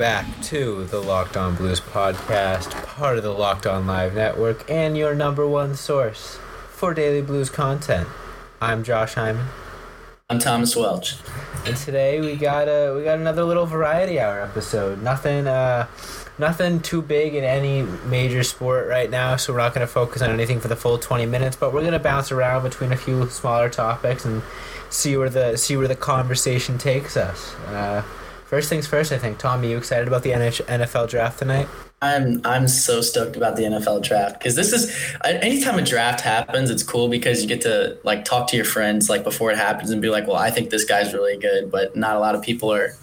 Back 0.00 0.40
to 0.44 0.86
the 0.86 0.98
Locked 0.98 1.36
On 1.36 1.54
Blues 1.54 1.78
podcast, 1.78 2.70
part 2.86 3.18
of 3.18 3.22
the 3.22 3.34
Locked 3.34 3.66
On 3.66 3.86
Live 3.86 4.14
Network, 4.14 4.64
and 4.70 4.96
your 4.96 5.14
number 5.14 5.46
one 5.46 5.74
source 5.74 6.38
for 6.70 6.94
daily 6.94 7.20
blues 7.20 7.50
content. 7.50 8.08
I'm 8.62 8.82
Josh 8.82 9.12
Hyman, 9.12 9.48
I'm 10.30 10.38
Thomas 10.38 10.74
Welch. 10.74 11.16
and 11.66 11.76
today 11.76 12.18
we 12.18 12.36
got 12.36 12.66
a 12.66 12.94
we 12.96 13.04
got 13.04 13.18
another 13.18 13.44
little 13.44 13.66
variety 13.66 14.18
hour 14.18 14.40
episode. 14.40 15.02
Nothing 15.02 15.46
uh, 15.46 15.86
nothing 16.38 16.80
too 16.80 17.02
big 17.02 17.34
in 17.34 17.44
any 17.44 17.82
major 17.82 18.42
sport 18.42 18.88
right 18.88 19.10
now, 19.10 19.36
so 19.36 19.52
we're 19.52 19.58
not 19.58 19.74
going 19.74 19.86
to 19.86 19.92
focus 19.92 20.22
on 20.22 20.30
anything 20.30 20.60
for 20.60 20.68
the 20.68 20.76
full 20.76 20.96
20 20.96 21.26
minutes. 21.26 21.56
But 21.56 21.74
we're 21.74 21.82
going 21.82 21.92
to 21.92 21.98
bounce 21.98 22.32
around 22.32 22.62
between 22.62 22.90
a 22.90 22.96
few 22.96 23.28
smaller 23.28 23.68
topics 23.68 24.24
and 24.24 24.42
see 24.88 25.18
where 25.18 25.28
the 25.28 25.58
see 25.58 25.76
where 25.76 25.88
the 25.88 25.94
conversation 25.94 26.78
takes 26.78 27.18
us. 27.18 27.54
Uh, 27.66 28.02
first 28.50 28.68
things 28.68 28.84
first, 28.84 29.12
I 29.12 29.18
think. 29.18 29.38
Tom, 29.38 29.62
are 29.62 29.64
you 29.64 29.78
excited 29.78 30.08
about 30.08 30.24
the 30.24 30.30
NH- 30.30 30.66
NFL 30.66 31.08
draft 31.08 31.38
tonight? 31.38 31.68
I'm 32.02 32.40
I'm 32.44 32.66
so 32.66 33.00
stoked 33.00 33.36
about 33.36 33.54
the 33.56 33.62
NFL 33.62 34.02
draft 34.02 34.38
because 34.38 34.56
this 34.56 34.72
is 34.72 35.14
anytime 35.24 35.78
a 35.78 35.82
draft 35.82 36.20
happens, 36.20 36.68
it's 36.68 36.82
cool 36.82 37.08
because 37.08 37.42
you 37.42 37.48
get 37.48 37.60
to 37.62 37.96
like 38.02 38.24
talk 38.24 38.48
to 38.48 38.56
your 38.56 38.64
friends 38.64 39.08
like 39.08 39.22
before 39.22 39.52
it 39.52 39.58
happens 39.58 39.90
and 39.90 40.02
be 40.02 40.08
like, 40.10 40.26
well, 40.26 40.36
I 40.36 40.50
think 40.50 40.70
this 40.70 40.84
guy's 40.84 41.14
really 41.14 41.36
good, 41.38 41.70
but 41.70 41.94
not 41.94 42.16
a 42.16 42.18
lot 42.18 42.34
of 42.34 42.42
people 42.42 42.72
are. 42.72 42.94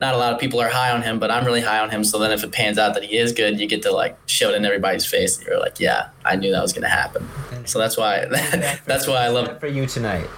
Not 0.00 0.14
a 0.14 0.18
lot 0.18 0.34
of 0.34 0.40
people 0.40 0.60
are 0.60 0.68
high 0.68 0.90
on 0.90 1.02
him, 1.02 1.20
but 1.20 1.30
I'm 1.30 1.44
really 1.44 1.60
high 1.60 1.78
on 1.78 1.88
him. 1.88 2.02
So 2.02 2.18
then, 2.18 2.32
if 2.32 2.42
it 2.42 2.50
pans 2.50 2.76
out 2.76 2.94
that 2.94 3.04
he 3.04 3.16
is 3.16 3.32
good, 3.32 3.60
you 3.60 3.68
get 3.68 3.82
to 3.82 3.92
like 3.92 4.18
show 4.26 4.50
it 4.50 4.56
in 4.56 4.64
everybody's 4.64 5.06
face. 5.06 5.38
And 5.38 5.46
you're 5.46 5.60
like, 5.60 5.78
yeah, 5.78 6.08
I 6.24 6.34
knew 6.34 6.50
that 6.50 6.60
was 6.60 6.72
going 6.72 6.82
to 6.82 6.88
happen. 6.88 7.24
So 7.66 7.78
that's 7.78 7.96
why 7.96 8.24
that's 8.84 9.06
why 9.06 9.24
I 9.24 9.28
love 9.28 9.46
it. 9.48 9.60
for 9.60 9.68
you 9.68 9.86
tonight. 9.86 10.28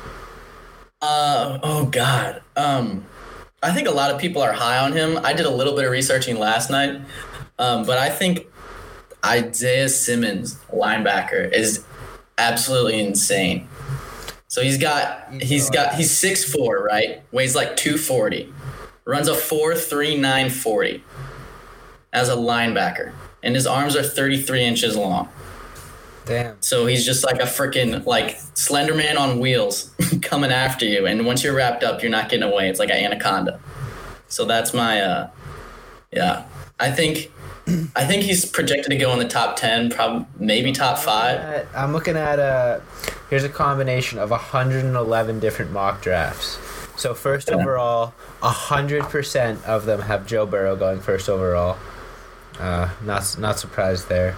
Uh, 1.01 1.59
oh 1.63 1.87
God. 1.87 2.43
Um, 2.57 3.07
I 3.65 3.73
think 3.73 3.89
a 3.89 3.93
lot 3.93 4.11
of 4.11 4.21
people 4.21 4.43
are 4.43 4.53
high 4.53 4.79
on 4.79 4.93
him. 4.93 5.19
I 5.25 5.33
did 5.33 5.47
a 5.47 5.51
little 5.51 5.75
bit 5.75 5.87
of 5.87 5.91
researching 5.91 6.39
last 6.39 6.71
night, 6.71 7.01
um, 7.59 7.87
but 7.87 7.97
I 7.97 8.11
think 8.11 8.47
Isaiah 9.25 9.89
Simmons, 9.89 10.59
linebacker, 10.71 11.51
is 11.51 11.83
absolutely 12.37 13.01
insane. 13.01 13.67
So 14.49 14.63
he's 14.63 14.77
got 14.77 15.33
he's 15.41 15.71
got 15.71 15.95
he's 15.95 16.11
six 16.11 16.45
four, 16.45 16.85
right? 16.85 17.23
Weighs 17.33 17.57
like 17.57 17.75
two 17.75 17.97
forty, 17.97 18.53
runs 19.07 19.29
a 19.29 19.35
four 19.35 19.75
three 19.75 20.17
nine 20.19 20.51
forty 20.51 21.03
as 22.13 22.29
a 22.29 22.37
linebacker, 22.37 23.13
and 23.43 23.55
his 23.55 23.67
arms 23.67 23.97
are 23.97 24.03
thirty 24.03 24.41
three 24.41 24.63
inches 24.63 24.95
long. 24.95 25.31
Damn. 26.27 26.57
So 26.61 26.87
he's 26.87 27.05
just 27.05 27.25
like 27.25 27.37
a 27.41 27.45
freaking 27.45 28.05
like 28.07 28.39
Slender 28.55 28.95
Man 28.95 29.17
on 29.19 29.41
wheels 29.41 29.95
coming 30.23 30.51
after 30.51 30.85
you, 30.87 31.07
and 31.07 31.27
once 31.27 31.45
you're 31.45 31.55
wrapped 31.55 31.83
up, 31.83 32.03
you're 32.03 32.11
not 32.11 32.29
getting 32.29 32.49
away. 32.49 32.69
It's 32.69 32.79
like 32.79 32.91
an 32.91 32.97
anaconda. 32.97 33.61
So 34.29 34.45
that's 34.45 34.73
my 34.73 35.01
uh, 35.01 35.31
yeah. 36.13 36.45
I 36.81 36.91
think 36.91 37.31
I 37.97 38.05
think 38.07 38.23
he's 38.23 38.45
projected 38.45 38.91
to 38.91 38.97
go 38.97 39.13
in 39.13 39.19
the 39.19 39.29
top 39.29 39.57
ten, 39.57 39.91
probably 39.91 40.27
maybe 40.39 40.73
top 40.73 40.99
five. 40.99 41.41
Uh, 41.41 41.65
I'm 41.77 41.93
looking 41.93 42.17
at 42.17 42.39
a. 42.39 42.83
Here's 43.31 43.45
a 43.45 43.49
combination 43.49 44.19
of 44.19 44.31
111 44.31 45.41
different 45.41 45.73
mock 45.73 46.03
drafts. 46.03 46.59
So 46.97 47.15
first 47.15 47.49
Yeah. 47.49 47.57
overall, 47.57 48.13
100% 48.43 49.65
of 49.65 49.87
them 49.87 50.03
have 50.03 50.27
Joe 50.27 50.47
Burrow 50.47 50.77
going 50.77 51.01
first 51.01 51.29
overall. 51.29 51.77
Uh, 52.61 52.91
not 53.05 53.37
not 53.39 53.59
surprised 53.59 54.09
there. 54.09 54.37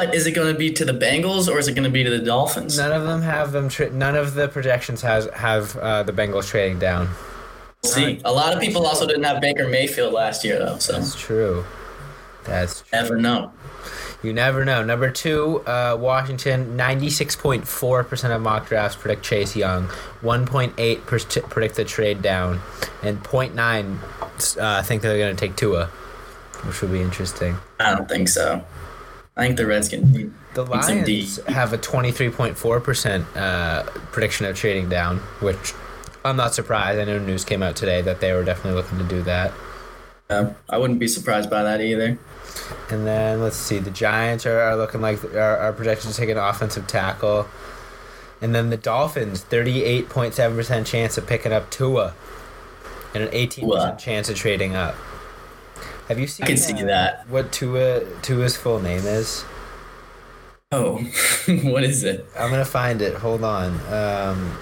Is 0.00 0.26
it 0.26 0.32
going 0.32 0.50
to 0.50 0.58
be 0.58 0.70
to 0.72 0.86
the 0.86 0.94
Bengals 0.94 1.52
or 1.52 1.58
is 1.58 1.68
it 1.68 1.74
going 1.74 1.84
to 1.84 1.90
be 1.90 2.02
to 2.02 2.08
the 2.08 2.24
Dolphins? 2.24 2.78
None 2.78 2.92
of 2.92 3.02
them 3.04 3.20
have 3.20 3.52
them. 3.52 3.68
Tra- 3.68 3.90
none 3.90 4.16
of 4.16 4.32
the 4.32 4.48
projections 4.48 5.02
has 5.02 5.26
have 5.34 5.76
uh, 5.76 6.02
the 6.02 6.12
Bengals 6.12 6.48
trading 6.48 6.78
down. 6.78 7.10
See, 7.84 8.18
a 8.24 8.32
lot 8.32 8.54
of 8.54 8.60
people 8.60 8.86
also 8.86 9.06
didn't 9.06 9.24
have 9.24 9.42
Baker 9.42 9.68
Mayfield 9.68 10.14
last 10.14 10.44
year 10.44 10.58
though, 10.58 10.78
so 10.78 10.94
That's 10.94 11.14
true. 11.14 11.66
That's 12.44 12.80
true. 12.80 13.00
never 13.00 13.16
know. 13.18 13.52
You 14.22 14.32
never 14.32 14.64
know. 14.64 14.82
Number 14.82 15.10
two, 15.10 15.60
uh, 15.66 15.98
Washington, 16.00 16.78
96.4% 16.78 18.34
of 18.34 18.40
mock 18.40 18.68
drafts 18.68 18.96
predict 18.96 19.24
Chase 19.24 19.56
Young, 19.56 19.88
1.8 20.22 21.06
per- 21.06 21.40
predict 21.48 21.74
the 21.74 21.84
trade 21.84 22.22
down, 22.22 22.60
and 23.02 23.22
0.9 23.22 24.58
uh, 24.58 24.82
think 24.84 25.02
they're 25.02 25.18
going 25.18 25.36
to 25.36 25.40
take 25.48 25.56
Tua, 25.56 25.86
which 26.64 26.80
will 26.80 26.88
be 26.88 27.02
interesting. 27.02 27.56
I 27.80 27.94
don't 27.94 28.08
think 28.08 28.28
so. 28.28 28.64
I 29.36 29.44
think 29.46 29.56
the 29.56 29.66
Redskins. 29.66 30.14
need- 30.14 30.32
The 30.54 30.64
need 30.64 30.84
some 30.84 31.04
D. 31.04 31.16
Lions 31.20 31.36
have 31.48 31.72
a 31.72 31.78
23.4% 31.78 33.24
uh, 33.36 33.82
prediction 34.12 34.46
of 34.46 34.56
trading 34.56 34.88
down, 34.90 35.18
which 35.40 35.72
I'm 36.24 36.36
not 36.36 36.54
surprised. 36.54 37.00
I 37.00 37.04
know 37.04 37.18
news 37.18 37.44
came 37.44 37.62
out 37.62 37.74
today 37.76 38.02
that 38.02 38.20
they 38.20 38.32
were 38.32 38.44
definitely 38.44 38.80
looking 38.80 38.98
to 38.98 39.04
do 39.04 39.22
that. 39.22 39.52
Uh, 40.28 40.50
I 40.68 40.78
wouldn't 40.78 40.98
be 40.98 41.08
surprised 41.08 41.48
by 41.50 41.62
that 41.62 41.80
either. 41.80 42.18
And 42.90 43.06
then 43.06 43.40
let's 43.40 43.56
see, 43.56 43.78
the 43.78 43.90
Giants 43.90 44.44
are, 44.46 44.60
are 44.60 44.76
looking 44.76 45.00
like 45.00 45.24
are, 45.24 45.56
are 45.58 45.72
projected 45.72 46.10
to 46.10 46.16
take 46.16 46.28
an 46.28 46.36
offensive 46.38 46.86
tackle. 46.86 47.48
And 48.42 48.54
then 48.54 48.70
the 48.70 48.76
Dolphins, 48.76 49.40
thirty-eight 49.42 50.08
point 50.08 50.34
seven 50.34 50.56
percent 50.56 50.86
chance 50.86 51.16
of 51.16 51.26
picking 51.26 51.52
up 51.52 51.70
Tua, 51.70 52.12
and 53.14 53.22
an 53.22 53.28
eighteen 53.32 53.68
percent 53.70 53.98
Tua. 53.98 54.04
chance 54.04 54.28
of 54.28 54.36
trading 54.36 54.74
up. 54.74 54.94
Have 56.08 56.18
you 56.18 56.26
seen? 56.26 56.44
I 56.44 56.46
can 56.48 56.56
see 56.56 56.74
uh, 56.74 56.86
that. 56.86 57.28
What 57.28 57.52
Tua 57.52 58.04
Tua's 58.22 58.56
full 58.56 58.80
name 58.80 59.04
is? 59.06 59.44
Oh, 60.70 60.96
what 61.62 61.84
is 61.84 62.04
it? 62.04 62.26
I'm 62.38 62.50
gonna 62.50 62.64
find 62.64 63.02
it. 63.02 63.14
Hold 63.14 63.44
on. 63.44 63.78
Um, 63.92 64.58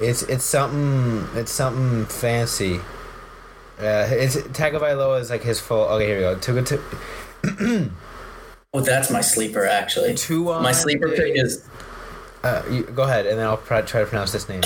it's 0.00 0.22
it's 0.22 0.44
something 0.44 1.28
it's 1.38 1.52
something 1.52 2.06
fancy. 2.06 2.78
Uh, 3.78 4.08
it's 4.10 4.36
Tagovailoa 4.36 5.20
is 5.20 5.30
like 5.30 5.42
his 5.42 5.60
full. 5.60 5.84
Okay, 5.84 6.06
here 6.06 6.16
we 6.16 6.22
go. 6.22 6.38
Tua 6.38 6.62
Tua. 6.62 7.90
Oh, 8.74 8.80
that's 8.80 9.10
my 9.10 9.22
sleeper 9.22 9.66
actually. 9.66 10.14
Tua 10.14 10.60
My 10.60 10.72
sleeper 10.72 11.08
pick 11.08 11.36
is 11.36 11.66
Uh, 12.44 12.62
you, 12.70 12.82
go 12.84 13.04
ahead, 13.04 13.26
and 13.26 13.38
then 13.38 13.46
I'll 13.46 13.56
pr- 13.56 13.80
try 13.80 14.00
to 14.00 14.06
pronounce 14.06 14.30
this 14.30 14.48
name. 14.48 14.60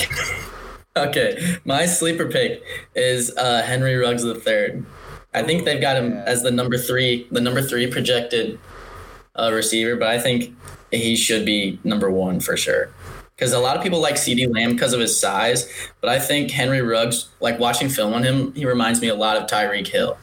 okay. 0.97 1.57
My 1.63 1.85
sleeper 1.85 2.29
pick 2.29 2.61
is 2.95 3.35
uh, 3.37 3.63
Henry 3.63 3.95
Ruggs 3.95 4.23
the 4.23 4.35
third. 4.35 4.85
I 5.33 5.43
think 5.43 5.65
they've 5.65 5.81
got 5.81 5.97
him 5.97 6.13
as 6.13 6.43
the 6.43 6.51
number 6.51 6.77
three, 6.77 7.27
the 7.31 7.41
number 7.41 7.61
three 7.61 7.87
projected 7.87 8.59
uh, 9.35 9.51
receiver, 9.53 9.95
but 9.95 10.07
I 10.07 10.19
think 10.19 10.55
he 10.91 11.15
should 11.15 11.45
be 11.45 11.79
number 11.83 12.09
one 12.11 12.39
for 12.39 12.55
sure. 12.55 12.89
Because 13.35 13.51
a 13.51 13.59
lot 13.59 13.75
of 13.75 13.81
people 13.81 13.99
like 13.99 14.15
CeeDee 14.15 14.53
Lamb 14.53 14.73
because 14.73 14.93
of 14.93 14.99
his 14.99 15.19
size, 15.19 15.67
but 16.01 16.09
I 16.09 16.19
think 16.19 16.51
Henry 16.51 16.81
Ruggs, 16.81 17.29
like 17.39 17.59
watching 17.59 17.89
film 17.89 18.13
on 18.13 18.23
him, 18.23 18.53
he 18.53 18.65
reminds 18.65 19.01
me 19.01 19.07
a 19.07 19.15
lot 19.15 19.37
of 19.37 19.47
Tyreek 19.47 19.87
Hill. 19.87 20.17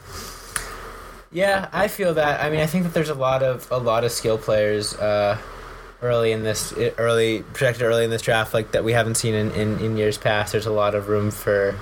Yeah, 1.31 1.69
I 1.71 1.87
feel 1.87 2.13
that. 2.13 2.41
I 2.41 2.49
mean, 2.49 2.61
I 2.61 2.67
think 2.67 2.83
that 2.83 2.93
there's 2.93 3.09
a 3.09 3.13
lot 3.15 3.43
of 3.43 3.69
a 3.71 3.77
lot 3.77 4.03
of 4.03 4.11
skill 4.11 4.37
players 4.37 4.93
uh, 4.95 5.37
early 6.01 6.31
in 6.31 6.43
this 6.43 6.73
early 6.97 7.43
projected 7.53 7.83
early 7.83 8.03
in 8.03 8.09
this 8.09 8.21
draft, 8.21 8.53
like 8.53 8.71
that 8.71 8.83
we 8.83 8.93
haven't 8.93 9.15
seen 9.15 9.33
in, 9.33 9.51
in, 9.51 9.79
in 9.79 9.97
years 9.97 10.17
past. 10.17 10.51
There's 10.51 10.65
a 10.65 10.71
lot 10.71 10.95
of 10.95 11.07
room 11.07 11.31
for 11.31 11.77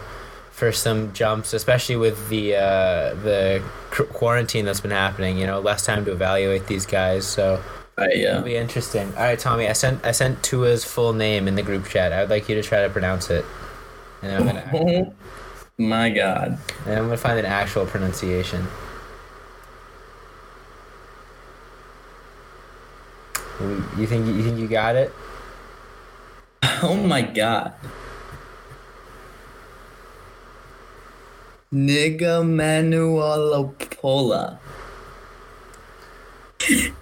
for 0.60 0.74
some 0.74 1.14
jumps, 1.14 1.54
especially 1.54 1.96
with 1.96 2.28
the 2.30 2.56
uh, 2.58 3.14
the 3.24 3.64
qu- 3.92 4.06
quarantine 4.08 4.66
that's 4.66 4.82
been 4.82 4.92
happening. 4.92 5.38
You 5.38 5.48
know, 5.48 5.60
less 5.62 5.86
time 5.86 6.04
to 6.06 6.12
evaluate 6.12 6.68
these 6.68 6.86
guys, 6.86 7.26
so 7.26 7.64
I, 7.98 8.04
uh, 8.04 8.08
it'll 8.10 8.42
be 8.42 8.58
interesting. 8.58 9.08
All 9.16 9.24
right, 9.24 9.40
Tommy, 9.40 9.68
I 9.70 9.74
sent 9.74 10.06
I 10.06 10.12
sent 10.12 10.44
Tua's 10.44 10.84
full 10.84 11.14
name 11.14 11.48
in 11.48 11.56
the 11.56 11.64
group 11.64 11.88
chat. 11.88 12.12
I'd 12.12 12.30
like 12.30 12.50
you 12.50 12.56
to 12.56 12.62
try 12.62 12.84
to 12.84 12.90
pronounce 12.90 13.30
it, 13.30 13.46
and 14.22 14.32
I'm 14.36 14.46
gonna 14.46 15.14
my 15.78 16.10
God. 16.10 16.58
and 16.86 16.94
I'm 17.00 17.06
gonna 17.06 17.16
find 17.18 17.40
an 17.40 17.46
actual 17.46 17.86
pronunciation. 17.86 18.68
You 23.98 24.08
think 24.08 24.26
you 24.28 24.44
think 24.44 24.60
you 24.60 24.68
got 24.68 24.96
it? 24.96 25.12
Oh 26.82 26.96
my 26.96 27.22
god. 27.22 27.74
Nigga 31.74 32.44
Manualopola. 32.44 34.58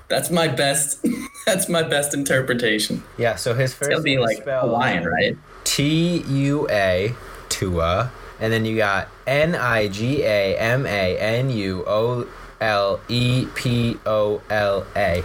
That's 0.10 0.30
my 0.30 0.48
best. 0.50 1.06
That's 1.46 1.69
my 1.69 1.84
best 1.84 2.14
interpretation. 2.14 3.02
Yeah. 3.18 3.36
So 3.36 3.54
his 3.54 3.74
first 3.74 3.92
gonna 3.92 4.04
be 4.04 4.18
like 4.18 4.44
Hawaiian, 4.44 5.06
right? 5.06 5.38
T 5.64 6.18
U 6.28 6.68
A 6.69 7.14
Tua, 7.48 8.12
and 8.42 8.52
then 8.52 8.66
you 8.66 8.75
got 8.75 9.08
N 9.25 9.56
I 9.56 9.88
G 9.88 10.24
A 10.24 10.58
M 10.58 10.86
A 10.86 11.18
N 11.18 11.50
U 11.50 11.86
O 11.88 12.28
L 12.60 13.00
E 13.08 13.48
P 13.56 13.98
O 14.06 14.42
L 14.50 14.86
A. 14.98 15.22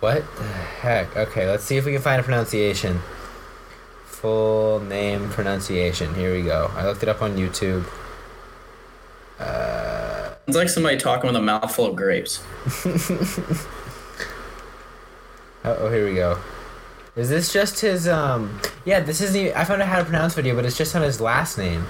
What 0.00 0.24
the 0.36 0.44
heck? 0.44 1.16
Okay, 1.16 1.48
let's 1.48 1.64
see 1.64 1.78
if 1.78 1.86
we 1.86 1.92
can 1.92 2.02
find 2.02 2.20
a 2.20 2.24
pronunciation. 2.24 3.00
Full 4.04 4.80
name 4.80 5.30
pronunciation. 5.30 6.14
Here 6.14 6.34
we 6.34 6.42
go. 6.42 6.70
I 6.74 6.84
looked 6.84 7.02
it 7.02 7.08
up 7.08 7.22
on 7.22 7.36
YouTube. 7.36 7.86
Uh, 9.42 10.34
It's 10.46 10.56
like 10.56 10.68
somebody 10.68 10.96
talking 10.96 11.28
with 11.28 11.36
a 11.36 11.42
mouthful 11.42 11.86
of 11.86 11.96
grapes. 11.96 12.42
oh, 15.64 15.76
oh, 15.78 15.90
here 15.90 16.08
we 16.08 16.14
go. 16.14 16.38
Is 17.14 17.28
this 17.28 17.52
just 17.52 17.80
his 17.80 18.08
um? 18.08 18.58
Yeah, 18.84 19.00
this 19.00 19.20
isn't. 19.20 19.36
Even, 19.38 19.54
I 19.54 19.64
found 19.64 19.82
out 19.82 19.88
how 19.88 19.98
to 19.98 20.04
pronounce 20.04 20.34
video, 20.34 20.54
but 20.54 20.64
it's 20.64 20.78
just 20.78 20.96
on 20.96 21.02
his 21.02 21.20
last 21.20 21.58
name. 21.58 21.86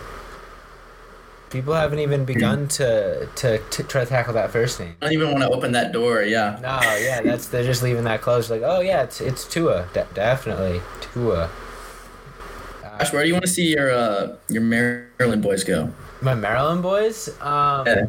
People 1.51 1.75
haven't 1.75 1.99
even 1.99 2.25
begun 2.25 2.67
to, 2.69 3.29
to, 3.37 3.59
to 3.59 3.83
try 3.83 4.05
to 4.05 4.09
tackle 4.09 4.33
that 4.33 4.51
first 4.51 4.81
name. 4.81 4.95
I 5.03 5.07
don't 5.07 5.13
even 5.13 5.31
want 5.33 5.43
to 5.43 5.51
open 5.51 5.73
that 5.73 5.93
door. 5.93 6.23
Yeah. 6.23 6.59
No, 6.63 6.81
yeah, 6.97 7.21
that's 7.21 7.49
they're 7.49 7.63
just 7.63 7.83
leaving 7.83 8.05
that 8.05 8.23
closed. 8.23 8.49
Like, 8.51 8.63
oh 8.65 8.81
yeah, 8.81 9.03
it's 9.03 9.21
it's 9.21 9.45
Tua, 9.47 9.87
De- 9.93 10.09
definitely 10.15 10.81
Tua. 11.03 11.51
Josh, 12.83 13.13
where 13.13 13.23
do 13.23 13.29
you 13.29 13.35
want 13.35 13.45
to 13.45 13.51
see 13.51 13.67
your 13.75 13.91
uh, 13.93 14.37
your 14.49 14.63
Maryland 14.63 15.43
boys 15.43 15.63
go? 15.63 15.93
My 16.23 16.35
Maryland 16.35 16.83
boys. 16.83 17.29
Um, 17.41 17.87
Yeah. 17.87 18.07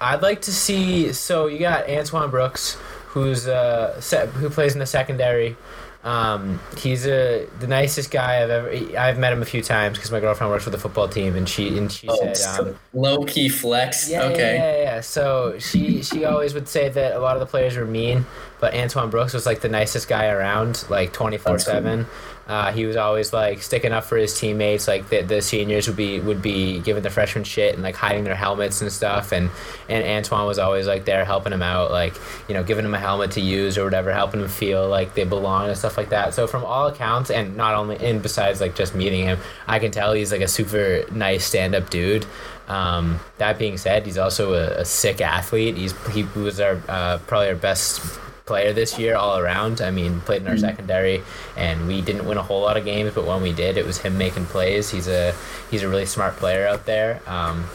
I'd 0.00 0.22
like 0.22 0.42
to 0.42 0.52
see. 0.52 1.12
So 1.12 1.46
you 1.46 1.58
got 1.58 1.88
Antoine 1.88 2.30
Brooks, 2.30 2.74
who's 3.08 3.48
uh 3.48 4.00
se- 4.00 4.26
who 4.34 4.50
plays 4.50 4.74
in 4.74 4.78
the 4.80 4.86
secondary. 4.86 5.56
Um, 6.02 6.60
he's 6.76 7.06
a 7.06 7.46
the 7.60 7.66
nicest 7.66 8.10
guy 8.10 8.42
I've 8.42 8.50
ever. 8.50 8.98
I've 8.98 9.18
met 9.18 9.32
him 9.32 9.40
a 9.40 9.46
few 9.46 9.62
times 9.62 9.96
because 9.96 10.10
my 10.12 10.20
girlfriend 10.20 10.50
works 10.52 10.64
for 10.64 10.68
the 10.70 10.76
football 10.78 11.08
team, 11.08 11.34
and 11.34 11.48
she 11.48 11.78
and 11.78 11.90
she 11.90 12.06
Oh, 12.10 12.34
said. 12.34 12.60
Um, 12.60 12.76
low 12.92 13.24
key 13.24 13.48
flex. 13.48 14.10
yeah, 14.10 14.24
okay. 14.24 14.56
yeah, 14.56 14.72
yeah, 14.76 14.82
yeah. 14.82 15.00
So 15.00 15.58
she 15.58 16.02
she 16.02 16.26
always 16.26 16.52
would 16.52 16.68
say 16.68 16.90
that 16.90 17.16
a 17.16 17.20
lot 17.20 17.36
of 17.36 17.40
the 17.40 17.46
players 17.46 17.74
were 17.78 17.86
mean, 17.86 18.26
but 18.60 18.74
Antoine 18.74 19.08
Brooks 19.08 19.32
was 19.32 19.46
like 19.46 19.60
the 19.62 19.70
nicest 19.70 20.06
guy 20.06 20.26
around, 20.26 20.84
like 20.90 21.14
twenty 21.14 21.38
four 21.38 21.58
seven. 21.58 22.06
Uh, 22.46 22.72
he 22.72 22.84
was 22.84 22.96
always 22.96 23.32
like 23.32 23.62
sticking 23.62 23.92
up 23.92 24.04
for 24.04 24.16
his 24.16 24.38
teammates. 24.38 24.86
Like 24.86 25.08
the, 25.08 25.22
the 25.22 25.40
seniors 25.40 25.86
would 25.86 25.96
be 25.96 26.20
would 26.20 26.42
be 26.42 26.80
giving 26.80 27.02
the 27.02 27.10
freshmen 27.10 27.44
shit 27.44 27.74
and 27.74 27.82
like 27.82 27.96
hiding 27.96 28.24
their 28.24 28.34
helmets 28.34 28.82
and 28.82 28.92
stuff. 28.92 29.32
And 29.32 29.50
and 29.88 30.04
Antoine 30.04 30.46
was 30.46 30.58
always 30.58 30.86
like 30.86 31.06
there 31.06 31.24
helping 31.24 31.52
him 31.52 31.62
out, 31.62 31.90
like 31.90 32.14
you 32.48 32.54
know 32.54 32.62
giving 32.62 32.84
him 32.84 32.94
a 32.94 32.98
helmet 32.98 33.30
to 33.32 33.40
use 33.40 33.78
or 33.78 33.84
whatever, 33.84 34.12
helping 34.12 34.40
him 34.40 34.48
feel 34.48 34.86
like 34.88 35.14
they 35.14 35.24
belong 35.24 35.68
and 35.68 35.78
stuff 35.78 35.96
like 35.96 36.10
that. 36.10 36.34
So 36.34 36.46
from 36.46 36.64
all 36.64 36.86
accounts, 36.88 37.30
and 37.30 37.56
not 37.56 37.74
only 37.74 37.96
and 37.96 38.22
besides 38.22 38.60
like 38.60 38.76
just 38.76 38.94
meeting 38.94 39.24
him, 39.24 39.38
I 39.66 39.78
can 39.78 39.90
tell 39.90 40.12
he's 40.12 40.32
like 40.32 40.42
a 40.42 40.48
super 40.48 41.04
nice 41.12 41.44
stand 41.44 41.74
up 41.74 41.88
dude. 41.88 42.26
Um, 42.68 43.20
that 43.38 43.58
being 43.58 43.76
said, 43.76 44.06
he's 44.06 44.18
also 44.18 44.54
a, 44.54 44.80
a 44.80 44.84
sick 44.84 45.20
athlete. 45.20 45.76
He's 45.76 45.94
he 46.08 46.24
was 46.38 46.60
our 46.60 46.80
uh, 46.88 47.18
probably 47.26 47.48
our 47.48 47.54
best 47.54 48.00
player 48.46 48.72
this 48.72 48.98
year 48.98 49.16
all 49.16 49.38
around. 49.38 49.80
I 49.80 49.90
mean, 49.90 50.20
played 50.20 50.42
in 50.42 50.48
our 50.48 50.58
secondary, 50.58 51.22
and 51.56 51.86
we 51.86 52.02
didn't 52.02 52.26
win 52.26 52.38
a 52.38 52.42
whole 52.42 52.60
lot 52.60 52.76
of 52.76 52.84
games, 52.84 53.14
but 53.14 53.26
when 53.26 53.42
we 53.42 53.52
did, 53.52 53.76
it 53.76 53.86
was 53.86 53.98
him 53.98 54.18
making 54.18 54.46
plays. 54.46 54.90
He's 54.90 55.08
a 55.08 55.34
he's 55.70 55.82
a 55.82 55.88
really 55.88 56.06
smart 56.06 56.36
player 56.36 56.66
out 56.66 56.86
there. 56.86 57.20
Um, 57.26 57.66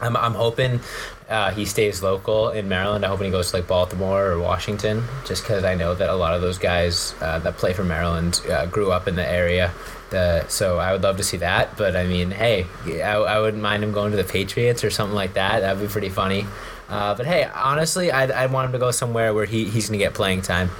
I'm 0.00 0.16
I'm 0.16 0.34
hoping. 0.34 0.80
Uh, 1.28 1.50
he 1.52 1.64
stays 1.64 2.02
local 2.02 2.50
in 2.50 2.68
Maryland. 2.68 3.02
I'm 3.02 3.10
hoping 3.10 3.26
he 3.26 3.30
goes 3.30 3.50
to 3.50 3.56
like 3.56 3.66
Baltimore 3.66 4.26
or 4.26 4.38
Washington, 4.38 5.04
just 5.24 5.42
because 5.42 5.64
I 5.64 5.74
know 5.74 5.94
that 5.94 6.10
a 6.10 6.14
lot 6.14 6.34
of 6.34 6.42
those 6.42 6.58
guys 6.58 7.14
uh, 7.20 7.38
that 7.38 7.56
play 7.56 7.72
for 7.72 7.82
Maryland 7.82 8.42
uh, 8.50 8.66
grew 8.66 8.92
up 8.92 9.08
in 9.08 9.16
the 9.16 9.26
area. 9.26 9.72
The, 10.10 10.46
so 10.48 10.78
I 10.78 10.92
would 10.92 11.02
love 11.02 11.16
to 11.16 11.22
see 11.22 11.38
that. 11.38 11.78
But 11.78 11.96
I 11.96 12.06
mean, 12.06 12.30
hey, 12.30 12.66
I, 12.84 13.14
I 13.14 13.40
wouldn't 13.40 13.62
mind 13.62 13.82
him 13.82 13.92
going 13.92 14.10
to 14.10 14.18
the 14.18 14.24
Patriots 14.24 14.84
or 14.84 14.90
something 14.90 15.14
like 15.14 15.32
that. 15.34 15.60
That'd 15.60 15.80
be 15.80 15.88
pretty 15.90 16.10
funny. 16.10 16.44
Uh, 16.88 17.14
but 17.14 17.26
hey, 17.26 17.48
honestly, 17.54 18.12
I'd, 18.12 18.30
I'd 18.30 18.52
want 18.52 18.66
him 18.66 18.72
to 18.72 18.78
go 18.78 18.90
somewhere 18.90 19.32
where 19.32 19.46
he, 19.46 19.64
he's 19.64 19.88
gonna 19.88 19.98
get 19.98 20.14
playing 20.14 20.42
time. 20.42 20.70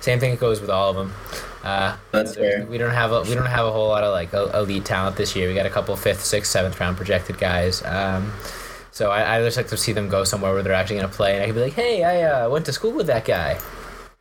Same 0.00 0.20
thing 0.20 0.36
goes 0.36 0.60
with 0.60 0.70
all 0.70 0.90
of 0.90 0.96
them. 0.96 1.12
Uh, 1.62 1.96
That's 2.12 2.34
fair. 2.34 2.66
we 2.66 2.76
don't 2.76 2.92
have 2.92 3.10
a 3.12 3.22
we 3.22 3.34
don't 3.34 3.46
have 3.46 3.64
a 3.64 3.72
whole 3.72 3.88
lot 3.88 4.04
of 4.04 4.12
like 4.12 4.34
el- 4.34 4.50
elite 4.50 4.84
talent 4.84 5.16
this 5.16 5.34
year. 5.34 5.48
We 5.48 5.54
got 5.54 5.64
a 5.64 5.70
couple 5.70 5.96
fifth, 5.96 6.22
sixth, 6.22 6.50
seventh 6.52 6.78
round 6.78 6.96
projected 6.98 7.38
guys. 7.38 7.82
Um, 7.84 8.30
so 8.90 9.10
I, 9.10 9.36
I 9.38 9.42
just 9.42 9.56
like 9.56 9.68
to 9.68 9.76
see 9.78 9.92
them 9.92 10.08
go 10.10 10.22
somewhere 10.24 10.52
where 10.52 10.62
they're 10.62 10.74
actually 10.74 10.96
gonna 10.96 11.08
play, 11.08 11.34
and 11.34 11.42
I 11.42 11.46
can 11.46 11.54
be 11.54 11.62
like, 11.62 11.72
hey, 11.72 12.04
I 12.04 12.22
uh, 12.44 12.50
went 12.50 12.66
to 12.66 12.72
school 12.72 12.92
with 12.92 13.06
that 13.06 13.24
guy. 13.24 13.58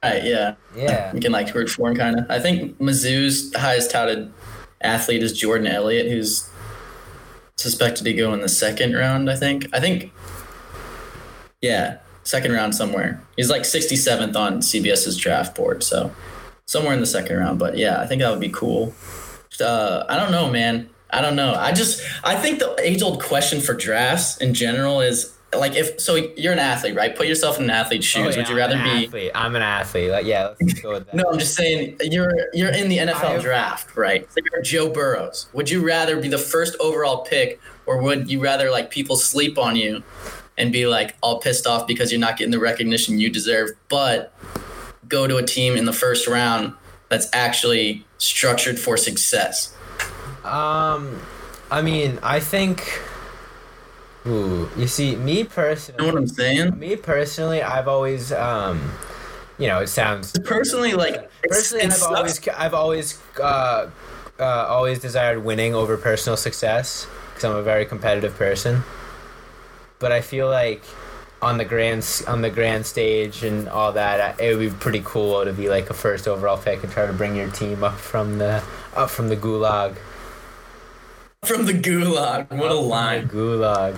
Right. 0.01 0.23
Yeah. 0.23 0.55
Yeah. 0.75 1.11
We 1.13 1.19
can 1.19 1.31
like 1.33 1.53
root 1.53 1.69
for 1.69 1.89
him 1.91 1.97
kind 1.97 2.19
of. 2.19 2.25
I 2.29 2.39
think 2.39 2.77
Mizzou's 2.79 3.53
highest 3.55 3.91
touted 3.91 4.31
athlete 4.81 5.21
is 5.21 5.33
Jordan 5.33 5.67
Elliott, 5.67 6.07
who's 6.09 6.49
suspected 7.57 8.03
to 8.05 8.13
go 8.13 8.33
in 8.33 8.41
the 8.41 8.49
second 8.49 8.93
round. 8.93 9.29
I 9.29 9.35
think. 9.35 9.67
I 9.73 9.79
think. 9.79 10.11
Yeah, 11.63 11.99
second 12.23 12.51
round 12.51 12.75
somewhere. 12.75 13.21
He's 13.37 13.49
like 13.49 13.61
67th 13.61 14.35
on 14.35 14.59
CBS's 14.59 15.17
draft 15.17 15.55
board, 15.55 15.81
so 15.81 16.11
somewhere 16.65 16.93
in 16.93 16.99
the 16.99 17.05
second 17.05 17.37
round. 17.37 17.57
But 17.57 17.77
yeah, 17.77 18.01
I 18.01 18.05
think 18.05 18.21
that 18.21 18.29
would 18.29 18.41
be 18.41 18.49
cool. 18.49 18.93
Uh, 19.61 20.03
I 20.09 20.17
don't 20.17 20.31
know, 20.31 20.51
man. 20.51 20.89
I 21.09 21.21
don't 21.21 21.37
know. 21.37 21.53
I 21.53 21.71
just 21.71 22.01
I 22.23 22.35
think 22.35 22.59
the 22.59 22.75
age 22.79 23.01
old 23.01 23.23
question 23.23 23.61
for 23.61 23.73
drafts 23.73 24.37
in 24.37 24.53
general 24.53 24.99
is 24.99 25.33
like 25.55 25.75
if 25.75 26.01
so 26.01 26.15
you're 26.15 26.51
an 26.51 26.59
athlete, 26.59 26.95
right? 26.95 27.15
Put 27.15 27.27
yourself 27.27 27.59
in 27.59 27.65
an 27.65 27.69
athlete's 27.69 28.05
shoes. 28.05 28.25
Oh, 28.25 28.29
yeah, 28.31 28.37
Would 28.37 28.49
you 28.49 28.55
I'm 28.55 28.57
rather 28.57 28.75
an 28.75 28.83
be 28.83 29.05
Athlete. 29.05 29.31
I'm 29.33 29.55
an 29.55 29.61
athlete. 29.61 30.11
Like, 30.11 30.25
yeah, 30.25 30.53
let's 30.59 30.73
go 30.73 30.93
with 30.93 31.05
that. 31.05 31.15
no, 31.15 31.23
I'm 31.31 31.39
just 31.39 31.55
saying 31.55 31.97
you're 32.01 32.49
you're 32.53 32.73
in 32.73 32.89
the 32.89 32.97
NFL 32.97 33.41
draft, 33.41 33.95
right? 33.95 34.29
So 34.33 34.41
you're 34.51 34.61
Joe 34.63 34.89
Burrows. 34.89 35.47
Would 35.53 35.69
you 35.69 35.85
rather 35.85 36.19
be 36.19 36.27
the 36.27 36.37
first 36.37 36.75
overall 36.81 37.23
pick, 37.23 37.61
or 37.85 38.01
would 38.01 38.29
you 38.29 38.41
rather 38.41 38.69
like 38.69 38.89
people 38.89 39.15
sleep 39.15 39.57
on 39.57 39.77
you 39.77 40.03
and 40.57 40.71
be 40.71 40.87
like 40.87 41.15
all 41.21 41.39
pissed 41.39 41.65
off 41.65 41.87
because 41.87 42.11
you're 42.11 42.19
not 42.19 42.37
getting 42.37 42.51
the 42.51 42.59
recognition 42.59 43.19
you 43.19 43.29
deserve, 43.29 43.71
but 43.89 44.33
go 45.07 45.27
to 45.27 45.37
a 45.37 45.43
team 45.43 45.75
in 45.75 45.85
the 45.85 45.93
first 45.93 46.27
round 46.27 46.73
that's 47.09 47.27
actually 47.33 48.05
structured 48.17 48.79
for 48.79 48.97
success? 48.97 49.75
Um, 50.43 51.21
I 51.71 51.81
mean, 51.81 52.19
I 52.23 52.39
think. 52.39 53.01
Ooh, 54.25 54.69
you 54.77 54.87
see, 54.87 55.15
me 55.15 55.43
personally. 55.43 56.01
You 56.01 56.07
know 56.07 56.13
what 56.13 56.21
I'm 56.21 56.27
saying? 56.27 56.79
me 56.79 56.95
personally, 56.95 57.61
I've 57.61 57.89
always, 57.89 58.31
um, 58.31 58.91
you 59.59 59.67
know, 59.67 59.79
it 59.79 59.87
sounds 59.87 60.37
Personally, 60.39 60.93
like 60.93 61.29
personally, 61.43 61.85
I've 61.85 62.03
always, 62.03 62.47
I've 62.47 62.73
always, 62.73 63.21
uh, 63.39 63.89
uh, 64.39 64.43
always 64.43 64.99
desired 64.99 65.43
winning 65.43 65.75
over 65.75 65.97
personal 65.97 66.37
success 66.37 67.05
because 67.29 67.43
I'm 67.43 67.55
a 67.55 67.61
very 67.61 67.85
competitive 67.85 68.35
person. 68.35 68.83
But 69.99 70.11
I 70.11 70.21
feel 70.21 70.49
like 70.49 70.83
on 71.41 71.57
the 71.57 71.65
grand 71.65 72.23
on 72.27 72.41
the 72.41 72.49
grand 72.49 72.85
stage 72.85 73.43
and 73.43 73.67
all 73.69 73.91
that, 73.93 74.39
it 74.39 74.55
would 74.55 74.71
be 74.71 74.75
pretty 74.77 75.01
cool 75.05 75.43
to 75.43 75.53
be 75.53 75.69
like 75.69 75.89
a 75.89 75.93
first 75.93 76.27
overall 76.27 76.57
pick 76.57 76.83
and 76.83 76.91
try 76.91 77.05
to 77.05 77.13
bring 77.13 77.35
your 77.35 77.49
team 77.51 77.83
up 77.83 77.95
from 77.95 78.37
the 78.37 78.63
up 78.95 79.09
from 79.09 79.29
the 79.29 79.37
gulag. 79.37 79.95
from 81.45 81.65
the 81.65 81.73
gulag. 81.73 82.49
What 82.51 82.71
a 82.71 82.75
line! 82.75 83.27
Gulag. 83.27 83.97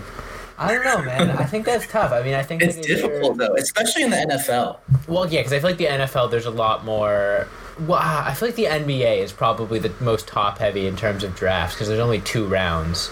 I 0.58 0.74
don't 0.74 0.86
know, 0.86 1.02
man. 1.04 1.32
I 1.32 1.44
think 1.44 1.66
that's 1.66 1.86
tough. 1.88 2.12
I 2.14 2.24
mean, 2.24 2.34
I 2.34 2.42
think 2.42 2.62
It's 2.62 2.78
difficult 2.78 3.38
though, 3.38 3.56
especially 3.56 4.04
in 4.04 4.10
the 4.10 4.18
NFL. 4.18 4.78
Well, 5.08 5.26
yeah, 5.32 5.42
because 5.42 5.54
I 5.54 5.60
feel 5.60 5.70
like 5.70 5.78
the 5.78 5.86
NFL, 5.86 6.32
there's 6.32 6.46
a 6.46 6.52
lot 6.52 6.86
more. 6.86 7.48
Well, 7.82 8.00
I 8.02 8.34
feel 8.34 8.48
like 8.48 8.56
the 8.56 8.66
NBA 8.66 9.18
is 9.18 9.34
probably 9.34 9.80
the 9.80 9.92
most 10.00 10.28
top 10.28 10.60
heavy 10.60 10.88
in 10.88 10.96
terms 10.96 11.26
of 11.26 11.36
drafts 11.36 11.76
because 11.76 11.90
there's 11.90 12.00
only 12.00 12.22
two 12.22 12.46
rounds. 12.46 13.12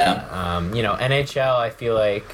Yeah. 0.00 0.56
Um, 0.56 0.74
you 0.74 0.82
know, 0.82 0.94
NHL, 0.94 1.56
I 1.56 1.70
feel 1.70 1.94
like 1.94 2.24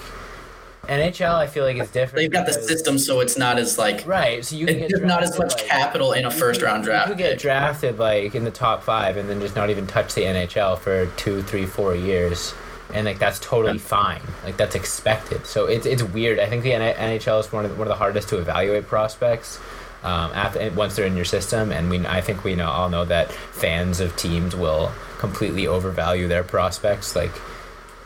NHL, 0.84 1.34
I 1.34 1.48
feel 1.48 1.64
like 1.64 1.76
it's 1.78 1.90
different. 1.90 2.22
They've 2.22 2.30
got 2.30 2.46
the 2.46 2.52
system, 2.52 2.96
so 2.96 3.18
it's 3.20 3.36
not 3.36 3.58
as 3.58 3.76
like 3.76 4.06
right. 4.06 4.44
So 4.44 4.54
you 4.54 4.66
can 4.66 4.78
get 4.78 5.02
not 5.02 5.22
as 5.24 5.36
much 5.36 5.52
like- 5.54 5.66
capital 5.66 6.12
in 6.12 6.24
a 6.24 6.30
first 6.30 6.62
round 6.62 6.84
You 6.84 6.90
draft. 6.90 7.08
could 7.08 7.18
get 7.18 7.38
drafted 7.40 7.98
like 7.98 8.34
in 8.36 8.44
the 8.44 8.52
top 8.52 8.84
five 8.84 9.16
and 9.16 9.28
then 9.28 9.40
just 9.40 9.56
not 9.56 9.68
even 9.70 9.86
touch 9.88 10.14
the 10.14 10.22
NHL 10.22 10.78
for 10.78 11.06
two, 11.16 11.42
three, 11.42 11.66
four 11.66 11.94
years. 11.96 12.54
And 12.94 13.04
like 13.04 13.18
that's 13.18 13.40
totally 13.40 13.78
fine. 13.78 14.20
Like 14.44 14.56
that's 14.56 14.76
expected. 14.76 15.44
So 15.44 15.66
it's 15.66 15.86
it's 15.86 16.04
weird. 16.04 16.38
I 16.38 16.46
think 16.48 16.62
the 16.62 16.70
NHL 16.70 17.40
is 17.40 17.50
one 17.52 17.64
of 17.64 17.72
the, 17.72 17.76
one 17.76 17.88
of 17.88 17.90
the 17.90 17.96
hardest 17.98 18.28
to 18.28 18.38
evaluate 18.38 18.86
prospects. 18.86 19.58
Um, 20.04 20.30
after 20.34 20.70
once 20.70 20.94
they're 20.94 21.04
in 21.06 21.16
your 21.16 21.24
system, 21.24 21.72
and 21.72 21.90
we 21.90 22.06
I 22.06 22.20
think 22.20 22.44
we 22.44 22.54
know 22.54 22.68
all 22.68 22.88
know 22.88 23.04
that 23.06 23.32
fans 23.32 23.98
of 23.98 24.14
teams 24.16 24.54
will 24.54 24.92
completely 25.18 25.66
overvalue 25.66 26.28
their 26.28 26.44
prospects 26.44 27.16
like 27.16 27.32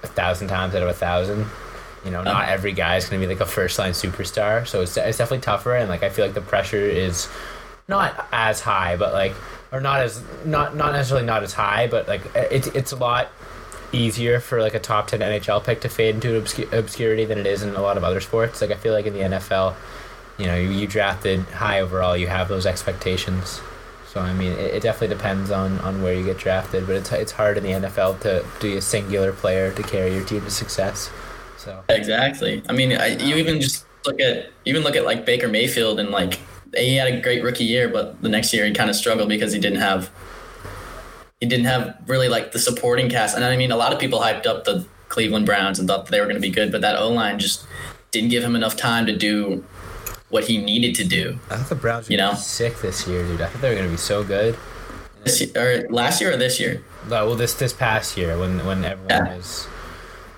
a 0.02 0.06
thousand 0.06 0.48
times 0.48 0.74
out 0.74 0.82
of 0.82 0.88
a 0.88 0.92
thousand. 0.94 1.46
You 2.04 2.10
know, 2.10 2.22
not 2.22 2.34
Uh-huh. 2.44 2.52
every 2.52 2.72
guy 2.72 2.96
is 2.96 3.06
going 3.08 3.20
to 3.20 3.26
be 3.26 3.32
like 3.34 3.42
a 3.42 3.46
first 3.46 3.78
line 3.78 3.92
superstar. 3.92 4.66
So 4.66 4.80
it's, 4.82 4.96
it's 4.96 5.18
definitely 5.18 5.42
tougher, 5.42 5.74
and 5.76 5.88
like 5.88 6.02
I 6.02 6.08
feel 6.08 6.24
like 6.24 6.34
the 6.34 6.40
pressure 6.40 6.80
is 6.80 7.28
not 7.88 8.26
as 8.32 8.60
high, 8.60 8.96
but 8.96 9.12
like 9.12 9.34
or 9.72 9.80
not 9.80 10.00
as 10.00 10.22
not 10.44 10.74
not 10.76 10.92
necessarily 10.92 11.26
not 11.26 11.42
as 11.42 11.52
high, 11.52 11.86
but 11.88 12.08
like 12.08 12.22
it's 12.34 12.68
it's 12.68 12.92
a 12.92 12.96
lot 12.96 13.28
easier 13.92 14.38
for 14.40 14.60
like 14.62 14.72
a 14.74 14.78
top 14.78 15.08
10 15.08 15.18
NHL 15.20 15.64
pick 15.64 15.80
to 15.80 15.88
fade 15.88 16.14
into 16.14 16.40
obscu- 16.40 16.72
obscurity 16.72 17.24
than 17.24 17.38
it 17.38 17.46
is 17.46 17.62
in 17.64 17.74
a 17.74 17.82
lot 17.82 17.96
of 17.96 18.04
other 18.04 18.20
sports. 18.20 18.60
Like 18.62 18.70
I 18.70 18.76
feel 18.76 18.92
like 18.94 19.04
in 19.06 19.12
the 19.14 19.18
NFL, 19.20 19.74
you 20.38 20.46
know, 20.46 20.54
you, 20.56 20.70
you 20.70 20.86
drafted 20.86 21.40
high 21.40 21.80
overall, 21.80 22.16
you 22.16 22.28
have 22.28 22.46
those 22.48 22.66
expectations. 22.66 23.60
So 24.12 24.20
I 24.20 24.32
mean, 24.32 24.50
it, 24.52 24.74
it 24.74 24.82
definitely 24.82 25.14
depends 25.14 25.52
on, 25.52 25.78
on 25.78 26.02
where 26.02 26.12
you 26.12 26.24
get 26.24 26.36
drafted, 26.36 26.88
but 26.88 26.96
it's 26.96 27.12
it's 27.12 27.30
hard 27.30 27.56
in 27.56 27.62
the 27.62 27.70
NFL 27.70 28.18
to 28.22 28.44
be 28.60 28.76
a 28.76 28.82
singular 28.82 29.30
player 29.32 29.72
to 29.72 29.82
carry 29.84 30.12
your 30.12 30.24
team 30.24 30.40
to 30.40 30.50
success. 30.50 31.10
So 31.56 31.84
Exactly. 31.88 32.60
I 32.68 32.72
mean, 32.72 32.92
I, 32.92 33.16
you 33.18 33.36
even 33.36 33.60
just 33.60 33.86
look 34.04 34.18
at 34.20 34.50
even 34.64 34.82
look 34.82 34.96
at 34.96 35.04
like 35.04 35.24
Baker 35.24 35.46
Mayfield 35.46 36.00
and 36.00 36.10
like 36.10 36.40
he 36.74 36.96
had 36.96 37.06
a 37.06 37.20
great 37.20 37.44
rookie 37.44 37.64
year, 37.64 37.88
but 37.88 38.20
the 38.20 38.28
next 38.28 38.52
year 38.52 38.66
he 38.66 38.72
kind 38.72 38.90
of 38.90 38.96
struggled 38.96 39.28
because 39.28 39.52
he 39.52 39.60
didn't 39.60 39.78
have 39.78 40.10
he 41.40 41.46
didn't 41.46 41.66
have 41.66 41.96
really 42.08 42.28
like 42.28 42.50
the 42.50 42.58
supporting 42.58 43.08
cast. 43.08 43.36
And 43.36 43.44
I 43.44 43.56
mean, 43.56 43.70
a 43.70 43.76
lot 43.76 43.92
of 43.92 44.00
people 44.00 44.18
hyped 44.18 44.44
up 44.44 44.64
the 44.64 44.84
Cleveland 45.08 45.46
Browns 45.46 45.78
and 45.78 45.86
thought 45.86 46.06
they 46.06 46.18
were 46.18 46.26
going 46.26 46.34
to 46.34 46.42
be 46.42 46.50
good, 46.50 46.72
but 46.72 46.80
that 46.80 46.96
O 46.96 47.10
line 47.10 47.38
just 47.38 47.64
didn't 48.10 48.30
give 48.30 48.42
him 48.42 48.56
enough 48.56 48.76
time 48.76 49.06
to 49.06 49.16
do 49.16 49.64
what 50.30 50.44
he 50.44 50.58
needed 50.58 50.94
to 50.96 51.04
do. 51.04 51.38
I 51.50 51.56
thought 51.56 51.68
the 51.68 51.74
Browns 51.74 52.08
were 52.08 52.12
You 52.12 52.18
know? 52.18 52.34
sick 52.34 52.80
this 52.80 53.06
year, 53.06 53.22
dude. 53.24 53.40
I 53.40 53.46
thought 53.46 53.60
they 53.60 53.70
were 53.70 53.76
gonna 53.76 53.88
be 53.90 53.96
so 53.96 54.22
good. 54.24 54.56
This 55.24 55.40
year, 55.40 55.50
or 55.86 55.88
last 55.92 56.20
year 56.20 56.32
or 56.32 56.36
this 56.36 56.58
year? 56.58 56.82
No, 57.08 57.26
well, 57.26 57.34
this 57.34 57.52
this 57.54 57.72
past 57.72 58.16
year 58.16 58.38
when 58.38 58.64
when 58.64 58.84
everyone 58.84 59.26
Yeah. 59.26 59.36
was 59.36 59.66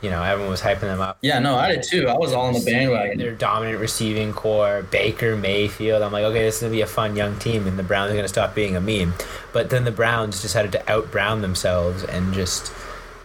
You 0.00 0.10
know, 0.10 0.20
everyone 0.24 0.50
was 0.50 0.62
hyping 0.62 0.80
them 0.80 1.00
up. 1.00 1.18
Yeah, 1.22 1.38
no, 1.38 1.54
I 1.56 1.68
did 1.76 1.84
too. 1.84 2.08
I 2.08 2.16
was 2.18 2.32
all 2.32 2.46
on 2.46 2.54
the 2.54 2.60
bandwagon. 2.64 3.18
Their 3.18 3.30
dominant 3.30 3.78
receiving 3.78 4.32
core, 4.32 4.82
Baker 4.90 5.36
Mayfield. 5.36 6.02
I'm 6.02 6.10
like, 6.10 6.24
okay, 6.24 6.42
this 6.42 6.56
is 6.56 6.62
gonna 6.62 6.72
be 6.72 6.80
a 6.80 6.88
fun 6.88 7.14
young 7.14 7.38
team, 7.38 7.68
and 7.68 7.78
the 7.78 7.84
Browns 7.84 8.10
are 8.10 8.16
gonna 8.16 8.26
stop 8.26 8.52
being 8.52 8.74
a 8.74 8.80
meme. 8.80 9.14
But 9.52 9.70
then 9.70 9.84
the 9.84 9.92
Browns 9.92 10.42
decided 10.42 10.72
to 10.72 10.90
out 10.92 11.12
Brown 11.12 11.40
themselves 11.40 12.02
and 12.02 12.34
just 12.34 12.72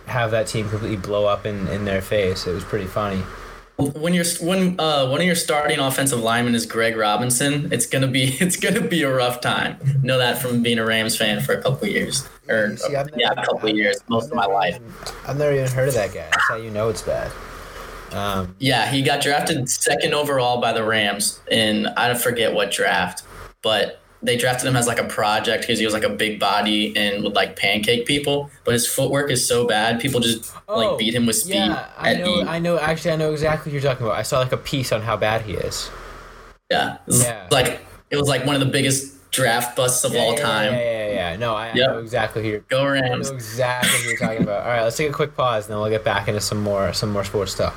have 0.05 0.29
that 0.29 0.45
team 0.45 0.69
completely 0.69 0.97
blow 0.97 1.25
up 1.25 1.47
in, 1.47 1.67
in 1.67 1.85
their 1.85 2.01
face. 2.01 2.45
It 2.45 2.51
was 2.53 2.63
pretty 2.63 2.85
funny. 2.85 3.23
When 3.77 4.15
you're 4.15 4.25
when 4.41 4.79
uh, 4.79 5.07
one 5.07 5.19
of 5.21 5.27
your 5.27 5.35
starting 5.35 5.77
offensive 5.77 6.19
linemen 6.19 6.55
is 6.55 6.65
Greg 6.65 6.97
Robinson, 6.97 7.71
it's 7.71 7.85
gonna 7.85 8.07
be 8.07 8.23
it's 8.39 8.55
gonna 8.57 8.81
be 8.81 9.03
a 9.03 9.13
rough 9.13 9.39
time. 9.39 9.77
Know 10.01 10.17
that 10.17 10.39
from 10.41 10.63
being 10.63 10.79
a 10.79 10.85
Rams 10.85 11.15
fan 11.15 11.41
for 11.41 11.53
a 11.53 11.61
couple 11.61 11.87
of 11.87 11.93
years, 11.93 12.27
or 12.49 12.75
See, 12.75 12.91
never- 12.93 13.11
yeah, 13.15 13.31
a 13.37 13.45
couple 13.45 13.69
of 13.69 13.75
years, 13.75 13.97
most 14.09 14.25
I've 14.25 14.31
of 14.31 14.33
my 14.35 14.45
life. 14.47 14.79
I've 15.27 15.37
never 15.37 15.53
even 15.53 15.69
heard 15.69 15.89
of 15.89 15.93
that 15.93 16.11
guy. 16.11 16.27
That's 16.31 16.49
how 16.49 16.55
you 16.55 16.71
know 16.71 16.89
it's 16.89 17.03
bad. 17.03 17.31
Um, 18.13 18.55
Yeah, 18.57 18.89
he 18.89 19.03
got 19.03 19.21
drafted 19.21 19.69
second 19.69 20.13
overall 20.15 20.59
by 20.59 20.73
the 20.73 20.83
Rams 20.83 21.39
in 21.51 21.85
I 21.97 22.13
forget 22.15 22.53
what 22.53 22.71
draft, 22.71 23.23
but 23.61 23.99
they 24.23 24.35
drafted 24.35 24.67
him 24.67 24.75
as 24.75 24.87
like 24.87 24.99
a 24.99 25.03
project 25.03 25.61
because 25.63 25.77
he 25.79 25.85
was 25.85 25.93
like 25.93 26.03
a 26.03 26.09
big 26.09 26.39
body 26.39 26.95
and 26.97 27.23
would 27.23 27.33
like 27.35 27.55
pancake 27.55 28.05
people. 28.05 28.49
But 28.63 28.73
his 28.73 28.87
footwork 28.87 29.29
is 29.29 29.47
so 29.47 29.67
bad, 29.67 29.99
people 29.99 30.19
just 30.19 30.51
Oh, 30.67 30.79
like 30.79 30.97
beat 30.99 31.13
him 31.13 31.25
with 31.25 31.35
speed. 31.35 31.55
yeah, 31.55 31.89
I 31.97 32.15
know. 32.15 32.41
E. 32.41 32.43
I 32.43 32.59
know. 32.59 32.79
Actually, 32.79 33.11
I 33.11 33.15
know 33.17 33.31
exactly 33.31 33.71
what 33.71 33.81
you're 33.81 33.91
talking 33.91 34.05
about. 34.07 34.17
I 34.17 34.23
saw 34.23 34.39
like 34.39 34.51
a 34.51 34.57
piece 34.57 34.91
on 34.91 35.01
how 35.01 35.17
bad 35.17 35.41
he 35.43 35.53
is. 35.53 35.89
yeah, 36.71 36.97
Yeah. 37.07 37.47
like 37.51 37.85
it 38.09 38.17
was 38.17 38.27
like 38.27 38.45
one 38.45 38.55
of 38.55 38.61
the 38.61 38.67
biggest 38.71 39.13
draft 39.31 39.75
busts 39.75 40.03
of 40.03 40.13
Yeah, 40.13 40.21
all 40.21 40.33
yeah, 40.33 40.41
time. 40.41 40.73
Yeah, 40.73 40.79
yeah, 40.79 41.13
yeah. 41.31 41.35
No, 41.37 41.53
I, 41.55 41.69
I 41.69 41.73
know 41.73 41.99
exactly 41.99 42.41
who 42.43 42.49
you're. 42.49 42.59
Go 42.61 42.83
I 42.85 42.87
Rams! 42.91 43.29
know 43.29 43.35
exactly 43.35 43.91
what 43.91 44.03
you're 44.07 44.17
talking 44.17 44.43
about. 44.43 44.63
All 44.63 44.69
right, 44.69 44.81
let's 44.83 44.97
take 44.97 45.09
a 45.09 45.13
quick 45.13 45.35
pause, 45.35 45.65
and 45.65 45.73
then 45.73 45.79
we'll 45.81 45.89
get 45.89 46.03
back 46.03 46.27
into 46.27 46.41
some 46.41 46.61
more 46.61 46.91
some 46.93 47.11
more 47.11 47.23
sports 47.23 47.51
stuff. 47.51 47.75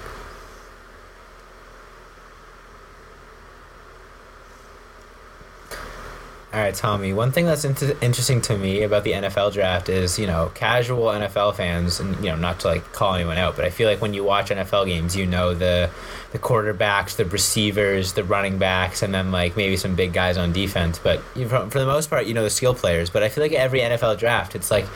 All 6.53 6.59
right, 6.59 6.75
Tommy. 6.75 7.13
One 7.13 7.31
thing 7.31 7.47
that's 7.47 7.65
inter- 7.65 7.97
interesting 8.01 8.41
to 8.43 8.59
me 8.59 8.83
about 8.83 9.05
the 9.05 9.13
NFL 9.13 9.53
draft 9.53 9.89
is, 9.89 10.19
you 10.19 10.27
know, 10.27 10.51
casual 10.53 11.05
NFL 11.05 11.55
fans, 11.55 12.01
and 12.01 12.17
you 12.17 12.31
know, 12.31 12.35
not 12.35 12.59
to 12.61 12.67
like 12.67 12.93
call 12.93 13.15
anyone 13.15 13.39
out, 13.39 13.55
but 13.55 13.65
I 13.65 13.71
feel 13.71 13.89
like 13.89 14.01
when 14.01 14.15
you 14.15 14.25
watch 14.25 14.51
NFL 14.51 14.87
games, 14.87 15.15
you 15.15 15.27
know 15.27 15.55
the 15.55 15.89
the 16.33 16.41
quarterbacks, 16.41 17.15
the 17.15 17.25
receivers, 17.25 18.15
the 18.15 18.25
running 18.25 18.59
backs, 18.59 19.05
and 19.05 19.15
then 19.15 19.31
like 19.31 19.57
maybe 19.57 19.77
some 19.77 19.95
big 19.95 20.13
guys 20.13 20.37
on 20.37 20.53
defense. 20.53 20.99
But 20.99 21.23
you 21.37 21.49
for, 21.49 21.67
the 21.67 21.87
most 21.87 22.11
part, 22.11 22.27
you 22.27 22.35
know 22.35 22.43
the 22.43 22.51
skill 22.51 22.75
players. 22.75 23.11
But 23.11 23.23
I 23.23 23.29
feel 23.29 23.45
like 23.45 23.53
every 23.53 23.79
NFL 23.79 24.19
draft, 24.19 24.57
it's 24.57 24.73
like 24.73 24.87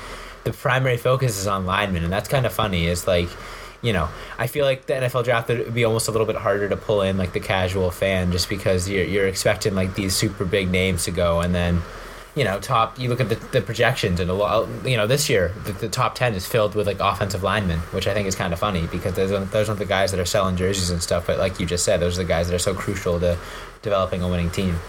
the 0.42 0.52
primary 0.52 0.96
focus 0.96 1.38
is 1.38 1.46
on 1.46 1.66
linemen, 1.66 2.02
and 2.02 2.12
that's 2.12 2.28
kind 2.28 2.46
of 2.46 2.52
funny. 2.52 2.86
Is 2.86 3.06
like, 3.06 3.28
you 3.84 3.92
know, 3.92 4.08
I 4.38 4.46
feel 4.46 4.64
like 4.64 4.86
the 4.86 4.94
NFL 4.94 5.24
draft 5.24 5.48
would 5.48 5.74
be 5.74 5.84
almost 5.84 6.08
a 6.08 6.10
little 6.10 6.26
bit 6.26 6.36
harder 6.36 6.70
to 6.70 6.76
pull 6.76 7.02
in 7.02 7.18
like 7.18 7.34
the 7.34 7.40
casual 7.40 7.90
fan, 7.90 8.32
just 8.32 8.48
because 8.48 8.88
you're 8.88 9.04
you're 9.04 9.28
expecting 9.28 9.74
like 9.74 9.94
these 9.94 10.16
super 10.16 10.46
big 10.46 10.70
names 10.70 11.04
to 11.04 11.12
go, 11.12 11.40
and 11.40 11.54
then. 11.54 11.82
You 12.36 12.42
know, 12.42 12.58
top. 12.58 12.98
You 12.98 13.10
look 13.10 13.20
at 13.20 13.28
the, 13.28 13.36
the 13.36 13.60
projections, 13.62 14.18
and 14.18 14.28
a 14.28 14.34
lot. 14.34 14.68
You 14.84 14.96
know, 14.96 15.06
this 15.06 15.30
year 15.30 15.52
the, 15.66 15.72
the 15.72 15.88
top 15.88 16.16
ten 16.16 16.34
is 16.34 16.44
filled 16.44 16.74
with 16.74 16.84
like 16.84 16.98
offensive 16.98 17.44
linemen, 17.44 17.78
which 17.92 18.08
I 18.08 18.12
think 18.12 18.26
is 18.26 18.34
kind 18.34 18.52
of 18.52 18.58
funny 18.58 18.88
because 18.88 19.14
those 19.14 19.30
aren't, 19.30 19.52
those 19.52 19.68
aren't 19.68 19.78
the 19.78 19.86
guys 19.86 20.10
that 20.10 20.18
are 20.18 20.24
selling 20.24 20.56
jerseys 20.56 20.90
and 20.90 21.00
stuff. 21.00 21.28
But 21.28 21.38
like 21.38 21.60
you 21.60 21.66
just 21.66 21.84
said, 21.84 22.00
those 22.00 22.18
are 22.18 22.22
the 22.22 22.28
guys 22.28 22.48
that 22.48 22.54
are 22.56 22.58
so 22.58 22.74
crucial 22.74 23.20
to 23.20 23.38
developing 23.82 24.20
a 24.20 24.26
winning 24.26 24.50
team. 24.50 24.80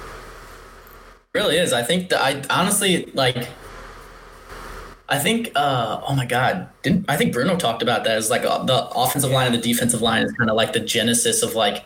really 1.35 1.57
is. 1.57 1.71
I 1.71 1.83
think 1.83 2.09
that 2.09 2.19
I 2.19 2.41
honestly 2.49 3.11
like. 3.13 3.47
I 5.07 5.19
think. 5.19 5.51
uh 5.55 6.01
Oh 6.07 6.15
my 6.15 6.25
God! 6.25 6.67
Didn't 6.81 7.05
I 7.09 7.17
think 7.17 7.33
Bruno 7.33 7.55
talked 7.57 7.81
about 7.81 8.03
that 8.05 8.17
as 8.17 8.29
like 8.29 8.43
uh, 8.43 8.63
the 8.63 8.87
offensive 8.89 9.31
line 9.31 9.47
and 9.47 9.55
the 9.55 9.61
defensive 9.61 10.01
line 10.01 10.23
is 10.23 10.31
kind 10.33 10.49
of 10.49 10.55
like 10.55 10.73
the 10.73 10.79
genesis 10.79 11.43
of 11.43 11.53
like 11.55 11.83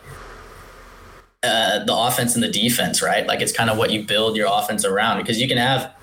uh, 1.43 1.83
the 1.85 1.95
offense 1.95 2.35
and 2.35 2.43
the 2.43 2.49
defense, 2.49 3.01
right? 3.01 3.25
Like 3.25 3.41
it's 3.41 3.51
kind 3.51 3.69
of 3.69 3.77
what 3.77 3.91
you 3.91 4.03
build 4.03 4.35
your 4.35 4.47
offense 4.51 4.85
around 4.85 5.19
because 5.19 5.39
you 5.39 5.47
can 5.47 5.57
have, 5.57 5.93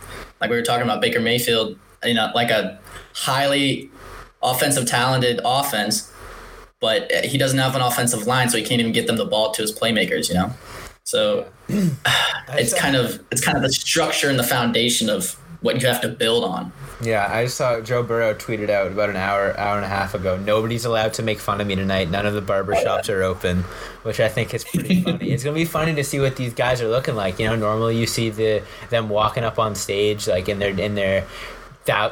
like 0.40 0.50
we 0.50 0.56
were 0.56 0.62
talking 0.62 0.84
about 0.84 1.00
Baker 1.00 1.20
Mayfield, 1.20 1.78
you 2.04 2.14
know, 2.14 2.30
like 2.34 2.50
a 2.50 2.78
highly 3.14 3.90
offensive 4.42 4.86
talented 4.86 5.40
offense, 5.44 6.12
but 6.80 7.10
he 7.24 7.36
doesn't 7.38 7.58
have 7.58 7.74
an 7.74 7.82
offensive 7.82 8.26
line, 8.26 8.48
so 8.48 8.56
he 8.56 8.64
can't 8.64 8.80
even 8.80 8.92
get 8.92 9.06
them 9.06 9.16
the 9.16 9.24
ball 9.26 9.50
to 9.52 9.62
his 9.62 9.72
playmakers, 9.72 10.28
you 10.28 10.34
know. 10.34 10.52
So 11.04 11.46
it's 11.68 12.74
kind 12.74 12.96
of 12.96 13.22
it's 13.30 13.44
kind 13.44 13.56
of 13.56 13.62
the 13.62 13.72
structure 13.72 14.28
and 14.30 14.38
the 14.38 14.44
foundation 14.44 15.08
of 15.10 15.32
what 15.60 15.80
you 15.80 15.86
have 15.88 16.00
to 16.02 16.08
build 16.08 16.44
on. 16.44 16.72
Yeah, 17.00 17.28
I 17.30 17.46
saw 17.46 17.80
Joe 17.80 18.02
Burrow 18.02 18.32
tweeted 18.32 18.70
out 18.70 18.90
about 18.90 19.10
an 19.10 19.16
hour, 19.16 19.58
hour 19.58 19.76
and 19.76 19.84
a 19.84 19.88
half 19.88 20.14
ago. 20.14 20.38
Nobody's 20.38 20.86
allowed 20.86 21.12
to 21.14 21.22
make 21.22 21.38
fun 21.38 21.60
of 21.60 21.66
me 21.66 21.74
tonight. 21.74 22.10
None 22.10 22.24
of 22.24 22.32
the 22.32 22.40
barber 22.40 22.74
shops 22.74 23.10
are 23.10 23.22
open, 23.22 23.62
which 24.02 24.18
I 24.18 24.28
think 24.28 24.54
is 24.54 24.64
pretty 24.64 25.02
funny. 25.04 25.30
It's 25.30 25.44
gonna 25.44 25.54
be 25.54 25.66
funny 25.66 25.94
to 25.94 26.04
see 26.04 26.20
what 26.20 26.36
these 26.36 26.54
guys 26.54 26.80
are 26.80 26.88
looking 26.88 27.14
like. 27.14 27.38
You 27.38 27.48
know, 27.48 27.56
normally 27.56 27.98
you 27.98 28.06
see 28.06 28.30
the 28.30 28.62
them 28.88 29.10
walking 29.10 29.44
up 29.44 29.58
on 29.58 29.74
stage 29.74 30.26
like 30.26 30.48
in 30.48 30.58
their 30.58 30.70
in 30.78 30.94
their 30.94 31.26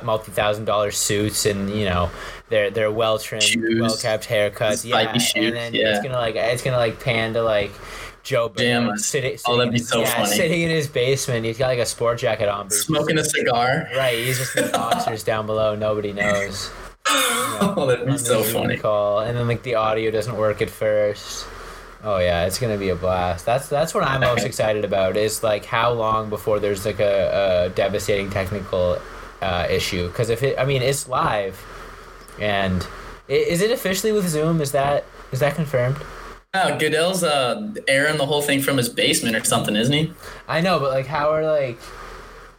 multi 0.03 0.31
thousand 0.31 0.67
dollar 0.67 0.91
suits 0.91 1.47
and 1.47 1.71
you 1.71 1.87
know 1.87 2.11
their 2.50 2.71
their 2.71 2.93
well 2.93 3.19
trimmed, 3.19 3.57
well 3.81 3.97
kept 3.97 4.29
haircuts. 4.29 4.85
Yeah, 4.85 5.12
shoes, 5.14 5.33
and 5.35 5.57
then 5.57 5.75
yeah. 5.75 5.95
it's 5.95 6.03
gonna 6.03 6.19
like 6.19 6.37
it's 6.37 6.62
gonna 6.62 6.76
like 6.76 7.00
pan 7.00 7.33
to 7.35 7.43
like. 7.43 7.73
Joe 8.25 8.49
Burrow 8.49 8.54
Pajamas. 8.81 9.07
sitting, 9.07 9.38
Oh, 9.47 9.57
that'd 9.59 9.73
be 9.73 9.78
sitting- 9.78 10.07
so 10.07 10.11
yeah, 10.11 10.16
funny. 10.25 10.37
sitting 10.37 10.62
in 10.62 10.71
his 10.71 10.88
basement. 10.88 11.45
He's 11.47 11.59
got 11.59 11.69
like 11.69 11.78
a 11.78 11.87
sport 11.87 12.19
jacket 12.19 12.49
on, 12.49 12.71
Smoking 12.71 13.19
a 13.19 13.25
cigar. 13.25 13.88
Right, 13.97 14.19
he's 14.19 14.38
just 14.38 14.57
in 14.57 14.71
boxers 14.73 15.23
down 15.23 15.47
below. 15.47 15.75
Nobody 15.76 16.12
knows. 16.12 16.71
Oh, 17.57 17.87
that'd 17.87 18.04
be 18.07 18.19
so 18.19 18.43
funny. 18.43 18.76
Call, 18.78 19.21
and 19.21 19.37
then 19.38 19.47
like 19.47 19.62
the 19.62 19.76
audio 19.76 20.11
doesn't 20.11 20.37
work 20.37 20.61
at 20.61 20.69
first. 20.71 21.47
Oh 22.02 22.19
yeah, 22.19 22.47
it's 22.47 22.59
gonna 22.59 22.76
be 22.78 22.88
a 22.88 22.97
blast. 22.97 23.47
That's 23.47 23.69
that's 23.69 23.95
what 23.95 24.02
I'm 24.02 24.23
most 24.23 24.45
excited 24.50 24.85
about. 24.85 25.16
Is 25.16 25.43
like 25.45 25.64
how 25.64 25.93
long 25.93 26.31
before 26.31 26.59
there's 26.59 26.85
like 26.85 26.99
a, 26.99 27.66
a 27.66 27.69
devastating 27.71 28.28
technical 28.31 28.99
uh, 29.40 29.66
issue? 29.71 30.09
Because 30.09 30.31
if 30.31 30.43
it, 30.43 30.59
I 30.59 30.64
mean, 30.64 30.83
it's 30.83 31.07
live, 31.09 31.62
and 32.40 32.85
is 33.28 33.61
it 33.62 33.71
officially 33.71 34.11
with 34.12 34.28
Zoom? 34.28 34.61
Is 34.61 34.73
that 34.73 35.04
is 35.31 35.38
that 35.38 35.54
confirmed? 35.54 35.97
Yeah, 36.55 36.79
Goodell's 36.79 37.25
uh, 37.25 37.73
airing 37.89 38.17
the 38.17 38.27
whole 38.27 38.41
thing 38.41 38.61
from 38.63 38.77
his 38.77 38.89
basement 38.89 39.35
or 39.35 39.43
something, 39.43 39.75
isn't 39.75 39.93
he? 39.93 40.13
I 40.47 40.61
know, 40.61 40.79
but 40.79 40.93
like, 40.93 41.07
how 41.07 41.31
are 41.33 41.45
like, 41.45 41.79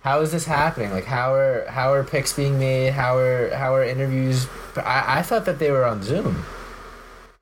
how 0.01 0.19
is 0.19 0.33
this 0.33 0.45
happening? 0.45 0.91
Like, 0.91 1.05
how 1.05 1.33
are 1.33 1.65
how 1.69 1.93
are 1.93 2.03
picks 2.03 2.33
being 2.33 2.59
made? 2.59 2.91
How 2.91 3.15
are 3.17 3.49
how 3.55 3.73
are 3.73 3.83
interviews? 3.85 4.47
I, 4.75 5.19
I 5.19 5.21
thought 5.21 5.45
that 5.45 5.59
they 5.59 5.71
were 5.71 5.85
on 5.85 6.03
Zoom. 6.03 6.43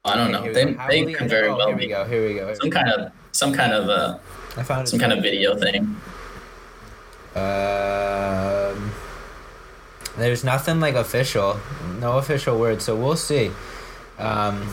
I 0.06 0.16
don't 0.16 0.34
Okay, 0.36 0.48
know. 0.48 0.54
They. 0.54 0.74
How 0.74 0.88
they 0.88 1.14
could 1.14 1.30
very 1.30 1.48
oh, 1.48 1.58
well 1.58 1.68
Here 1.70 1.78
we 1.78 1.88
go. 1.88 2.06
Here 2.06 2.28
we 2.28 2.36
go. 2.36 2.54
some 2.54 2.70
kind 2.70 2.90
of 2.90 3.12
some 3.32 3.52
kind 3.52 3.74
of 3.74 3.90
uh, 3.90 4.20
I 4.56 4.62
found 4.64 4.88
some 4.88 5.00
kind 5.00 5.12
of 5.12 5.24
video 5.24 5.56
thing. 5.58 5.96
Um, 7.36 8.92
there's 10.18 10.44
nothing 10.44 10.80
like 10.80 10.94
official, 10.94 11.60
no 12.00 12.20
official 12.20 12.60
word, 12.60 12.84
so 12.84 12.96
we'll 12.96 13.16
see. 13.16 13.50
Um, 14.20 14.70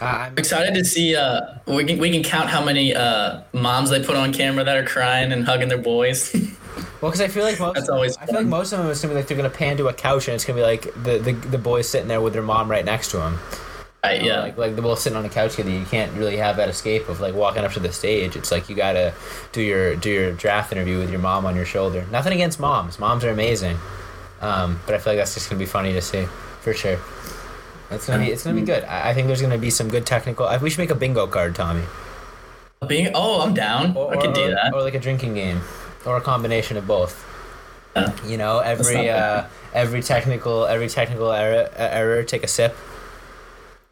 I'm 0.00 0.36
Excited 0.36 0.74
to 0.74 0.84
see. 0.84 1.16
Uh, 1.16 1.58
we 1.66 1.84
can 1.84 1.98
we 1.98 2.10
can 2.10 2.22
count 2.22 2.48
how 2.48 2.64
many 2.64 2.94
uh, 2.94 3.40
moms 3.52 3.90
they 3.90 4.02
put 4.02 4.16
on 4.16 4.32
camera 4.32 4.64
that 4.64 4.76
are 4.76 4.84
crying 4.84 5.32
and 5.32 5.44
hugging 5.44 5.68
their 5.68 5.78
boys. 5.78 6.32
well 7.00 7.10
because 7.10 7.20
I 7.20 7.28
feel 7.28 7.44
like 7.44 7.58
most. 7.58 7.74
That's 7.74 7.88
always 7.88 8.16
I 8.18 8.26
feel 8.26 8.36
like 8.36 8.46
most 8.46 8.72
of 8.72 8.78
them 8.78 8.88
is 8.88 9.00
gonna 9.00 9.14
be 9.14 9.20
like 9.20 9.28
they're 9.28 9.36
gonna 9.36 9.50
pan 9.50 9.76
to 9.78 9.88
a 9.88 9.92
couch 9.94 10.28
and 10.28 10.34
it's 10.34 10.44
gonna 10.44 10.58
be 10.58 10.62
like 10.62 10.82
the 11.02 11.18
the, 11.18 11.32
the 11.32 11.58
boys 11.58 11.88
sitting 11.88 12.08
there 12.08 12.20
with 12.20 12.32
their 12.34 12.42
mom 12.42 12.70
right 12.70 12.84
next 12.84 13.10
to 13.12 13.16
them. 13.18 13.38
right? 14.04 14.20
You 14.22 14.28
know, 14.28 14.34
Yeah. 14.36 14.40
Like 14.42 14.58
like 14.58 14.72
they're 14.74 14.82
both 14.82 14.98
sitting 14.98 15.16
on 15.16 15.24
a 15.24 15.28
couch 15.30 15.52
together. 15.56 15.70
You 15.70 15.84
can't 15.86 16.12
really 16.12 16.36
have 16.36 16.56
that 16.58 16.68
escape 16.68 17.08
of 17.08 17.20
like 17.20 17.34
walking 17.34 17.64
up 17.64 17.72
to 17.72 17.80
the 17.80 17.92
stage. 17.92 18.36
It's 18.36 18.50
like 18.50 18.68
you 18.68 18.76
gotta 18.76 19.14
do 19.52 19.62
your 19.62 19.96
do 19.96 20.10
your 20.10 20.32
draft 20.32 20.72
interview 20.72 20.98
with 20.98 21.10
your 21.10 21.20
mom 21.20 21.46
on 21.46 21.56
your 21.56 21.66
shoulder. 21.66 22.06
Nothing 22.10 22.34
against 22.34 22.60
moms. 22.60 22.98
Moms 22.98 23.24
are 23.24 23.30
amazing. 23.30 23.78
Um, 24.42 24.78
but 24.84 24.94
I 24.94 24.98
feel 24.98 25.14
like 25.14 25.18
that's 25.20 25.32
just 25.34 25.48
gonna 25.48 25.58
be 25.58 25.64
funny 25.66 25.92
to 25.94 26.02
see 26.02 26.26
for 26.60 26.74
sure. 26.74 26.98
It's 27.90 28.06
gonna 28.06 28.24
be 28.24 28.32
it's 28.32 28.44
gonna 28.44 28.58
be 28.58 28.66
good. 28.66 28.84
I, 28.84 29.10
I 29.10 29.14
think 29.14 29.26
there's 29.26 29.42
gonna 29.42 29.58
be 29.58 29.70
some 29.70 29.88
good 29.88 30.06
technical. 30.06 30.46
I, 30.46 30.56
we 30.56 30.70
should 30.70 30.78
make 30.78 30.90
a 30.90 30.94
bingo 30.94 31.26
card, 31.26 31.54
Tommy. 31.54 31.82
Being 32.86 33.10
oh, 33.14 33.40
I'm 33.40 33.54
down. 33.54 33.96
Or, 33.96 34.12
I 34.12 34.16
or- 34.16 34.32
do 34.32 34.50
that. 34.50 34.74
Or 34.74 34.82
like 34.82 34.94
a 34.94 35.00
drinking 35.00 35.34
game, 35.34 35.60
or 36.04 36.16
a 36.16 36.20
combination 36.20 36.76
of 36.76 36.86
both. 36.86 37.24
Yeah. 37.94 38.12
You 38.26 38.36
know, 38.36 38.58
every 38.58 39.08
uh, 39.08 39.44
every 39.72 40.02
technical 40.02 40.66
every 40.66 40.88
technical 40.88 41.32
error, 41.32 41.70
error 41.76 42.22
take 42.22 42.42
a 42.42 42.48
sip. 42.48 42.76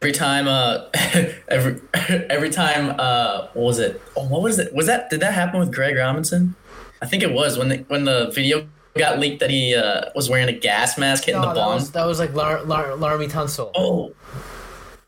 Every 0.03 0.13
time, 0.13 0.47
uh, 0.47 0.89
every 1.49 1.81
every 2.29 2.51
time, 2.51 2.95
uh, 2.99 3.49
what 3.55 3.65
was 3.65 3.79
it? 3.79 4.03
Oh, 4.17 4.27
what 4.27 4.43
was 4.43 4.59
it? 4.59 4.75
Was 4.75 4.87
that? 4.87 5.09
Did 5.09 5.21
that 5.21 5.33
happen 5.33 5.61
with 5.61 5.73
Greg 5.73 5.97
Robinson? 5.97 6.57
I 7.01 7.07
think 7.07 7.23
it 7.23 7.33
was 7.33 7.57
when 7.57 7.69
the 7.69 7.79
when 7.89 8.05
the 8.05 8.31
video 8.31 8.67
got 9.01 9.19
leaked 9.19 9.41
that 9.41 9.51
he 9.51 9.75
uh, 9.75 10.11
was 10.15 10.29
wearing 10.31 10.49
a 10.49 10.53
gas 10.59 10.97
mask 10.99 11.25
hitting 11.25 11.41
No, 11.41 11.49
the 11.49 11.55
that 11.55 11.61
bomb. 11.61 11.75
was 11.75 11.91
that 11.93 12.05
was 12.07 12.19
like 12.19 12.33
Lar, 12.35 12.63
Lar, 12.63 12.89
Laremy 12.93 13.31
Tunsil. 13.31 13.71
Oh, 13.75 14.13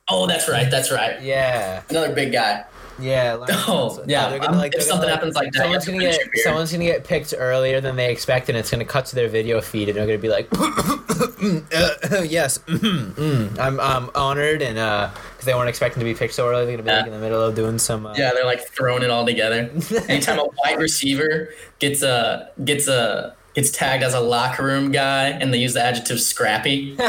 oh, 0.09 0.27
that's 0.27 0.49
right. 0.49 0.71
That's 0.71 0.91
right. 0.93 1.21
Yeah. 1.23 1.83
Another 1.91 2.15
big 2.15 2.33
guy. 2.33 2.65
Yeah. 2.99 3.35
Like, 3.37 3.51
Oh, 3.69 4.03
yeah, 4.07 4.31
they're 4.31 4.43
um, 4.49 4.59
if 4.65 4.83
something 4.83 5.09
happens 5.09 5.35
like 5.37 5.53
that, 5.53 5.59
someone's 5.63 5.85
gonna 5.87 5.99
get 5.99 6.19
someone's 6.45 6.73
gonna 6.73 6.85
get 6.85 7.05
picked 7.05 7.35
earlier 7.37 7.79
than 7.81 7.95
they 7.95 8.11
expect, 8.11 8.49
and 8.49 8.57
it's 8.57 8.71
gonna 8.71 8.87
cut 8.87 9.05
to 9.07 9.15
their 9.15 9.29
video 9.29 9.61
feed, 9.61 9.91
and 9.91 9.99
they're 9.99 10.07
gonna 10.07 10.19
be 10.19 10.31
like, 10.31 10.49
uh, 10.59 12.23
"Yes, 12.23 12.59
mm, 12.67 13.59
I'm 13.59 13.79
I'm 13.81 14.09
honored," 14.15 14.63
and 14.63 14.79
uh, 14.79 15.11
because 15.33 15.45
they 15.45 15.53
weren't 15.55 15.69
expecting 15.69 16.01
to 16.01 16.05
be 16.05 16.15
picked 16.15 16.33
so 16.33 16.49
early, 16.49 16.65
they're 16.65 16.77
gonna 16.79 16.89
be 16.89 16.97
like 16.97 17.07
in 17.07 17.13
the 17.13 17.19
middle 17.19 17.43
of 17.43 17.55
doing 17.55 17.79
some. 17.79 18.07
Uh, 18.07 18.15
Yeah, 18.17 18.33
they're 18.33 18.47
like 18.47 18.67
throwing 18.69 19.03
it 19.03 19.11
all 19.11 19.27
together. 19.27 19.71
Anytime 20.09 20.39
a 20.39 20.47
wide 20.65 20.79
receiver 20.79 21.51
gets 21.79 22.01
a 22.03 22.51
gets 22.65 22.89
a 22.89 23.36
gets 23.57 23.73
tagged 23.73 24.05
as 24.05 24.15
a 24.15 24.21
locker 24.21 24.63
room 24.65 24.93
guy, 24.93 25.31
and 25.31 25.53
they 25.53 25.59
use 25.59 25.75
the 25.75 25.83
adjective 25.83 26.21
scrappy, 26.21 26.95
oh, 27.01 27.09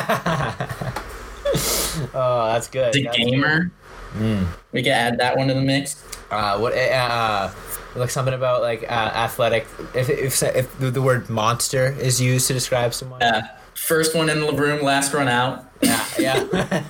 that's 2.52 2.68
good. 2.68 2.94
the 2.94 3.04
That's 3.04 3.18
gamer. 3.18 3.72
Mm. 4.16 4.48
We 4.72 4.82
can 4.82 4.94
add 4.94 5.20
that 5.20 5.38
one 5.38 5.48
to 5.50 5.54
the 5.54 5.62
mix. 5.62 6.04
Uh, 6.32 6.58
what? 6.58 6.74
Uh, 6.74 7.52
like 7.96 8.10
something 8.10 8.34
about 8.34 8.62
like 8.62 8.84
uh, 8.84 9.12
athletic. 9.14 9.68
If, 9.94 10.10
if 10.10 10.42
if 10.44 10.80
the- 10.80 10.92
the 10.92 11.02
word 11.02 11.30
monster 11.30 11.96
is 12.00 12.20
used 12.22 12.48
to 12.48 12.54
describe 12.54 12.94
someone. 12.94 13.20
Yeah, 13.22 13.50
first 13.76 14.16
one 14.16 14.30
in 14.30 14.40
the 14.40 14.52
room, 14.54 14.84
last 14.84 15.14
one 15.14 15.28
out. 15.28 15.66
Yeah. 15.82 16.06
yeah. 16.18 16.84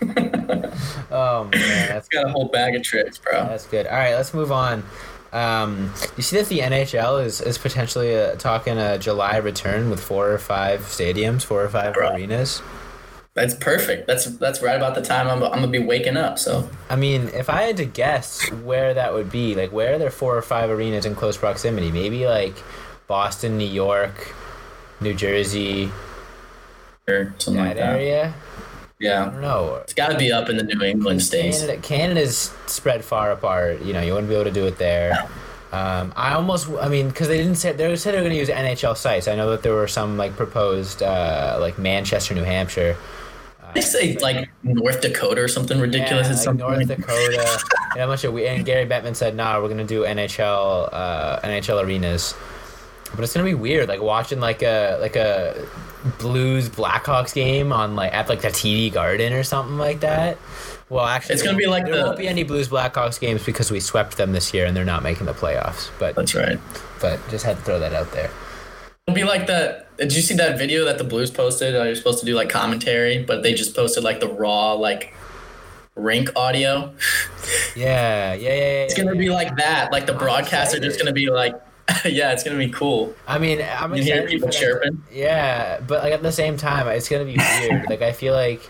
oh 1.10 1.48
man, 1.52 1.88
that's 1.88 2.08
Got 2.08 2.26
a 2.26 2.30
whole 2.30 2.48
bag 2.48 2.74
of 2.74 2.82
tricks, 2.82 3.18
bro. 3.18 3.44
That's 3.46 3.66
good. 3.66 3.86
All 3.86 3.96
right, 3.96 4.14
let's 4.14 4.34
move 4.34 4.52
on. 4.52 4.82
Um, 5.36 5.92
you 6.16 6.22
see 6.22 6.38
that 6.38 6.48
the 6.48 6.60
NHL 6.60 7.22
is, 7.22 7.42
is 7.42 7.58
potentially 7.58 8.16
uh, 8.16 8.36
talking 8.36 8.78
a 8.78 8.96
July 8.96 9.36
return 9.36 9.90
with 9.90 10.00
four 10.00 10.30
or 10.32 10.38
five 10.38 10.80
stadiums, 10.80 11.42
four 11.42 11.62
or 11.62 11.68
five 11.68 11.92
Bro. 11.92 12.14
arenas. 12.14 12.62
That's 13.34 13.52
perfect. 13.54 14.06
That's 14.06 14.24
that's 14.38 14.62
right 14.62 14.76
about 14.76 14.94
the 14.94 15.02
time 15.02 15.28
I'm, 15.28 15.42
I'm 15.42 15.60
gonna 15.60 15.68
be 15.68 15.78
waking 15.78 16.16
up. 16.16 16.38
So 16.38 16.70
I 16.88 16.96
mean, 16.96 17.28
if 17.34 17.50
I 17.50 17.64
had 17.64 17.76
to 17.76 17.84
guess 17.84 18.50
where 18.50 18.94
that 18.94 19.12
would 19.12 19.30
be, 19.30 19.54
like 19.54 19.72
where 19.72 19.96
are 19.96 19.98
there 19.98 20.10
four 20.10 20.34
or 20.38 20.40
five 20.40 20.70
arenas 20.70 21.04
in 21.04 21.14
close 21.14 21.36
proximity? 21.36 21.92
Maybe 21.92 22.26
like 22.26 22.56
Boston, 23.06 23.58
New 23.58 23.68
York, 23.68 24.34
New 25.02 25.12
Jersey, 25.12 25.90
or 27.06 27.34
something 27.36 27.62
that 27.62 27.68
like 27.68 27.76
that. 27.76 27.92
area. 27.96 28.32
I 29.00 29.04
Yeah, 29.04 29.24
don't 29.26 29.40
know. 29.42 29.76
it's 29.82 29.92
got 29.94 30.08
to 30.10 30.18
be 30.18 30.32
up 30.32 30.48
in 30.48 30.56
the 30.56 30.62
New 30.62 30.82
England 30.82 31.22
states. 31.22 31.60
Canada, 31.60 31.80
Canada's 31.82 32.52
spread 32.66 33.04
far 33.04 33.30
apart. 33.32 33.82
You 33.82 33.92
know, 33.92 34.00
you 34.00 34.12
wouldn't 34.14 34.28
be 34.28 34.34
able 34.34 34.44
to 34.44 34.50
do 34.50 34.66
it 34.66 34.78
there. 34.78 35.28
Um, 35.72 36.12
I 36.16 36.32
almost, 36.32 36.68
I 36.80 36.88
mean, 36.88 37.08
because 37.08 37.28
they 37.28 37.36
didn't 37.36 37.56
say 37.56 37.72
they 37.72 37.94
said 37.96 38.12
they 38.14 38.18
were 38.18 38.22
going 38.22 38.32
to 38.32 38.38
use 38.38 38.48
NHL 38.48 38.96
sites. 38.96 39.28
I 39.28 39.34
know 39.34 39.50
that 39.50 39.62
there 39.62 39.74
were 39.74 39.88
some 39.88 40.16
like 40.16 40.34
proposed, 40.36 41.02
uh, 41.02 41.58
like 41.60 41.78
Manchester, 41.78 42.34
New 42.34 42.44
Hampshire. 42.44 42.96
They 43.74 43.80
say 43.82 44.16
like 44.18 44.48
North 44.62 45.02
Dakota 45.02 45.42
or 45.42 45.48
something 45.48 45.78
ridiculous 45.78 46.28
Yeah, 46.44 46.50
like 46.52 46.58
North. 46.58 46.86
Dakota. 46.88 47.58
and 47.92 48.02
a 48.02 48.06
bunch 48.06 48.24
of 48.24 48.32
we 48.32 48.46
and 48.46 48.64
Gary 48.64 48.86
Bettman 48.86 49.14
said, 49.14 49.34
"Nah, 49.36 49.60
we're 49.60 49.68
gonna 49.68 49.84
do 49.84 50.04
NHL, 50.04 50.88
uh, 50.92 51.40
NHL 51.40 51.84
arenas." 51.84 52.32
But 53.14 53.24
it's 53.24 53.32
gonna 53.34 53.44
be 53.44 53.54
weird, 53.54 53.88
like 53.88 54.00
watching 54.02 54.40
like 54.40 54.62
a 54.62 54.98
like 55.00 55.16
a 55.16 55.66
Blues 56.18 56.68
Blackhawks 56.68 57.34
game 57.34 57.72
on 57.72 57.96
like 57.96 58.12
at 58.14 58.28
like 58.28 58.42
the 58.42 58.48
TD 58.48 58.92
Garden 58.92 59.32
or 59.32 59.42
something 59.42 59.78
like 59.78 60.00
that. 60.00 60.38
Well, 60.88 61.04
actually, 61.04 61.34
It's 61.34 61.42
gonna 61.42 61.56
be 61.58 61.66
like 61.66 61.84
there 61.84 61.96
the- 61.96 62.02
won't 62.04 62.18
be 62.18 62.28
any 62.28 62.42
Blues 62.44 62.68
Blackhawks 62.68 63.18
games 63.18 63.44
because 63.44 63.70
we 63.70 63.80
swept 63.80 64.16
them 64.16 64.32
this 64.32 64.54
year 64.54 64.66
and 64.66 64.76
they're 64.76 64.84
not 64.84 65.02
making 65.02 65.26
the 65.26 65.34
playoffs. 65.34 65.88
But 65.98 66.14
That's 66.14 66.34
right. 66.34 66.58
but 67.00 67.18
just 67.28 67.44
had 67.44 67.56
to 67.56 67.62
throw 67.62 67.78
that 67.80 67.92
out 67.92 68.12
there. 68.12 68.30
It'll 69.06 69.14
be 69.14 69.24
like 69.24 69.46
that. 69.48 69.96
Did 69.96 70.14
you 70.14 70.22
see 70.22 70.34
that 70.34 70.58
video 70.58 70.84
that 70.84 70.98
the 70.98 71.04
Blues 71.04 71.30
posted? 71.30 71.74
You're 71.74 71.94
supposed 71.94 72.20
to 72.20 72.26
do 72.26 72.34
like 72.34 72.48
commentary, 72.48 73.24
but 73.24 73.42
they 73.42 73.54
just 73.54 73.74
posted 73.74 74.04
like 74.04 74.20
the 74.20 74.28
raw 74.28 74.72
like 74.74 75.12
rink 75.94 76.30
audio. 76.36 76.92
Yeah, 77.76 78.34
yeah, 78.34 78.48
yeah. 78.48 78.54
yeah 78.54 78.58
It's 78.84 78.94
gonna 78.94 79.14
be 79.14 79.28
like 79.30 79.56
that. 79.58 79.92
Like 79.92 80.06
the 80.06 80.14
are 80.16 80.80
just 80.80 80.98
gonna 80.98 81.12
be 81.12 81.30
like, 81.30 81.54
yeah, 82.04 82.32
it's 82.32 82.42
gonna 82.42 82.58
be 82.58 82.68
cool. 82.68 83.14
I 83.26 83.38
mean, 83.38 83.62
I'm 83.62 83.94
You 83.94 84.02
hear 84.02 84.26
people 84.26 84.48
chirping. 84.48 85.02
Yeah, 85.12 85.80
but 85.80 86.02
like 86.02 86.12
at 86.12 86.22
the 86.22 86.32
same 86.32 86.56
time, 86.56 86.88
it's 86.88 87.08
gonna 87.08 87.24
be 87.24 87.36
weird. 87.60 87.88
like 87.88 88.02
I 88.02 88.12
feel 88.12 88.34
like 88.34 88.68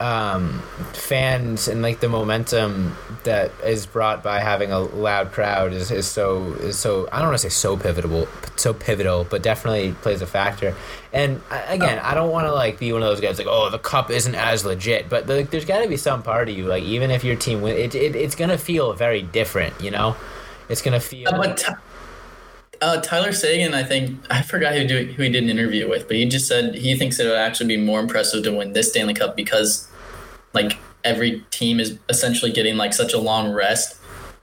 um, 0.00 0.60
fans 0.92 1.66
and 1.66 1.82
like 1.82 2.00
the 2.00 2.08
momentum 2.08 2.96
that 3.24 3.50
is 3.64 3.84
brought 3.86 4.22
by 4.22 4.38
having 4.38 4.70
a 4.70 4.78
loud 4.78 5.32
crowd 5.32 5.72
is, 5.72 5.90
is 5.90 6.06
so 6.06 6.52
is 6.54 6.78
so 6.78 7.08
I 7.10 7.18
don't 7.18 7.28
want 7.28 7.38
to 7.38 7.42
say 7.42 7.48
so 7.48 7.76
pivotal, 7.76 8.28
so 8.56 8.72
pivotal, 8.72 9.24
but 9.24 9.42
definitely 9.42 9.92
plays 9.92 10.22
a 10.22 10.26
factor. 10.26 10.74
And 11.12 11.40
again, 11.68 11.98
I 12.00 12.14
don't 12.14 12.30
want 12.30 12.46
to 12.46 12.52
like 12.52 12.78
be 12.78 12.92
one 12.92 13.02
of 13.02 13.08
those 13.08 13.20
guys 13.20 13.38
like, 13.38 13.48
oh, 13.48 13.70
the 13.70 13.78
cup 13.78 14.10
isn't 14.10 14.34
as 14.34 14.64
legit, 14.64 15.08
but 15.08 15.28
like, 15.28 15.50
there's 15.50 15.64
got 15.64 15.82
to 15.82 15.88
be 15.88 15.96
some 15.96 16.22
part 16.22 16.48
of 16.48 16.56
you 16.56 16.66
like 16.66 16.84
even 16.84 17.10
if 17.10 17.24
your 17.24 17.36
team 17.36 17.60
win, 17.62 17.76
it, 17.76 17.94
it 17.94 18.14
it's 18.14 18.34
gonna 18.34 18.58
feel 18.58 18.92
very 18.92 19.22
different, 19.22 19.80
you 19.80 19.90
know. 19.90 20.16
It's 20.68 20.82
gonna 20.82 21.00
feel. 21.00 21.30
But 21.30 21.56
Ty- 21.56 21.76
uh, 22.80 23.00
Tyler 23.00 23.32
Seguin, 23.32 23.74
I 23.74 23.82
think 23.82 24.18
I 24.30 24.42
forgot 24.42 24.74
who 24.74 24.86
do, 24.86 25.04
who 25.04 25.22
he 25.22 25.28
did 25.28 25.44
an 25.44 25.50
interview 25.50 25.88
with, 25.88 26.06
but 26.06 26.16
he 26.16 26.26
just 26.26 26.46
said 26.46 26.74
he 26.74 26.94
thinks 26.94 27.18
it 27.18 27.26
would 27.26 27.34
actually 27.34 27.76
be 27.76 27.76
more 27.76 28.00
impressive 28.00 28.44
to 28.44 28.52
win 28.52 28.72
this 28.72 28.90
Stanley 28.90 29.14
Cup 29.14 29.36
because, 29.36 29.88
like, 30.52 30.78
every 31.04 31.44
team 31.50 31.80
is 31.80 31.98
essentially 32.08 32.52
getting 32.52 32.76
like 32.76 32.92
such 32.92 33.12
a 33.12 33.18
long 33.18 33.52
rest 33.52 33.96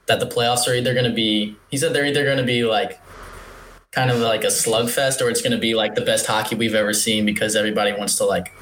that 0.08 0.20
the 0.20 0.26
playoffs 0.26 0.68
are 0.68 0.74
either 0.74 0.94
going 0.94 1.06
to 1.06 1.14
be. 1.14 1.56
He 1.70 1.78
said 1.78 1.94
they're 1.94 2.06
either 2.06 2.24
going 2.24 2.38
to 2.38 2.44
be 2.44 2.64
like 2.64 3.00
kind 3.92 4.12
of 4.12 4.20
like 4.20 4.44
a 4.44 4.48
slugfest 4.48 5.22
or 5.22 5.30
it's 5.30 5.42
going 5.42 5.52
to 5.52 5.58
be 5.58 5.74
like 5.74 5.96
the 5.96 6.02
best 6.02 6.26
hockey 6.26 6.56
we've 6.56 6.76
ever 6.76 6.94
seen 6.94 7.26
because 7.26 7.56
everybody 7.56 7.94
wants 7.94 8.18
to 8.18 8.26
like 8.26 8.54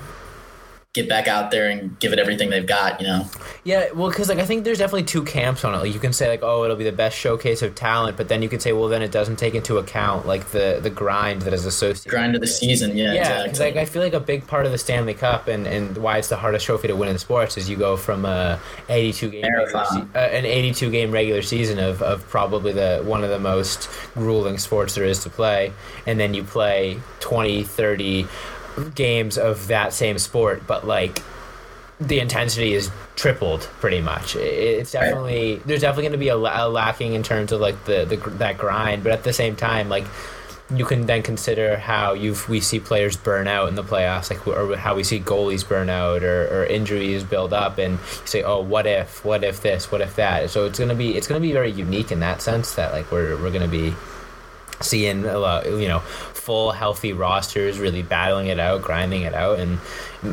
get 0.94 1.10
back 1.10 1.28
out 1.28 1.50
there 1.50 1.70
and 1.70 2.00
give 2.00 2.14
it 2.14 2.20
everything 2.20 2.52
they've 2.52 2.68
got. 2.68 3.02
You 3.02 3.08
know. 3.08 3.26
Yeah, 3.64 3.92
well, 3.94 4.10
because 4.10 4.30
like 4.30 4.38
I 4.38 4.46
think 4.46 4.64
there's 4.64 4.78
definitely 4.78 5.04
two 5.04 5.24
camps 5.24 5.66
on 5.66 5.74
it. 5.74 5.78
Like 5.80 5.94
you 5.94 6.00
can 6.00 6.14
say 6.14 6.30
like, 6.30 6.42
oh, 6.44 6.64
it'll 6.64 6.76
be 6.76 6.84
the 6.84 6.92
best 6.92 7.18
showcase 7.18 7.64
of 7.64 7.74
talent, 7.74 8.16
but 8.16 8.28
then 8.30 8.44
you 8.44 8.50
could 8.50 8.62
say, 8.62 8.74
well, 8.74 8.88
then 8.88 9.02
it 9.02 9.12
doesn't 9.12 9.38
take 9.38 9.56
into 9.56 9.78
account 9.80 10.28
like 10.28 10.52
the 10.52 10.80
the 10.82 10.92
grind 10.92 11.42
that 11.44 11.54
is 11.54 11.66
associated. 11.66 12.10
Grind 12.10 12.36
of 12.36 12.42
the 12.42 12.48
season, 12.48 12.96
yeah, 12.96 13.14
Yeah, 13.14 13.22
because 13.44 13.46
exactly. 13.60 13.66
like 13.82 13.88
I 13.88 13.92
feel 13.92 14.02
like 14.04 14.14
a 14.14 14.20
big 14.20 14.46
part 14.46 14.68
of 14.68 14.72
the 14.72 14.78
Stanley 14.78 15.16
Cup 15.16 15.48
and, 15.48 15.66
and 15.66 15.98
why 15.98 16.20
it's 16.20 16.30
the 16.30 16.36
hardest 16.38 16.68
trophy 16.68 16.88
to 16.90 16.96
win 16.96 17.10
in 17.10 17.18
sports 17.18 17.58
is 17.58 17.68
you 17.70 17.76
go 17.76 17.98
from 17.98 18.26
a 18.26 18.60
82 18.90 19.30
game 19.32 19.44
se- 19.44 20.04
uh, 20.14 20.18
an 20.18 20.46
82 20.46 20.92
game 20.92 21.12
regular 21.12 21.42
season 21.42 21.80
of, 21.80 22.04
of 22.04 22.28
probably 22.30 22.72
the 22.72 23.02
one 23.04 23.24
of 23.24 23.32
the 23.32 23.40
most 23.40 23.90
grueling 24.14 24.60
sports 24.60 24.94
there 24.94 25.06
is 25.06 25.24
to 25.24 25.30
play, 25.32 25.74
and 26.06 26.20
then 26.20 26.36
you 26.36 26.44
play 26.44 27.00
20, 27.22 27.64
30 27.64 28.28
games 28.96 29.38
of 29.38 29.68
that 29.68 29.94
same 29.94 30.18
sport, 30.18 30.64
but 30.68 30.86
like 30.86 31.22
the 32.00 32.20
intensity 32.20 32.74
is 32.74 32.92
tripled 33.16 33.62
pretty 33.80 34.02
much. 34.02 34.36
It's 34.36 34.92
definitely 34.92 35.62
there's 35.66 35.82
definitely 35.82 36.04
going 36.04 36.12
to 36.14 36.18
be 36.18 36.30
a, 36.30 36.36
a 36.36 36.68
lacking 36.68 37.14
in 37.14 37.24
terms 37.24 37.52
of 37.52 37.62
like 37.62 37.86
the, 37.86 38.06
the 38.06 38.18
that 38.32 38.58
grind, 38.58 39.04
but 39.04 39.12
at 39.12 39.24
the 39.24 39.34
same 39.34 39.56
time, 39.56 39.90
like 39.90 40.06
you 40.76 40.86
can 40.86 41.06
then 41.06 41.22
consider 41.22 41.78
how 41.78 42.14
you 42.14 42.36
we 42.50 42.60
see 42.60 42.80
players 42.80 43.16
burn 43.16 43.48
out 43.48 43.70
in 43.70 43.76
the 43.76 43.84
playoffs, 43.84 44.30
like 44.30 44.48
or 44.48 44.76
how 44.76 44.96
we 44.96 45.04
see 45.04 45.20
goalies 45.20 45.68
burn 45.68 45.90
out 45.90 46.24
or, 46.24 46.48
or 46.48 46.66
injuries 46.66 47.24
build 47.24 47.54
up, 47.54 47.78
and 47.78 48.00
say, 48.26 48.44
oh, 48.44 48.62
what 48.62 48.88
if, 48.88 49.24
what 49.24 49.44
if 49.44 49.62
this, 49.62 49.92
what 49.92 50.02
if 50.02 50.16
that? 50.16 50.50
So 50.50 50.66
it's 50.66 50.80
gonna 50.80 50.96
be 50.96 51.16
it's 51.16 51.28
gonna 51.28 51.40
be 51.40 51.52
very 51.52 51.72
unique 51.72 52.12
in 52.12 52.20
that 52.22 52.42
sense 52.42 52.76
that 52.76 52.92
like 52.92 53.12
we're 53.12 53.38
we're 53.42 53.52
gonna 53.52 53.68
be 53.68 53.94
seeing 54.82 55.26
a 55.26 55.38
lot, 55.38 55.66
you 55.66 55.88
know, 55.88 56.02
full 56.44 56.72
healthy 56.72 57.14
rosters 57.14 57.80
really 57.80 58.04
battling 58.04 58.48
it 58.48 58.60
out, 58.60 58.82
grinding 58.82 59.22
it 59.22 59.34
out, 59.34 59.60
and 59.60 59.80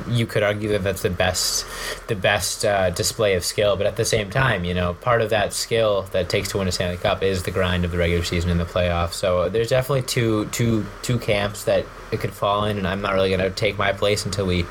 you 0.09 0.27
could 0.27 0.43
argue 0.43 0.69
that 0.71 0.83
that's 0.83 1.03
the 1.03 1.11
best, 1.11 1.65
the 2.09 2.17
best 2.17 2.65
uh, 2.65 2.91
display 2.91 3.35
of 3.35 3.45
skill. 3.45 3.77
But 3.77 3.87
at 3.87 3.97
the 3.97 4.05
same 4.05 4.29
time, 4.29 4.65
you 4.65 4.75
know, 4.75 4.95
part 4.95 5.23
of 5.23 5.31
that 5.31 5.53
skill 5.53 6.03
that 6.11 6.29
takes 6.29 6.49
to 6.51 6.59
win 6.59 6.67
a 6.67 6.73
Stanley 6.73 6.97
Cup 6.97 7.23
is 7.23 7.45
the 7.45 7.53
grind 7.53 7.85
of 7.85 7.93
the 7.93 7.99
regular 7.99 8.25
season 8.25 8.51
and 8.51 8.59
the 8.59 8.65
playoffs. 8.65 9.13
So 9.13 9.49
there's 9.49 9.69
definitely 9.69 10.03
two, 10.03 10.47
two, 10.47 10.85
two 11.03 11.19
camps 11.19 11.65
that 11.65 11.87
it 12.11 12.19
could 12.19 12.33
fall 12.33 12.65
in, 12.65 12.77
and 12.77 12.89
I'm 12.89 13.03
not 13.03 13.15
really 13.15 13.31
gonna 13.31 13.51
take 13.51 13.79
my 13.79 13.93
place 13.93 14.25
until 14.25 14.47
we. 14.47 14.67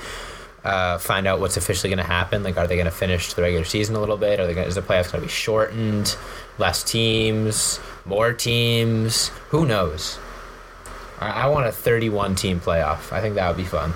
Uh, 0.62 0.98
find 0.98 1.26
out 1.26 1.40
what's 1.40 1.56
officially 1.56 1.90
going 1.90 2.06
to 2.06 2.12
happen. 2.12 2.44
Like, 2.44 2.58
are 2.58 2.68
they 2.68 2.76
going 2.76 2.84
to 2.84 2.92
finish 2.92 3.34
the 3.34 3.42
regular 3.42 3.64
season 3.64 3.96
a 3.96 4.00
little 4.02 4.18
bit? 4.18 4.42
Are 4.42 4.46
they 4.46 4.54
gonna, 4.54 4.68
is 4.68 4.76
the 4.76 4.82
playoffs 4.82 5.10
going 5.10 5.22
to 5.22 5.28
be 5.28 5.30
shortened? 5.30 6.18
Less 6.58 6.84
teams, 6.84 7.80
more 8.04 8.34
teams? 8.34 9.30
Who 9.52 9.66
knows? 9.66 10.20
I, 11.20 11.44
I 11.44 11.48
want 11.48 11.68
a 11.68 11.72
31 11.72 12.36
team 12.36 12.60
playoff. 12.60 13.12
I 13.12 13.22
think 13.22 13.36
that 13.36 13.48
would 13.48 13.58
be 13.58 13.64
fun. 13.66 13.94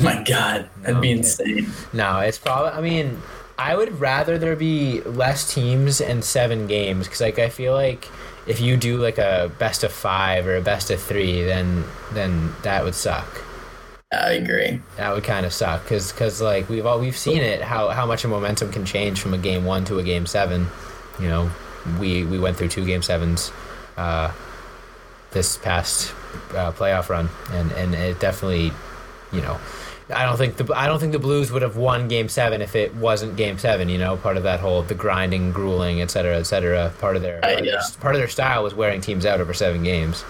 my 0.00 0.22
God, 0.22 0.68
that'd 0.82 1.00
be 1.00 1.08
Okay. 1.08 1.18
insane. 1.18 1.66
No, 1.92 2.18
it's 2.20 2.38
probably. 2.38 2.70
I 2.72 2.80
mean, 2.80 3.20
I 3.58 3.74
would 3.76 3.98
rather 4.00 4.36
there 4.38 4.56
be 4.56 5.00
less 5.02 5.52
teams 5.52 6.00
and 6.00 6.22
seven 6.24 6.66
games 6.66 7.06
because, 7.06 7.20
like, 7.20 7.38
I 7.38 7.48
feel 7.48 7.72
like 7.72 8.08
if 8.46 8.60
you 8.60 8.76
do 8.76 8.98
like 8.98 9.18
a 9.18 9.50
best 9.58 9.82
of 9.82 9.90
five 9.92 10.46
or 10.46 10.56
a 10.56 10.60
best 10.60 10.90
of 10.90 11.00
three, 11.00 11.42
then 11.42 11.84
then 12.12 12.52
that 12.62 12.84
would 12.84 12.94
suck. 12.94 13.42
I 14.12 14.32
agree. 14.34 14.80
That 14.98 15.12
would 15.14 15.24
kind 15.24 15.44
of 15.44 15.52
suck 15.52 15.82
because 15.84 16.40
like 16.40 16.68
we've 16.68 16.86
all 16.86 17.00
we've 17.00 17.16
seen 17.16 17.42
it 17.42 17.60
how 17.62 17.88
how 17.88 18.06
much 18.06 18.24
a 18.24 18.28
momentum 18.28 18.70
can 18.70 18.84
change 18.84 19.20
from 19.20 19.34
a 19.34 19.38
game 19.38 19.64
one 19.64 19.84
to 19.86 19.98
a 19.98 20.02
game 20.02 20.26
seven. 20.26 20.68
You 21.18 21.28
know, 21.28 21.50
we 21.98 22.22
we 22.24 22.38
went 22.38 22.56
through 22.56 22.68
two 22.68 22.84
game 22.86 23.02
sevens 23.02 23.50
uh, 23.96 24.30
this 25.32 25.56
past 25.56 26.14
uh, 26.50 26.72
playoff 26.72 27.08
run, 27.08 27.28
and 27.50 27.72
and 27.72 27.94
it 27.94 28.20
definitely, 28.20 28.72
you 29.32 29.40
know, 29.40 29.58
I 30.14 30.24
don't 30.24 30.36
think 30.36 30.56
the 30.56 30.72
I 30.74 30.86
don't 30.86 31.00
think 31.00 31.12
the 31.12 31.18
Blues 31.18 31.50
would 31.50 31.62
have 31.62 31.76
won 31.76 32.08
Game 32.08 32.28
Seven 32.28 32.62
if 32.62 32.76
it 32.76 32.94
wasn't 32.94 33.36
Game 33.36 33.58
Seven. 33.58 33.88
You 33.88 33.98
know, 33.98 34.16
part 34.16 34.36
of 34.36 34.44
that 34.44 34.60
whole 34.60 34.82
the 34.82 34.94
grinding, 34.94 35.52
grueling, 35.52 36.00
et 36.00 36.10
cetera, 36.10 36.36
et 36.38 36.44
cetera. 36.44 36.92
Part 36.98 37.16
of 37.16 37.22
their 37.22 37.38
of 37.38 37.64
yeah. 37.64 37.72
their 37.72 37.80
part 38.00 38.14
of 38.14 38.20
their 38.20 38.28
style 38.28 38.62
was 38.62 38.74
wearing 38.74 39.00
teams 39.00 39.26
out 39.26 39.40
over 39.40 39.52
seven 39.52 39.82
games. 39.82 40.24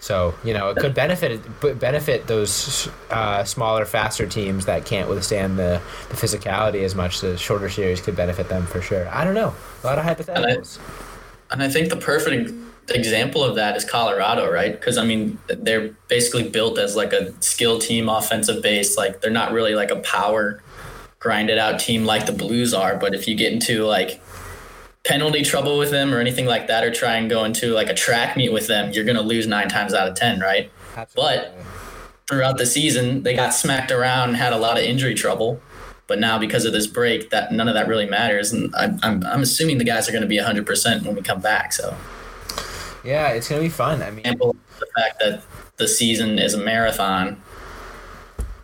So 0.00 0.34
you 0.44 0.52
know, 0.52 0.68
it 0.68 0.76
could 0.76 0.92
benefit 0.94 1.40
benefit 1.78 2.26
those 2.26 2.90
uh, 3.10 3.44
smaller, 3.44 3.86
faster 3.86 4.26
teams 4.26 4.66
that 4.66 4.84
can't 4.84 5.08
withstand 5.08 5.58
the, 5.58 5.80
the 6.10 6.16
physicality 6.16 6.82
as 6.82 6.94
much. 6.94 7.20
The 7.20 7.38
shorter 7.38 7.70
series 7.70 8.02
could 8.02 8.14
benefit 8.14 8.50
them 8.50 8.66
for 8.66 8.82
sure. 8.82 9.08
I 9.08 9.24
don't 9.24 9.34
know. 9.34 9.54
A 9.82 9.86
lot 9.86 9.98
of 9.98 10.04
hypotheticals. 10.04 10.78
And 11.50 11.62
I 11.62 11.68
think 11.68 11.88
the 11.88 11.96
perfect 11.96 12.52
example 12.88 13.42
of 13.42 13.56
that 13.56 13.76
is 13.76 13.84
Colorado, 13.84 14.50
right? 14.50 14.72
Because 14.72 14.98
I 14.98 15.04
mean, 15.04 15.38
they're 15.48 15.90
basically 16.08 16.48
built 16.48 16.78
as 16.78 16.96
like 16.96 17.12
a 17.12 17.32
skill 17.42 17.78
team, 17.78 18.08
offensive 18.08 18.62
base. 18.62 18.96
Like 18.96 19.20
they're 19.20 19.30
not 19.30 19.52
really 19.52 19.74
like 19.74 19.90
a 19.90 19.96
power 19.96 20.62
grinded 21.18 21.58
out 21.58 21.80
team 21.80 22.04
like 22.04 22.26
the 22.26 22.32
Blues 22.32 22.74
are. 22.74 22.96
But 22.96 23.14
if 23.14 23.26
you 23.26 23.34
get 23.34 23.52
into 23.52 23.84
like 23.84 24.20
penalty 25.04 25.42
trouble 25.42 25.78
with 25.78 25.90
them 25.90 26.12
or 26.12 26.20
anything 26.20 26.46
like 26.46 26.66
that, 26.66 26.84
or 26.84 26.90
try 26.90 27.16
and 27.16 27.30
go 27.30 27.44
into 27.44 27.72
like 27.72 27.88
a 27.88 27.94
track 27.94 28.36
meet 28.36 28.52
with 28.52 28.66
them, 28.66 28.92
you're 28.92 29.04
gonna 29.04 29.22
lose 29.22 29.46
nine 29.46 29.68
times 29.68 29.94
out 29.94 30.08
of 30.08 30.14
ten, 30.14 30.40
right? 30.40 30.70
But 31.14 31.54
throughout 32.28 32.58
the 32.58 32.66
season, 32.66 33.22
they 33.22 33.34
got 33.34 33.54
smacked 33.54 33.90
around 33.90 34.30
and 34.30 34.36
had 34.36 34.52
a 34.52 34.58
lot 34.58 34.78
of 34.78 34.84
injury 34.84 35.14
trouble. 35.14 35.60
But 36.06 36.18
now, 36.18 36.38
because 36.38 36.66
of 36.66 36.72
this 36.74 36.86
break, 36.86 37.30
that 37.30 37.52
none 37.52 37.66
of 37.66 37.74
that 37.74 37.88
really 37.88 38.06
matters, 38.06 38.52
and 38.52 38.74
I'm 38.76 38.98
I'm, 39.02 39.24
I'm 39.24 39.40
assuming 39.40 39.78
the 39.78 39.84
guys 39.84 40.08
are 40.08 40.12
going 40.12 40.22
to 40.22 40.28
be 40.28 40.36
100 40.36 40.66
percent 40.66 41.04
when 41.04 41.14
we 41.14 41.22
come 41.22 41.40
back. 41.40 41.72
So 41.72 41.96
yeah, 43.04 43.28
it's 43.30 43.48
gonna 43.48 43.60
be 43.62 43.68
fun. 43.68 44.02
I 44.02 44.10
mean, 44.10 44.20
example 44.20 44.50
of 44.50 44.80
the 44.80 44.86
fact 44.96 45.20
that 45.20 45.42
the 45.76 45.88
season 45.88 46.38
is 46.38 46.54
a 46.54 46.58
marathon, 46.58 47.40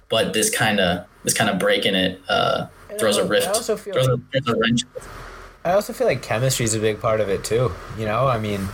but 0.09 0.33
this 0.33 0.51
kind 0.51 0.81
of 0.81 1.07
this 1.25 1.35
kind 1.35 1.51
of 1.51 1.59
break 1.59 1.85
in 1.87 1.95
it 1.95 2.21
uh, 2.29 2.67
throws 2.99 3.17
a 3.19 3.23
I 3.23 3.27
rift, 3.27 3.49
also 3.49 3.77
feel 3.77 3.95
throws, 3.95 4.09
like- 4.09 4.47
a, 4.47 4.53
a 4.53 4.59
wrench. 4.59 4.83
I 5.65 5.73
also 5.73 5.93
feel 5.93 6.07
like 6.07 6.23
chemistry 6.23 6.65
is 6.65 6.75
a 6.75 6.81
big 6.81 7.01
part 7.01 7.21
of 7.21 7.29
it 7.29 7.45
too. 7.45 7.71
You 7.99 8.07
know, 8.07 8.27
I 8.27 8.39
mean, 8.39 8.67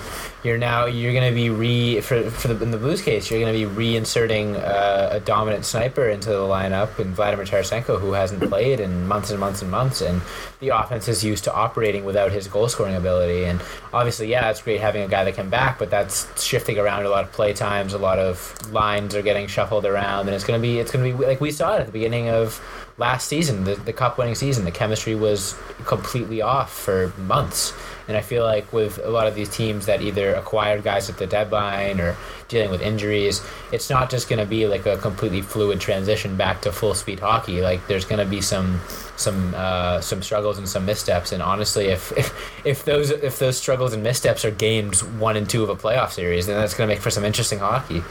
you're 0.42 0.59
now 0.59 0.87
you're 0.87 1.12
going 1.12 1.29
to 1.29 1.35
be 1.35 1.51
re 1.51 2.01
for 2.01 2.31
for 2.31 2.49
the 2.49 2.62
in 2.62 2.70
the 2.70 2.79
Blues 2.79 3.03
case, 3.03 3.31
you're 3.31 3.40
going 3.40 3.53
to 3.53 3.66
be 3.66 3.75
reinserting 3.75 4.57
uh, 4.57 5.09
a 5.12 5.20
dominant 5.20 5.64
sniper 5.64 6.09
into 6.09 6.29
the 6.29 6.37
lineup 6.37 6.99
in 6.99 7.14
Vladimir 7.14 7.44
Tarasenko, 7.44 8.01
who 8.01 8.12
hasn't 8.12 8.42
played 8.49 8.81
in 8.81 9.07
months 9.09 9.31
and 9.31 9.40
months 9.40 9.62
and 9.62 9.70
months, 9.70 10.01
and 10.01 10.20
the 10.61 10.68
offense 10.68 11.09
is 11.09 11.25
used 11.25 11.44
to 11.44 11.55
operating 11.55 12.05
without 12.05 12.33
his 12.33 12.49
goal 12.49 12.68
scoring 12.68 12.94
ability. 12.94 13.44
And 13.44 13.61
obviously, 13.92 14.29
yeah, 14.29 14.51
it's 14.51 14.62
great 14.62 14.81
having 14.81 15.03
a 15.03 15.09
guy 15.09 15.25
that 15.25 15.35
can 15.35 15.51
back, 15.51 15.79
but 15.79 15.90
that's 15.90 16.42
shifting 16.42 16.79
around 16.79 17.05
a 17.05 17.09
lot 17.09 17.25
of 17.25 17.33
play 17.33 17.53
times. 17.53 17.92
A 17.92 17.99
lot 17.99 18.18
of 18.18 18.55
lines 18.72 19.14
are 19.14 19.22
getting 19.22 19.46
shuffled 19.46 19.85
around, 19.85 20.27
and 20.27 20.35
it's 20.35 20.44
going 20.44 20.61
to 20.61 20.62
be 20.62 20.79
it's 20.79 20.90
going 20.90 21.12
to 21.12 21.18
be 21.18 21.27
like 21.27 21.40
we 21.40 21.51
saw 21.51 21.77
it 21.77 21.81
at 21.81 21.87
the 21.87 21.92
beginning 21.92 22.29
of 22.29 22.61
last 22.99 23.29
season, 23.29 23.64
the, 23.64 23.75
the 23.75 23.92
cup 23.92 24.18
winning 24.18 24.35
season, 24.35 24.64
the 24.64 24.70
chemistry 24.70 25.14
was 25.14 25.55
completely 25.85 26.40
off 26.40 26.72
for 26.72 27.12
months. 27.18 27.72
And 28.09 28.16
I 28.16 28.21
feel 28.21 28.45
like 28.45 28.73
with 28.73 28.99
a 29.05 29.11
lot 29.11 29.27
of 29.27 29.35
these 29.35 29.49
teams 29.49 29.87
that 29.87 30.01
either 30.01 30.35
acquired 30.35 30.85
guys 30.85 31.11
at 31.11 31.19
the 31.19 31.27
deadline 31.27 32.01
or 32.01 32.16
dealing 32.49 32.71
with 32.71 32.81
injuries, 32.81 33.42
it's 33.73 33.90
not 33.90 34.11
just 34.11 34.29
going 34.29 34.38
to 34.38 34.47
be 34.47 34.66
like 34.66 34.87
a 34.87 34.97
completely 34.97 35.42
fluid 35.42 35.81
transition 35.81 36.37
back 36.37 36.62
to 36.62 36.73
full 36.73 36.95
speed 36.95 37.19
hockey. 37.19 37.61
Like 37.61 37.87
there's 37.88 38.05
going 38.05 38.25
to 38.25 38.31
be 38.31 38.40
some 38.40 38.81
some 39.16 39.55
uh, 39.57 40.01
some 40.01 40.23
struggles 40.23 40.59
and 40.59 40.69
some 40.69 40.87
missteps. 40.87 41.33
And 41.33 41.42
honestly, 41.42 41.87
if, 41.87 42.12
if 42.16 42.66
if 42.66 42.85
those 42.85 43.11
if 43.11 43.38
those 43.38 43.57
struggles 43.57 43.92
and 43.92 44.03
missteps 44.03 44.45
are 44.45 44.51
games 44.51 45.03
one 45.03 45.37
and 45.37 45.49
two 45.49 45.62
of 45.62 45.69
a 45.69 45.77
playoff 45.77 46.12
series, 46.12 46.47
then 46.47 46.59
that's 46.61 46.75
going 46.75 46.88
to 46.88 46.95
make 46.95 47.03
for 47.03 47.11
some 47.11 47.25
interesting 47.25 47.59
hockey. 47.59 48.03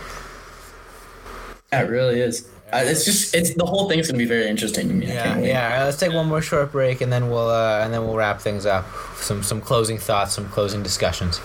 Yeah, 1.72 1.84
it 1.84 1.90
really 1.90 2.20
is. 2.20 2.50
Uh, 2.74 2.82
it's 2.84 3.06
just 3.06 3.36
it's 3.36 3.54
the 3.54 3.66
whole 3.66 3.88
thing's 3.88 4.08
gonna 4.08 4.18
be 4.18 4.26
very 4.26 4.48
interesting 4.48 4.88
to 4.88 4.94
me. 4.94 5.08
Yeah, 5.08 5.38
yeah. 5.40 5.78
Right, 5.78 5.86
let's 5.86 5.98
take 5.98 6.12
one 6.14 6.28
more 6.28 6.42
short 6.42 6.72
break, 6.72 7.02
and 7.02 7.14
then 7.14 7.30
we'll 7.30 7.50
uh, 7.50 7.82
and 7.84 7.94
then 7.94 8.02
we'll 8.02 8.16
wrap 8.16 8.42
things 8.42 8.66
up. 8.66 8.86
Some 9.18 9.44
some 9.44 9.62
closing 9.62 9.98
thoughts, 9.98 10.34
some 10.34 10.50
closing 10.50 10.82
discussions. 10.82 11.40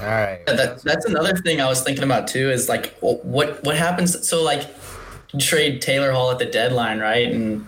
All 0.00 0.06
right. 0.06 0.40
Yeah, 0.46 0.54
that, 0.54 0.82
that's 0.82 1.06
another 1.06 1.36
thing 1.36 1.60
I 1.60 1.66
was 1.66 1.82
thinking 1.82 2.04
about 2.04 2.26
too. 2.28 2.50
Is 2.50 2.68
like, 2.68 2.98
wh- 2.98 3.24
what 3.24 3.62
what 3.64 3.76
happens? 3.76 4.28
So 4.28 4.42
like, 4.42 4.68
trade 5.38 5.80
Taylor 5.82 6.12
Hall 6.12 6.30
at 6.30 6.38
the 6.38 6.46
deadline, 6.46 6.98
right? 6.98 7.30
And 7.30 7.66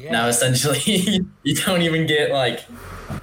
Yeah. 0.00 0.12
now 0.12 0.28
essentially, 0.28 0.80
you 1.42 1.54
don't 1.54 1.82
even 1.82 2.06
get 2.06 2.30
like, 2.30 2.60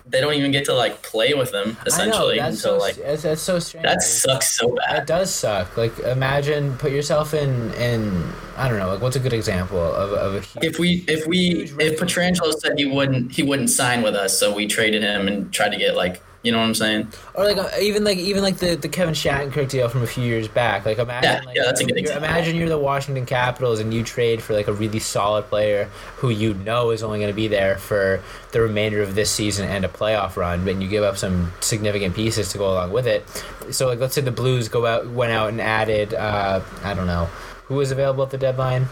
they 0.05 0.21
don't 0.21 0.33
even 0.33 0.51
get 0.51 0.65
to 0.65 0.73
like 0.73 1.01
play 1.01 1.33
with 1.33 1.51
them 1.51 1.77
essentially 1.85 2.39
I 2.39 2.43
know, 2.43 2.51
that's 2.51 2.63
until 2.63 2.79
so, 2.79 2.85
like 2.85 2.95
that's, 2.95 3.23
that's 3.23 3.41
so 3.41 3.59
strange. 3.59 3.85
that 3.85 4.01
sucks 4.01 4.57
so 4.57 4.75
bad. 4.75 4.97
That 4.97 5.07
does 5.07 5.33
suck. 5.33 5.75
Like, 5.77 5.97
imagine 5.99 6.77
put 6.77 6.91
yourself 6.91 7.33
in 7.33 7.73
in 7.73 8.31
I 8.55 8.67
don't 8.69 8.79
know. 8.79 8.87
Like, 8.87 9.01
what's 9.01 9.15
a 9.15 9.19
good 9.19 9.33
example 9.33 9.79
of 9.79 10.11
of 10.13 10.35
a 10.35 10.41
huge, 10.41 10.63
If 10.63 10.79
we 10.79 11.03
if 11.07 11.27
we 11.27 11.63
if. 11.79 11.99
Pietrangelo 11.99 12.53
said 12.53 12.77
he 12.77 12.85
wouldn't 12.85 13.31
he 13.31 13.43
wouldn't 13.43 13.69
sign 13.69 14.01
with 14.01 14.15
us, 14.15 14.37
so 14.37 14.53
we 14.53 14.67
traded 14.67 15.03
him 15.03 15.27
and 15.27 15.51
tried 15.51 15.69
to 15.69 15.77
get 15.77 15.95
like 15.95 16.21
you 16.47 16.53
know 16.53 16.59
what 16.59 16.65
I'm 16.65 16.73
saying? 16.75 17.07
or 17.35 17.43
like 17.43 17.57
uh, 17.57 17.69
even 17.79 18.03
like 18.03 18.17
even 18.17 18.41
like 18.41 18.57
the, 18.57 18.75
the 18.75 18.87
Kevin 18.89 19.13
Shattenkirk 19.13 19.69
deal 19.69 19.89
from 19.89 20.01
a 20.01 20.07
few 20.07 20.23
years 20.23 20.47
back. 20.47 20.85
Like 20.85 20.97
imagine 20.97 21.29
Yeah, 21.29 21.41
like 21.45 21.55
yeah, 21.57 21.63
that's 21.65 21.81
a 21.81 21.85
good 21.85 21.97
example. 21.97 22.23
imagine 22.27 22.55
you're 22.55 22.69
the 22.69 22.77
Washington 22.79 23.25
Capitals 23.25 23.79
and 23.79 23.93
you 23.93 24.01
trade 24.03 24.41
for 24.41 24.53
like 24.53 24.67
a 24.67 24.73
really 24.73 24.99
solid 24.99 25.43
player 25.45 25.89
who 26.15 26.29
you 26.29 26.53
know 26.55 26.89
is 26.91 27.03
only 27.03 27.19
going 27.19 27.29
to 27.29 27.35
be 27.35 27.47
there 27.49 27.77
for 27.77 28.21
the 28.53 28.61
remainder 28.61 29.01
of 29.03 29.13
this 29.13 29.29
season 29.29 29.67
and 29.67 29.83
a 29.85 29.89
playoff 29.89 30.37
run, 30.37 30.63
but 30.65 30.81
you 30.81 30.87
give 30.87 31.03
up 31.03 31.17
some 31.17 31.51
significant 31.59 32.15
pieces 32.15 32.49
to 32.53 32.57
go 32.57 32.71
along 32.71 32.91
with 32.93 33.05
it. 33.05 33.23
So 33.71 33.87
like 33.87 33.99
let's 33.99 34.15
say 34.15 34.21
the 34.21 34.31
Blues 34.31 34.69
go 34.69 34.85
out 34.85 35.07
went 35.09 35.33
out 35.33 35.49
and 35.49 35.59
added 35.61 36.13
uh, 36.13 36.61
I 36.83 36.93
don't 36.93 37.07
know 37.07 37.25
who 37.65 37.75
was 37.75 37.91
available 37.91 38.23
at 38.23 38.29
the 38.31 38.37
deadline. 38.37 38.87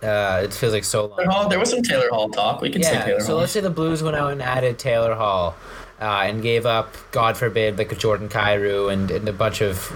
Uh, 0.00 0.42
it 0.44 0.54
feels 0.54 0.72
like 0.72 0.84
so 0.84 1.06
long. 1.06 1.18
Taylor 1.18 1.30
Hall, 1.32 1.48
there 1.48 1.58
was 1.58 1.70
some 1.70 1.82
Taylor 1.82 2.08
Hall 2.10 2.28
talk. 2.30 2.60
We 2.60 2.70
can 2.70 2.84
say 2.84 3.02
Taylor 3.02 3.18
so 3.18 3.32
Hall. 3.32 3.38
let's 3.38 3.50
say 3.50 3.60
the 3.60 3.68
Blues 3.70 4.00
went 4.00 4.14
out 4.16 4.30
and 4.30 4.40
added 4.40 4.78
Taylor 4.78 5.14
Hall, 5.16 5.56
uh, 6.00 6.22
and 6.24 6.42
gave 6.42 6.66
up, 6.66 6.94
God 7.12 7.36
forbid, 7.36 7.78
like 7.78 7.92
a 7.92 7.96
Jordan 7.96 8.28
Kyrou 8.28 8.92
and, 8.92 9.10
and 9.10 9.28
a 9.28 9.32
bunch 9.32 9.60
of 9.60 9.92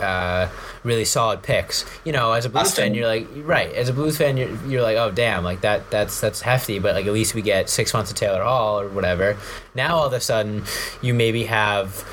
uh, 0.00 0.48
really 0.84 1.04
solid 1.04 1.42
picks. 1.42 1.84
You 2.04 2.12
know, 2.12 2.32
as 2.32 2.44
a 2.44 2.48
Blues 2.48 2.68
Austin. 2.68 2.84
fan, 2.84 2.94
you're 2.94 3.06
like, 3.06 3.28
right. 3.36 3.72
As 3.72 3.88
a 3.88 3.92
Blues 3.92 4.16
fan, 4.16 4.36
you're, 4.36 4.54
you're 4.66 4.82
like, 4.82 4.96
oh 4.96 5.10
damn, 5.10 5.44
like 5.44 5.60
that 5.60 5.90
that's 5.90 6.20
that's 6.20 6.40
hefty. 6.42 6.78
But 6.78 6.94
like 6.94 7.06
at 7.06 7.12
least 7.12 7.34
we 7.34 7.42
get 7.42 7.68
six 7.68 7.92
months 7.94 8.10
of 8.10 8.16
Taylor 8.16 8.42
Hall 8.42 8.80
or 8.80 8.88
whatever. 8.88 9.36
Now 9.74 9.96
all 9.96 10.06
of 10.06 10.12
a 10.12 10.20
sudden, 10.20 10.64
you 11.00 11.14
maybe 11.14 11.44
have, 11.44 12.04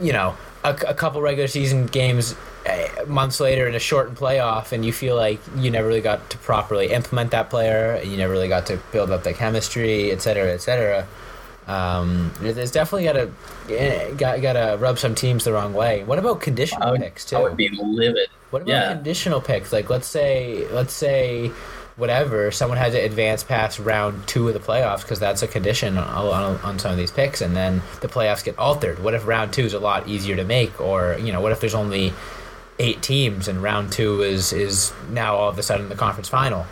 you 0.00 0.12
know, 0.12 0.36
a, 0.64 0.70
a 0.88 0.94
couple 0.94 1.20
regular 1.20 1.48
season 1.48 1.86
games. 1.86 2.34
eh, 2.66 2.88
Months 3.06 3.40
later 3.40 3.66
in 3.66 3.74
a 3.74 3.80
shortened 3.80 4.16
playoff, 4.16 4.70
and 4.72 4.84
you 4.84 4.92
feel 4.92 5.16
like 5.16 5.40
you 5.56 5.70
never 5.70 5.88
really 5.88 6.00
got 6.00 6.30
to 6.30 6.38
properly 6.38 6.92
implement 6.92 7.32
that 7.32 7.50
player, 7.50 7.94
and 7.94 8.10
you 8.10 8.16
never 8.16 8.32
really 8.32 8.48
got 8.48 8.66
to 8.66 8.78
build 8.92 9.10
up 9.10 9.24
the 9.24 9.32
chemistry, 9.32 10.12
et 10.12 10.22
cetera, 10.22 10.52
et 10.52 10.60
cetera. 10.60 11.06
Um, 11.66 12.32
there's 12.40 12.72
definitely 12.72 13.04
got 13.04 13.12
to 13.12 14.14
got 14.16 14.42
got 14.42 14.52
to 14.54 14.76
rub 14.80 14.98
some 14.98 15.14
teams 15.14 15.44
the 15.44 15.52
wrong 15.52 15.74
way. 15.74 16.02
What 16.04 16.18
about 16.18 16.40
conditional 16.40 16.90
would, 16.92 17.00
picks 17.00 17.24
too? 17.24 17.36
I 17.36 17.42
would 17.42 17.56
be 17.56 17.68
livid. 17.68 18.28
What 18.50 18.62
about 18.62 18.70
Yeah. 18.70 18.94
conditional 18.94 19.40
picks? 19.40 19.72
Like 19.72 19.88
let's 19.88 20.06
say 20.06 20.66
let's 20.72 20.92
say 20.92 21.52
whatever 21.96 22.50
someone 22.50 22.78
had 22.78 22.92
to 22.92 22.98
advance 22.98 23.44
past 23.44 23.78
round 23.78 24.26
two 24.26 24.48
of 24.48 24.54
the 24.54 24.60
playoffs 24.60 25.02
because 25.02 25.20
that's 25.20 25.42
a 25.42 25.46
condition 25.46 25.98
on, 25.98 26.06
on, 26.26 26.56
on 26.62 26.78
some 26.78 26.90
of 26.90 26.96
these 26.96 27.10
picks, 27.10 27.40
and 27.40 27.54
then 27.54 27.82
the 28.00 28.08
playoffs 28.08 28.42
get 28.42 28.58
altered. 28.58 28.98
What 28.98 29.14
if 29.14 29.26
round 29.26 29.52
two 29.52 29.64
is 29.64 29.74
a 29.74 29.78
lot 29.78 30.08
easier 30.08 30.34
to 30.36 30.44
make, 30.44 30.80
or 30.80 31.16
you 31.20 31.32
know, 31.32 31.40
what 31.40 31.52
if 31.52 31.60
there's 31.60 31.74
only 31.74 32.12
eight 32.78 33.02
teams 33.02 33.46
and 33.46 33.62
round 33.62 33.92
two 33.92 34.22
is 34.22 34.52
is 34.52 34.92
now 35.10 35.36
all 35.36 35.48
of 35.50 35.58
a 35.58 35.62
sudden 35.62 35.88
the 35.88 35.94
conference 35.94 36.28
final? 36.28 36.66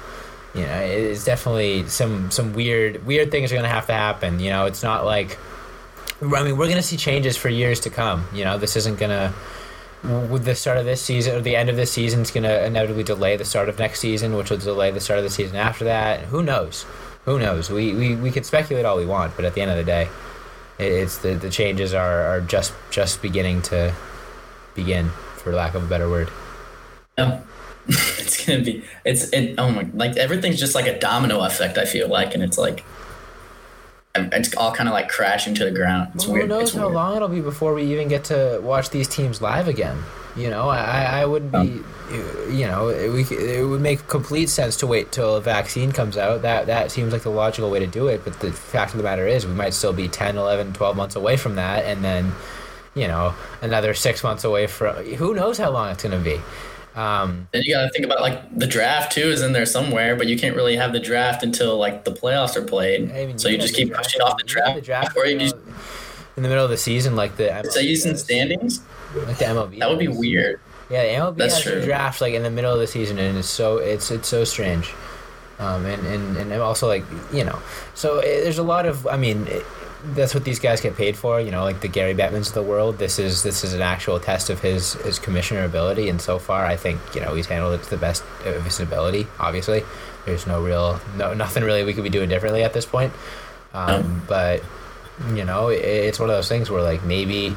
You 0.54 0.62
know, 0.62 0.80
it's 0.80 1.24
definitely 1.24 1.86
some 1.88 2.30
some 2.30 2.54
weird 2.54 3.06
weird 3.06 3.30
things 3.30 3.52
are 3.52 3.54
to 3.68 3.74
have 3.74 3.86
to 3.86 3.92
happen. 3.92 4.40
You 4.40 4.50
know, 4.50 4.66
it's 4.66 4.82
not 4.82 5.04
like 5.04 5.38
I 6.20 6.42
mean, 6.42 6.56
we're 6.56 6.66
to 6.76 6.82
see 6.82 6.96
changes 6.96 7.36
for 7.36 7.48
years 7.48 7.80
to 7.80 7.90
come. 7.90 8.26
You 8.34 8.44
know, 8.44 8.58
this 8.58 8.76
isn't 8.76 8.98
to 9.10 9.32
with 10.02 10.44
the 10.44 10.54
start 10.54 10.78
of 10.78 10.84
this 10.86 11.02
season 11.02 11.36
or 11.36 11.40
the 11.40 11.56
end 11.56 11.68
of 11.68 11.76
this 11.76 11.92
season 11.92 12.22
is 12.22 12.30
to 12.44 12.64
inevitably 12.66 13.02
delay 13.02 13.36
the 13.36 13.44
start 13.44 13.68
of 13.68 13.78
next 13.78 14.00
season, 14.00 14.34
which 14.34 14.50
will 14.50 14.56
delay 14.56 14.90
the 14.90 15.00
start 15.00 15.18
of 15.18 15.24
the 15.24 15.30
season 15.30 15.56
after 15.56 15.84
that. 15.84 16.20
Who 16.20 16.42
knows? 16.42 16.84
Who 17.26 17.38
knows? 17.38 17.70
We 17.70 17.94
we, 17.94 18.14
we 18.16 18.30
can 18.30 18.44
speculate 18.44 18.84
all 18.84 18.96
we 18.96 19.06
want, 19.06 19.36
but 19.36 19.44
at 19.44 19.54
the 19.54 19.60
end 19.60 19.70
of 19.70 19.76
the 19.76 19.84
day, 19.84 20.08
it's 20.78 21.18
the 21.18 21.34
the 21.34 21.50
changes 21.50 21.94
are, 21.94 22.22
are 22.22 22.40
just 22.40 22.72
just 22.90 23.22
beginning 23.22 23.62
to 23.62 23.94
begin, 24.74 25.10
for 25.36 25.52
lack 25.52 25.74
of 25.74 25.84
a 25.84 25.86
better 25.86 26.08
word. 26.08 26.30
Yeah. 27.18 27.40
it's 28.18 28.46
gonna 28.46 28.62
be 28.62 28.82
it's 29.04 29.30
it 29.32 29.54
oh 29.58 29.70
my 29.70 29.86
like 29.94 30.16
everything's 30.16 30.58
just 30.60 30.74
like 30.74 30.86
a 30.86 30.98
domino 30.98 31.40
effect 31.40 31.76
i 31.78 31.84
feel 31.84 32.08
like 32.08 32.34
and 32.34 32.42
it's 32.42 32.56
like 32.58 32.84
it's 34.16 34.54
all 34.56 34.72
kind 34.72 34.88
of 34.88 34.92
like 34.92 35.08
crashing 35.08 35.54
to 35.54 35.64
the 35.64 35.70
ground 35.70 36.10
it's 36.14 36.26
Well, 36.26 36.34
weird 36.34 36.50
Who 36.50 36.56
knows 36.58 36.62
it's 36.70 36.74
how 36.74 36.82
weird. 36.86 36.94
long 36.94 37.16
it'll 37.16 37.28
be 37.28 37.40
before 37.40 37.74
we 37.74 37.84
even 37.84 38.08
get 38.08 38.24
to 38.24 38.60
watch 38.62 38.90
these 38.90 39.06
teams 39.06 39.40
live 39.40 39.68
again? 39.68 39.98
You 40.36 40.48
know, 40.50 40.68
I, 40.68 41.22
I 41.22 41.26
wouldn't 41.26 41.52
be, 41.52 41.58
um. 41.58 41.84
you 42.50 42.66
know, 42.66 42.86
we, 42.86 43.22
it 43.36 43.66
would 43.68 43.80
make 43.80 44.06
complete 44.08 44.48
sense 44.48 44.76
to 44.76 44.86
wait 44.86 45.10
till 45.12 45.36
a 45.36 45.40
vaccine 45.40 45.90
comes 45.92 46.16
out. 46.16 46.42
That 46.42 46.66
that 46.66 46.90
seems 46.92 47.12
like 47.12 47.22
the 47.22 47.30
logical 47.30 47.68
way 47.70 47.80
to 47.80 47.86
do 47.86 48.06
it. 48.08 48.22
But 48.24 48.38
the 48.40 48.52
fact 48.52 48.92
of 48.92 48.98
the 48.98 49.02
matter 49.02 49.26
is, 49.26 49.44
we 49.46 49.52
might 49.54 49.74
still 49.74 49.92
be 49.92 50.06
10, 50.08 50.36
11, 50.38 50.72
12 50.72 50.96
months 50.96 51.16
away 51.16 51.36
from 51.36 51.56
that. 51.56 51.84
And 51.84 52.04
then, 52.04 52.32
you 52.94 53.08
know 53.08 53.34
another 53.60 53.92
six 53.94 54.22
months 54.22 54.44
away 54.44 54.66
from. 54.68 54.96
Who 55.04 55.34
knows 55.34 55.58
how 55.58 55.70
long 55.70 55.90
it's 55.90 56.02
going 56.02 56.16
to 56.16 56.24
be. 56.24 56.40
Um, 56.94 57.48
then 57.52 57.62
you 57.62 57.74
got 57.74 57.82
to 57.82 57.90
think 57.90 58.04
about 58.04 58.20
like 58.20 58.58
the 58.58 58.66
draft 58.66 59.12
too 59.12 59.22
is 59.22 59.42
in 59.42 59.52
there 59.52 59.66
somewhere, 59.66 60.16
but 60.16 60.26
you 60.26 60.36
can't 60.36 60.56
really 60.56 60.76
have 60.76 60.92
the 60.92 61.00
draft 61.00 61.42
until 61.42 61.76
like 61.76 62.04
the 62.04 62.10
playoffs 62.10 62.56
are 62.56 62.64
played. 62.64 63.10
I 63.12 63.26
mean, 63.26 63.38
so 63.38 63.48
you, 63.48 63.56
you 63.56 63.60
just 63.60 63.74
keep 63.74 63.88
draft, 63.88 64.04
pushing 64.04 64.22
off 64.22 64.38
the 64.38 64.44
draft. 64.44 64.74
The 64.74 64.80
draft 64.80 65.16
or 65.16 65.26
you 65.26 65.38
just, 65.38 65.56
in 66.36 66.42
the 66.42 66.48
middle 66.48 66.64
of 66.64 66.70
the 66.70 66.76
season, 66.76 67.14
like 67.14 67.36
the 67.36 67.44
MLB 67.44 67.70
season 67.70 68.16
standings. 68.16 68.80
Like 69.14 69.38
the 69.38 69.44
MLB. 69.44 69.78
That 69.78 69.88
would 69.88 69.98
be 69.98 70.08
weird. 70.08 70.60
Yeah, 70.90 71.02
the 71.02 71.08
MLB 71.10 71.36
That's 71.36 71.54
has 71.54 71.62
true. 71.62 71.82
draft 71.82 72.20
like 72.20 72.34
in 72.34 72.42
the 72.42 72.50
middle 72.50 72.72
of 72.72 72.80
the 72.80 72.86
season, 72.86 73.18
and 73.18 73.38
it's 73.38 73.48
so 73.48 73.78
it's 73.78 74.10
it's 74.10 74.28
so 74.28 74.44
strange. 74.44 74.92
Um, 75.60 75.84
and, 75.86 76.06
and 76.06 76.36
and 76.36 76.52
also 76.54 76.88
like 76.88 77.04
you 77.32 77.44
know, 77.44 77.60
so 77.94 78.18
it, 78.18 78.24
eh, 78.24 78.40
there's 78.42 78.58
a 78.58 78.64
lot 78.64 78.86
of 78.86 79.06
I 79.06 79.16
mean. 79.16 79.46
It, 79.46 79.64
that's 80.04 80.34
what 80.34 80.44
these 80.44 80.58
guys 80.58 80.80
get 80.80 80.96
paid 80.96 81.16
for, 81.16 81.40
you 81.40 81.50
know, 81.50 81.62
like 81.62 81.80
the 81.80 81.88
Gary 81.88 82.14
Bettmans 82.14 82.48
of 82.48 82.54
the 82.54 82.62
world. 82.62 82.98
This 82.98 83.18
is 83.18 83.42
this 83.42 83.64
is 83.64 83.74
an 83.74 83.82
actual 83.82 84.18
test 84.18 84.50
of 84.50 84.60
his 84.60 84.94
his 84.94 85.18
commissioner 85.18 85.64
ability, 85.64 86.08
and 86.08 86.20
so 86.20 86.38
far, 86.38 86.64
I 86.64 86.76
think 86.76 87.00
you 87.14 87.20
know 87.20 87.34
he's 87.34 87.46
handled 87.46 87.78
it 87.78 87.82
to 87.84 87.90
the 87.90 87.96
best 87.96 88.22
of 88.44 88.64
his 88.64 88.80
ability. 88.80 89.26
Obviously, 89.38 89.84
there's 90.26 90.46
no 90.46 90.62
real 90.62 91.00
no 91.16 91.34
nothing 91.34 91.64
really 91.64 91.84
we 91.84 91.94
could 91.94 92.04
be 92.04 92.10
doing 92.10 92.28
differently 92.28 92.62
at 92.62 92.72
this 92.72 92.86
point. 92.86 93.12
Um, 93.74 94.22
but 94.26 94.62
you 95.34 95.44
know, 95.44 95.68
it, 95.68 95.84
it's 95.84 96.18
one 96.18 96.30
of 96.30 96.36
those 96.36 96.48
things 96.48 96.70
where 96.70 96.82
like 96.82 97.04
maybe 97.04 97.56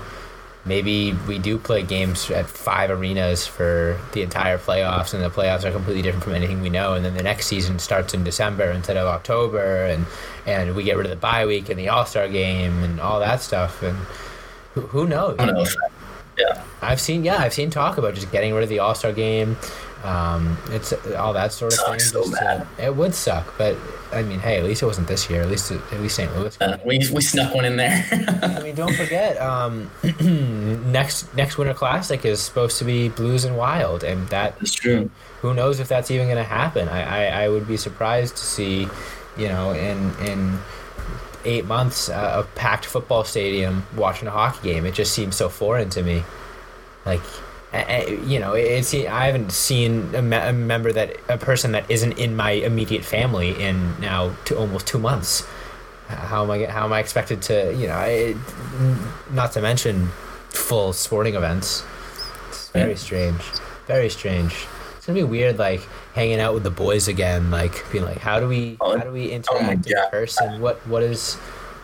maybe 0.66 1.14
we 1.28 1.40
do 1.40 1.58
play 1.58 1.84
games 1.84 2.30
at 2.32 2.46
five 2.48 2.90
arenas 2.90 3.46
for 3.46 4.00
the 4.14 4.22
entire 4.22 4.58
playoffs, 4.58 5.14
and 5.14 5.24
the 5.24 5.30
playoffs 5.30 5.64
are 5.64 5.72
completely 5.72 6.02
different 6.02 6.24
from 6.24 6.34
anything 6.34 6.62
we 6.62 6.70
know. 6.70 6.94
And 6.94 7.04
then 7.04 7.16
the 7.16 7.24
next 7.24 7.48
season 7.48 7.80
starts 7.80 8.14
in 8.14 8.24
December 8.24 8.66
instead 8.72 8.98
of 8.98 9.08
October, 9.08 9.86
and 9.86 10.06
and 10.46 10.76
we 10.76 10.84
get 10.84 10.98
rid 10.98 11.06
of 11.06 11.12
the 11.12 11.18
bye 11.18 11.46
week 11.46 11.70
and 11.70 11.78
the 11.78 11.90
All 11.90 12.06
Star 12.06 12.28
game 12.28 12.84
and 12.84 13.00
all 13.00 13.20
that 13.20 13.42
stuff. 13.42 13.84
And 13.84 13.98
who, 14.74 14.82
who 14.82 15.08
knows? 15.08 15.38
Yeah, 16.38 16.64
I've 16.82 17.00
seen 17.02 17.24
yeah, 17.24 17.38
I've 17.38 17.54
seen 17.54 17.70
talk 17.70 17.98
about 17.98 18.16
just 18.16 18.32
getting 18.32 18.54
rid 18.54 18.64
of 18.64 18.70
the 18.70 18.80
All 18.80 18.96
Star 18.96 19.12
game. 19.12 19.58
Um, 20.04 20.58
it's 20.70 20.92
all 21.16 21.32
that 21.34 21.54
sort 21.54 21.74
of 21.74 21.80
thing. 21.86 22.00
So 22.00 22.24
to, 22.24 22.68
it 22.78 22.94
would 22.94 23.16
suck, 23.16 23.58
but 23.58 23.78
I 24.12 24.22
mean, 24.22 24.40
hey, 24.40 24.58
at 24.58 24.66
least 24.66 24.82
it 24.82 24.86
wasn't 24.86 25.08
this 25.08 25.30
year. 25.30 25.42
At 25.42 25.50
least 25.50 25.72
at 25.72 26.02
least 26.02 26.16
St. 26.16 26.36
Louis. 26.36 26.58
Uh, 26.60 26.78
we, 26.86 27.00
we 27.14 27.22
snuck 27.22 27.56
one 27.56 27.64
in 27.64 27.78
there. 27.78 28.06
I 28.42 28.62
mean, 28.62 28.76
don't 28.76 28.96
forget, 28.96 29.40
um, 29.42 29.90
next 30.92 31.34
next 31.36 31.58
Winter 31.58 31.74
Classic 31.74 32.26
is 32.26 32.42
supposed 32.42 32.78
to 32.80 32.84
be 32.84 33.08
Blues 33.08 33.46
and 33.46 33.56
Wild, 33.56 34.04
and 34.04 34.28
that 34.28 34.62
is 34.62 34.74
true. 34.74 35.10
Who 35.42 35.54
knows 35.54 35.80
if 35.80 35.88
that's 35.88 36.12
even 36.12 36.28
going 36.28 36.38
to 36.38 36.44
happen? 36.44 36.90
I, 36.90 37.28
I, 37.28 37.44
I 37.44 37.50
would 37.50 37.68
be 37.68 37.78
surprised 37.78 38.36
to 38.36 38.44
see, 38.44 38.88
you 39.38 39.48
know, 39.48 39.72
in 39.72 40.14
in 40.28 40.60
eight 41.46 41.66
months 41.66 42.10
uh, 42.10 42.44
a 42.44 42.58
packed 42.58 42.86
football 42.86 43.24
stadium 43.24 43.86
watching 43.96 44.28
a 44.28 44.32
hockey 44.32 44.74
game. 44.74 44.86
It 44.86 44.94
just 44.94 45.14
seems 45.14 45.36
so 45.36 45.48
foreign 45.48 45.90
to 45.92 46.04
me. 46.04 46.24
Like 47.06 47.22
you 47.74 48.40
know, 48.40 48.54
it's 48.54 48.94
I 48.94 49.26
haven't 49.26 49.52
seen 49.52 50.14
a, 50.14 50.22
me- 50.22 50.38
a, 50.38 50.54
member 50.54 50.92
that 50.92 51.18
a 51.28 51.38
person 51.38 51.72
that 51.72 51.90
isn't 51.90 52.20
in 52.20 52.36
my 52.36 52.52
immediate 52.52 53.04
family 53.04 53.60
in 53.60 54.00
now 54.00 54.36
to 54.46 54.58
almost 54.58 54.86
two 54.86 55.00
months. 55.00 55.46
How 56.08 56.44
am 56.44 56.52
I 56.52 56.66
how 56.66 56.86
am 56.86 56.94
I 56.94 57.00
expected 57.00 57.42
to 57.44 57.74
you 57.74 57.88
know? 57.88 57.96
I, 57.96 58.36
not 59.32 59.54
to 59.54 59.62
mention 59.62 60.10
full 60.50 60.94
sporting 60.94 61.34
events. 61.34 61.84
It's 62.50 62.70
very 62.70 62.96
strange, 62.96 63.42
very 63.88 64.10
strange. 64.10 64.54
It's 64.98 65.08
gonna 65.08 65.18
be 65.18 65.24
weird, 65.24 65.58
like 65.58 65.82
hanging 66.14 66.40
out 66.40 66.54
with 66.54 66.64
the 66.64 66.70
boys 66.70 67.08
again, 67.08 67.50
like 67.50 67.92
being 67.92 68.06
like, 68.06 68.20
how 68.20 68.40
do 68.40 68.48
we 68.48 68.78
oh, 68.82 68.98
how 68.98 69.04
do 69.04 69.12
we 69.12 69.32
oh 69.32 69.36
interact 69.36 69.88
oh 69.88 70.04
in 70.04 70.10
person? 70.12 70.62
What 70.62 70.86
what 70.88 71.02
is 71.02 71.36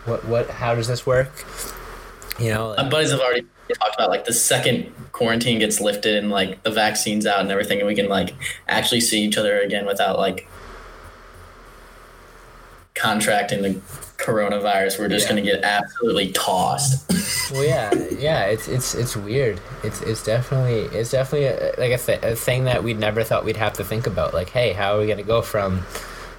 what 0.04 0.24
what 0.26 0.48
how 0.50 0.76
does 0.76 0.86
this 0.86 1.04
work? 1.04 1.44
You 2.38 2.54
know, 2.54 2.68
like, 2.68 2.78
my 2.78 2.88
buddies 2.88 3.10
have 3.10 3.20
already 3.20 3.46
talked 3.74 3.94
about 3.94 4.10
like 4.10 4.24
the 4.24 4.32
second 4.32 4.92
quarantine 5.12 5.58
gets 5.58 5.80
lifted 5.80 6.16
and 6.16 6.30
like 6.30 6.62
the 6.62 6.70
vaccines 6.70 7.26
out 7.26 7.40
and 7.40 7.50
everything, 7.50 7.78
and 7.78 7.86
we 7.86 7.94
can 7.94 8.08
like 8.08 8.34
actually 8.68 9.00
see 9.00 9.22
each 9.22 9.36
other 9.36 9.60
again 9.60 9.86
without 9.86 10.18
like 10.18 10.48
contracting 12.94 13.62
the 13.62 13.80
coronavirus. 14.18 14.98
We're 14.98 15.08
just 15.08 15.26
yeah. 15.26 15.30
gonna 15.30 15.42
get 15.42 15.64
absolutely 15.64 16.32
tossed. 16.32 17.10
well, 17.52 17.64
yeah, 17.64 17.92
yeah, 18.18 18.44
it's 18.44 18.68
it's 18.68 18.94
it's 18.94 19.16
weird. 19.16 19.60
It's 19.82 20.00
it's 20.02 20.24
definitely 20.24 20.96
it's 20.96 21.10
definitely 21.10 21.46
a, 21.46 21.74
like 21.78 21.92
a, 21.92 21.98
th- 21.98 22.22
a 22.22 22.36
thing 22.36 22.64
that 22.64 22.84
we'd 22.84 22.98
never 22.98 23.24
thought 23.24 23.44
we'd 23.44 23.56
have 23.56 23.74
to 23.74 23.84
think 23.84 24.06
about. 24.06 24.34
Like, 24.34 24.50
hey, 24.50 24.72
how 24.72 24.96
are 24.96 25.00
we 25.00 25.06
gonna 25.06 25.22
go 25.22 25.42
from 25.42 25.82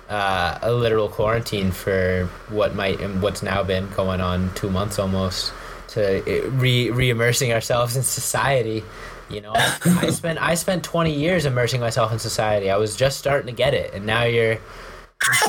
uh, 0.10 0.60
a 0.62 0.72
literal 0.74 1.08
quarantine 1.08 1.72
for 1.72 2.30
what 2.50 2.76
might 2.76 3.00
and 3.00 3.22
what's 3.22 3.42
now 3.42 3.64
been 3.64 3.90
going 3.92 4.22
on 4.22 4.54
two 4.56 4.70
months 4.70 5.00
almost 5.00 5.54
to 5.92 6.28
eh, 6.28 6.48
re 6.52 6.90
re 6.90 7.10
immersing 7.10 7.54
ourselves 7.54 7.96
in 7.96 8.04
society. 8.04 8.84
You 9.30 9.42
know, 9.42 9.54
I 9.56 10.10
spent 10.10 10.42
I 10.42 10.56
spent 10.56 10.84
20 10.84 11.14
years 11.14 11.46
immersing 11.46 11.80
myself 11.80 12.12
in 12.12 12.20
society. 12.20 12.70
I 12.70 12.78
was 12.78 12.96
just 12.96 13.18
starting 13.18 13.48
to 13.48 13.54
get 13.54 13.74
it, 13.74 13.94
and 13.94 14.06
now 14.06 14.24
you're. 14.24 14.58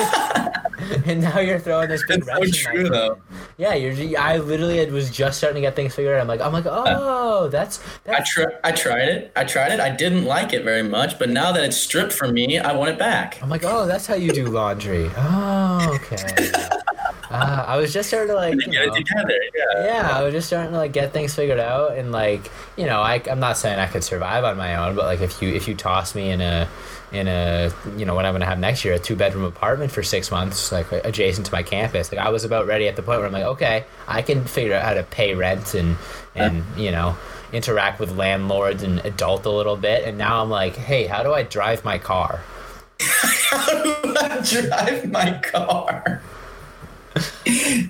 and 1.06 1.22
now 1.22 1.38
you're 1.38 1.58
throwing 1.58 1.88
this 1.88 2.04
big 2.06 2.26
wrench. 2.26 2.62
So 2.62 2.70
true, 2.70 2.88
though. 2.90 3.18
Yeah, 3.56 3.72
you're. 3.72 4.20
I 4.20 4.36
literally 4.36 4.84
was 4.90 5.10
just 5.10 5.38
starting 5.38 5.62
to 5.62 5.66
get 5.66 5.74
things 5.74 5.94
figured 5.94 6.14
out. 6.14 6.20
I'm 6.20 6.28
like, 6.28 6.42
I'm 6.42 6.52
like, 6.52 6.66
uh, 6.66 6.84
oh, 6.86 7.48
that's. 7.48 7.80
that's 8.04 8.20
I 8.38 8.42
tried. 8.44 8.58
I 8.64 8.72
tried 8.72 9.08
it. 9.08 9.32
I 9.34 9.44
tried 9.44 9.72
it. 9.72 9.80
I 9.80 9.88
didn't 9.88 10.26
like 10.26 10.52
it 10.52 10.62
very 10.62 10.82
much, 10.82 11.18
but 11.18 11.30
now 11.30 11.52
that 11.52 11.64
it's 11.64 11.76
stripped 11.76 12.12
from 12.12 12.34
me, 12.34 12.58
I 12.58 12.74
want 12.74 12.90
it 12.90 12.98
back. 12.98 13.42
I'm 13.42 13.48
like, 13.48 13.64
oh, 13.64 13.86
that's 13.86 14.06
how 14.06 14.14
you 14.14 14.30
do 14.32 14.46
laundry. 14.46 15.10
Oh, 15.16 15.98
okay. 16.02 16.52
Uh, 17.32 17.64
I 17.66 17.78
was 17.78 17.94
just 17.94 18.08
starting 18.08 18.28
to 18.28 18.34
like, 18.34 18.54
you 18.54 18.72
know, 18.72 18.94
together, 18.94 19.40
yeah. 19.54 19.84
yeah. 19.84 20.10
I 20.12 20.22
was 20.22 20.34
just 20.34 20.48
starting 20.48 20.72
to 20.72 20.76
like 20.76 20.92
get 20.92 21.14
things 21.14 21.34
figured 21.34 21.58
out, 21.58 21.96
and 21.96 22.12
like, 22.12 22.50
you 22.76 22.84
know, 22.84 23.00
I, 23.00 23.22
I'm 23.30 23.40
not 23.40 23.56
saying 23.56 23.78
I 23.78 23.86
could 23.86 24.04
survive 24.04 24.44
on 24.44 24.58
my 24.58 24.76
own, 24.76 24.94
but 24.94 25.06
like 25.06 25.20
if 25.20 25.40
you 25.40 25.48
if 25.48 25.66
you 25.66 25.74
toss 25.74 26.14
me 26.14 26.30
in 26.30 26.42
a 26.42 26.68
in 27.10 27.28
a 27.28 27.72
you 27.96 28.04
know 28.04 28.14
what 28.14 28.26
I'm 28.26 28.34
gonna 28.34 28.44
have 28.44 28.58
next 28.58 28.84
year, 28.84 28.94
a 28.94 28.98
two 28.98 29.16
bedroom 29.16 29.44
apartment 29.44 29.92
for 29.92 30.02
six 30.02 30.30
months, 30.30 30.72
like 30.72 30.92
adjacent 30.92 31.46
to 31.46 31.52
my 31.52 31.62
campus, 31.62 32.12
like 32.12 32.20
I 32.20 32.28
was 32.28 32.44
about 32.44 32.66
ready 32.66 32.86
at 32.86 32.96
the 32.96 33.02
point 33.02 33.18
where 33.20 33.26
I'm 33.26 33.32
like, 33.32 33.44
okay, 33.44 33.84
I 34.06 34.20
can 34.20 34.44
figure 34.44 34.74
out 34.74 34.82
how 34.82 34.94
to 34.94 35.02
pay 35.02 35.34
rent 35.34 35.74
and 35.74 35.96
and 36.34 36.64
you 36.76 36.90
know 36.90 37.16
interact 37.52 38.00
with 38.00 38.16
landlords 38.16 38.82
and 38.82 38.98
adult 39.06 39.46
a 39.46 39.50
little 39.50 39.76
bit, 39.76 40.04
and 40.04 40.18
now 40.18 40.42
I'm 40.42 40.50
like, 40.50 40.76
hey, 40.76 41.06
how 41.06 41.22
do 41.22 41.32
I 41.32 41.44
drive 41.44 41.84
my 41.84 41.98
car? 41.98 42.42
how 43.00 43.82
do 43.82 44.14
I 44.18 44.40
drive 44.42 45.10
my 45.10 45.38
car? 45.38 46.21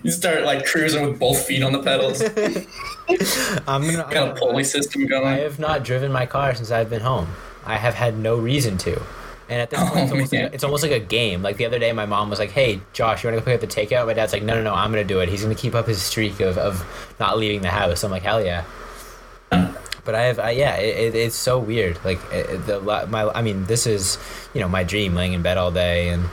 You 0.03 0.11
start 0.11 0.45
like 0.45 0.65
cruising 0.65 1.07
with 1.07 1.19
both 1.19 1.45
feet 1.45 1.63
on 1.63 1.73
the 1.73 1.83
pedals. 1.83 2.23
I'm 3.69 3.83
gonna 3.83 4.07
got 4.11 4.29
a 4.29 4.35
pulley 4.35 4.65
system 4.65 5.07
going. 5.07 5.27
I 5.27 5.39
have 5.39 5.59
not 5.59 5.85
driven 5.85 6.13
my 6.13 6.27
car 6.27 6.55
since 6.55 6.71
I've 6.71 6.91
been 6.91 7.01
home. 7.03 7.29
I 7.65 7.77
have 7.77 7.95
had 7.95 8.19
no 8.19 8.37
reason 8.37 8.79
to. 8.79 9.01
And 9.49 9.61
at 9.61 9.71
this 9.71 9.81
oh, 9.81 9.87
point, 9.87 9.99
oh, 9.99 10.03
it's, 10.03 10.13
almost 10.13 10.33
like, 10.33 10.55
it's, 10.55 10.65
almost 10.65 10.83
like, 10.83 10.93
a 10.93 11.01
game. 11.01 11.43
Like 11.43 11.59
the 11.59 11.67
other 11.67 11.79
day, 11.79 11.93
my 11.93 12.07
mom 12.07 12.31
was 12.31 12.39
like, 12.39 12.51
"Hey, 12.51 12.81
Josh, 12.93 13.23
you 13.23 13.29
want 13.29 13.37
to 13.37 13.41
go 13.41 13.45
pick 13.45 13.63
up 13.63 13.69
the 13.69 13.81
takeout?" 13.81 14.07
My 14.07 14.15
dad's 14.15 14.33
like, 14.33 14.43
"No, 14.43 14.55
no, 14.55 14.63
no, 14.63 14.75
I'm 14.75 14.91
gonna 14.91 15.05
do 15.05 15.21
it. 15.21 15.29
He's 15.29 15.43
gonna 15.43 15.55
keep 15.55 15.75
up 15.75 15.87
his 15.87 16.01
streak 16.01 16.41
of, 16.41 16.57
of 16.57 17.15
not 17.21 17.39
leaving 17.39 17.61
the 17.61 17.69
house." 17.69 18.03
I'm 18.03 18.11
like, 18.11 18.23
"Hell 18.23 18.43
yeah!" 18.43 18.65
But 20.05 20.17
I 20.17 20.23
have, 20.23 20.39
I, 20.39 20.51
yeah, 20.51 20.77
it, 20.77 21.15
it, 21.15 21.15
it's 21.15 21.37
so 21.37 21.59
weird. 21.59 22.03
Like 22.05 22.19
the 22.31 22.81
my, 23.11 23.31
I 23.31 23.43
mean, 23.43 23.67
this 23.67 23.87
is 23.87 24.19
you 24.55 24.61
know 24.61 24.69
my 24.69 24.85
dream, 24.85 25.15
laying 25.15 25.33
in 25.33 25.43
bed 25.43 25.59
all 25.59 25.71
day 25.71 26.09
and 26.09 26.25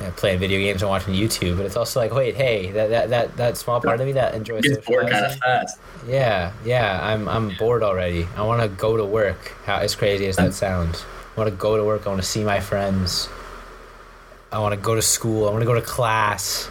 you 0.00 0.06
know, 0.06 0.12
playing 0.12 0.38
video 0.38 0.58
games 0.58 0.82
and 0.82 0.88
watching 0.88 1.14
YouTube, 1.14 1.58
but 1.58 1.66
it's 1.66 1.76
also 1.76 2.00
like, 2.00 2.12
wait, 2.12 2.34
hey, 2.34 2.70
that 2.72 2.88
that 2.88 3.10
that, 3.10 3.36
that 3.36 3.56
small 3.58 3.80
part 3.80 4.00
of 4.00 4.06
me 4.06 4.12
that 4.12 4.34
enjoys 4.34 4.64
it's 4.64 4.84
bored 4.86 5.10
kind 5.10 5.26
of 5.26 5.36
fast. 5.36 5.78
Yeah, 6.08 6.52
yeah, 6.64 6.98
I'm 7.02 7.28
I'm 7.28 7.54
bored 7.58 7.82
already. 7.82 8.26
I 8.36 8.42
want 8.42 8.62
to 8.62 8.68
go 8.68 8.96
to 8.96 9.04
work. 9.04 9.52
How 9.66 9.76
as 9.76 9.94
crazy 9.94 10.26
as 10.26 10.36
that 10.36 10.54
sounds, 10.54 11.04
I 11.36 11.40
want 11.40 11.50
to 11.50 11.56
go 11.56 11.76
to 11.76 11.84
work. 11.84 12.06
I 12.06 12.08
want 12.08 12.22
to 12.22 12.26
see 12.26 12.42
my 12.42 12.60
friends. 12.60 13.28
I 14.50 14.58
want 14.58 14.74
to 14.74 14.80
go 14.80 14.94
to 14.94 15.02
school. 15.02 15.46
I 15.46 15.50
want 15.50 15.60
to 15.60 15.66
go 15.66 15.74
to 15.74 15.82
class. 15.82 16.70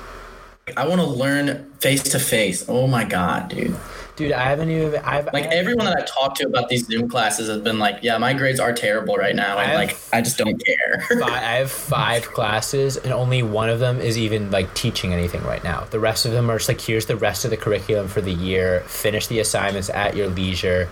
I 0.75 0.87
want 0.87 0.99
to 0.99 1.07
learn 1.07 1.71
face 1.79 2.03
to 2.03 2.19
face. 2.19 2.65
Oh 2.67 2.87
my 2.87 3.03
god, 3.03 3.49
dude. 3.49 3.75
Dude, 4.19 4.33
I 4.33 4.49
haven't 4.49 4.69
even. 4.69 4.99
I've 5.05 5.29
like 5.31 5.45
everyone 5.45 5.85
that 5.85 5.97
I've 5.97 6.05
talked 6.05 6.39
to 6.39 6.45
about 6.45 6.67
these 6.67 6.85
Zoom 6.85 7.07
classes 7.07 7.47
has 7.47 7.61
been 7.61 7.79
like, 7.79 7.99
"Yeah, 8.01 8.17
my 8.17 8.33
grades 8.33 8.59
are 8.59 8.73
terrible 8.73 9.15
right 9.15 9.33
now, 9.33 9.57
and 9.57 9.75
like 9.75 9.95
I 10.11 10.19
just 10.19 10.37
don't 10.37 10.61
care." 10.61 10.99
five, 11.07 11.21
I 11.21 11.53
have 11.53 11.71
five 11.71 12.25
classes, 12.33 12.97
and 12.97 13.13
only 13.13 13.43
one 13.43 13.69
of 13.69 13.79
them 13.79 14.01
is 14.01 14.17
even 14.17 14.51
like 14.51 14.73
teaching 14.73 15.13
anything 15.13 15.41
right 15.43 15.63
now. 15.63 15.85
The 15.89 16.01
rest 16.01 16.25
of 16.25 16.33
them 16.33 16.51
are 16.51 16.57
just 16.57 16.67
like, 16.67 16.81
"Here's 16.81 17.05
the 17.05 17.15
rest 17.15 17.45
of 17.45 17.51
the 17.51 17.55
curriculum 17.55 18.09
for 18.09 18.19
the 18.19 18.33
year. 18.33 18.81
Finish 18.87 19.27
the 19.27 19.39
assignments 19.39 19.89
at 19.89 20.17
your 20.17 20.27
leisure." 20.27 20.89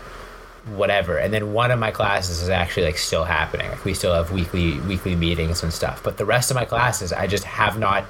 whatever 0.76 1.18
and 1.18 1.34
then 1.34 1.54
one 1.54 1.72
of 1.72 1.80
my 1.80 1.92
classes 1.92 2.42
is 2.42 2.50
actually 2.50 2.84
like 2.84 2.98
still 2.98 3.24
happening 3.24 3.70
like 3.70 3.86
we 3.86 3.94
still 3.94 4.14
have 4.14 4.34
weekly 4.34 4.78
weekly 4.82 5.16
meetings 5.16 5.64
and 5.64 5.72
stuff 5.72 6.04
but 6.04 6.18
the 6.18 6.26
rest 6.26 6.52
of 6.52 6.56
my 6.56 6.66
classes 6.66 7.14
i 7.14 7.26
just 7.26 7.46
have 7.46 7.80
not 7.80 8.04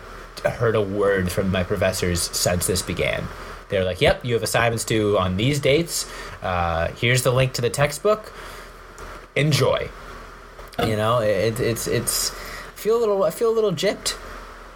heard 0.44 0.74
a 0.74 0.82
word 0.82 1.32
from 1.32 1.52
my 1.52 1.64
professors 1.64 2.20
since 2.36 2.66
this 2.66 2.82
began 2.82 3.28
they're 3.70 3.84
like, 3.84 4.02
"Yep, 4.02 4.26
you 4.26 4.34
have 4.34 4.44
assignments 4.44 4.84
due 4.84 5.18
on 5.18 5.38
these 5.38 5.60
dates. 5.60 6.10
Uh, 6.42 6.88
here's 6.90 7.24
the 7.24 7.32
link 7.32 7.54
to 7.54 7.62
the 7.62 7.70
textbook. 7.70 8.32
Enjoy." 9.36 9.90
You 10.80 10.96
know, 10.96 11.20
it, 11.20 11.60
it's 11.60 11.88
it's. 11.88 12.32
I 12.32 12.80
feel 12.80 12.98
a 12.98 13.00
little. 13.00 13.24
I 13.24 13.32
feel 13.32 13.50
a 13.50 13.56
little 13.56 13.72
gypped. 13.72 14.16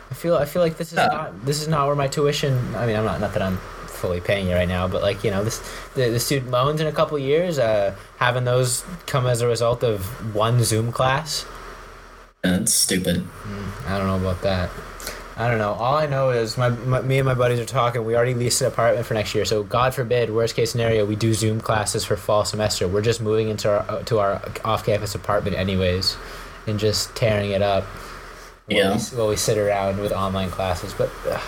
I 0.09 0.13
feel. 0.13 0.35
I 0.35 0.45
feel 0.45 0.61
like 0.61 0.77
this 0.77 0.91
is 0.91 0.97
not. 0.97 1.45
This 1.45 1.61
is 1.61 1.67
not 1.67 1.87
where 1.87 1.95
my 1.95 2.07
tuition. 2.07 2.75
I 2.75 2.85
mean, 2.85 2.95
I'm 2.95 3.05
not. 3.05 3.21
Not 3.21 3.33
that 3.33 3.41
I'm 3.43 3.57
fully 4.01 4.19
paying 4.19 4.47
you 4.47 4.55
right 4.55 4.67
now, 4.67 4.87
but 4.87 5.03
like 5.03 5.23
you 5.23 5.29
know, 5.29 5.43
this 5.43 5.59
the, 5.93 6.09
the 6.09 6.19
student 6.19 6.51
loans 6.51 6.81
in 6.81 6.87
a 6.87 6.91
couple 6.91 7.17
years, 7.19 7.59
uh, 7.59 7.95
having 8.17 8.45
those 8.45 8.83
come 9.05 9.27
as 9.27 9.41
a 9.41 9.47
result 9.47 9.83
of 9.83 10.03
one 10.35 10.63
Zoom 10.63 10.91
class. 10.91 11.45
That's 12.41 12.73
stupid. 12.73 13.27
I 13.87 13.97
don't 13.99 14.07
know 14.07 14.17
about 14.17 14.41
that. 14.41 14.71
I 15.37 15.49
don't 15.49 15.59
know. 15.59 15.73
All 15.73 15.95
I 15.95 16.05
know 16.07 16.29
is 16.31 16.57
my, 16.57 16.69
my 16.69 17.01
me 17.01 17.17
and 17.17 17.25
my 17.25 17.33
buddies 17.33 17.59
are 17.59 17.65
talking. 17.65 18.03
We 18.05 18.15
already 18.15 18.33
leased 18.33 18.61
an 18.61 18.67
apartment 18.67 19.05
for 19.05 19.13
next 19.13 19.33
year. 19.33 19.45
So 19.45 19.63
God 19.63 19.93
forbid, 19.93 20.29
worst 20.29 20.55
case 20.55 20.71
scenario, 20.71 21.05
we 21.05 21.15
do 21.15 21.33
Zoom 21.33 21.61
classes 21.61 22.03
for 22.03 22.15
fall 22.17 22.43
semester. 22.45 22.87
We're 22.87 23.01
just 23.01 23.21
moving 23.21 23.49
into 23.49 23.69
our 23.69 24.03
to 24.03 24.19
our 24.19 24.41
off 24.65 24.85
campus 24.85 25.15
apartment 25.15 25.55
anyways, 25.55 26.17
and 26.67 26.77
just 26.79 27.15
tearing 27.15 27.51
it 27.51 27.61
up. 27.61 27.83
while 28.65 28.77
Yeah. 28.77 28.95
we, 28.95 29.17
while 29.17 29.29
we 29.29 29.35
sit 29.37 29.57
around 29.57 29.99
with 29.99 30.11
online 30.11 30.49
classes. 30.51 30.93
But 30.93 31.09
uh, 31.27 31.39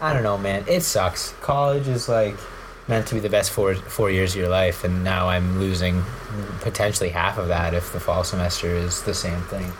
I 0.00 0.12
don't 0.12 0.24
know, 0.24 0.36
man. 0.36 0.64
It 0.66 0.82
sucks. 0.82 1.32
College 1.40 1.86
is 1.88 2.08
like 2.08 2.34
meant 2.88 3.06
to 3.06 3.14
be 3.14 3.20
the 3.20 3.30
best 3.30 3.50
four 3.52 3.76
four 3.76 4.10
years 4.10 4.32
of 4.34 4.40
your 4.40 4.48
life, 4.48 4.82
and 4.82 5.04
now 5.04 5.28
I'm 5.28 5.60
losing 5.60 6.02
potentially 6.60 7.10
half 7.10 7.38
of 7.38 7.48
that 7.48 7.72
if 7.72 7.92
the 7.92 8.00
fall 8.00 8.24
semester 8.24 8.68
is 8.68 9.02
the 9.02 9.14
same 9.14 9.40
thing. 9.42 9.72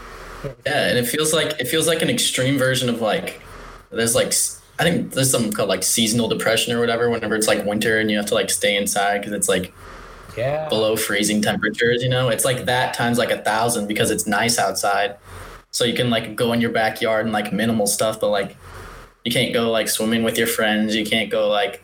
Yeah, 0.64 0.90
and 0.90 0.98
it 0.98 1.06
feels 1.06 1.32
like 1.32 1.58
it 1.58 1.66
feels 1.66 1.88
like 1.88 2.02
an 2.02 2.08
extreme 2.08 2.56
version 2.56 2.88
of 2.88 3.00
like 3.00 3.42
there's 3.90 4.14
like 4.14 4.32
I 4.78 4.84
think 4.84 5.12
there's 5.12 5.30
something 5.30 5.52
called 5.52 5.68
like 5.68 5.82
seasonal 5.82 6.28
depression 6.28 6.72
or 6.74 6.80
whatever. 6.80 7.10
Whenever 7.10 7.34
it's 7.34 7.48
like 7.48 7.64
winter 7.64 7.98
and 7.98 8.10
you 8.10 8.16
have 8.16 8.26
to 8.26 8.34
like 8.34 8.50
stay 8.50 8.76
inside 8.76 9.18
because 9.18 9.32
it's 9.32 9.48
like 9.48 9.72
Yeah. 10.36 10.68
below 10.68 10.96
freezing 10.96 11.42
temperatures. 11.42 12.02
You 12.02 12.08
know, 12.08 12.28
it's 12.28 12.44
like 12.44 12.64
that 12.66 12.94
times 12.94 13.18
like 13.18 13.30
a 13.30 13.38
thousand 13.42 13.88
because 13.88 14.10
it's 14.10 14.26
nice 14.26 14.58
outside, 14.58 15.16
so 15.70 15.84
you 15.84 15.94
can 15.94 16.10
like 16.10 16.36
go 16.36 16.52
in 16.52 16.60
your 16.60 16.70
backyard 16.70 17.24
and 17.26 17.32
like 17.32 17.52
minimal 17.52 17.86
stuff, 17.86 18.20
but 18.20 18.28
like 18.28 18.56
you 19.24 19.32
can't 19.32 19.52
go 19.52 19.70
like 19.70 19.88
swimming 19.88 20.22
with 20.22 20.38
your 20.38 20.46
friends. 20.46 20.94
You 20.94 21.04
can't 21.04 21.28
go 21.30 21.48
like 21.48 21.82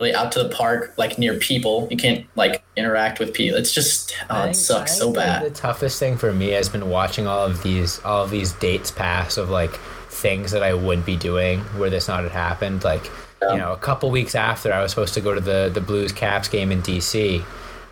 really 0.00 0.14
out 0.14 0.32
to 0.32 0.42
the 0.42 0.48
park 0.48 0.94
like 0.96 1.18
near 1.18 1.34
people. 1.34 1.86
You 1.90 1.96
can't 1.96 2.26
like 2.34 2.64
interact 2.76 3.20
with 3.20 3.34
people. 3.34 3.58
It's 3.58 3.72
just 3.72 4.16
oh, 4.30 4.44
it 4.46 4.54
sucks 4.54 4.96
so 4.96 5.12
bad. 5.12 5.44
The 5.44 5.50
toughest 5.50 5.98
thing 5.98 6.16
for 6.16 6.32
me 6.32 6.48
has 6.50 6.68
been 6.68 6.88
watching 6.88 7.26
all 7.26 7.44
of 7.44 7.62
these 7.62 8.00
all 8.04 8.24
of 8.24 8.30
these 8.30 8.52
dates 8.54 8.90
pass 8.90 9.36
of 9.36 9.50
like 9.50 9.78
things 10.22 10.52
that 10.52 10.62
I 10.62 10.72
would 10.74 11.04
be 11.04 11.16
doing 11.16 11.60
where 11.78 11.90
this 11.90 12.08
not 12.08 12.22
had 12.22 12.32
happened. 12.32 12.84
Like 12.84 13.04
Yeah. 13.42 13.52
you 13.52 13.58
know, 13.58 13.72
a 13.72 13.76
couple 13.88 14.10
weeks 14.10 14.34
after 14.34 14.72
I 14.72 14.80
was 14.82 14.90
supposed 14.92 15.14
to 15.14 15.20
go 15.20 15.34
to 15.34 15.40
the 15.40 15.70
the 15.72 15.80
Blues 15.80 16.12
Caps 16.12 16.48
game 16.48 16.70
in 16.72 16.80
DC. 16.82 17.44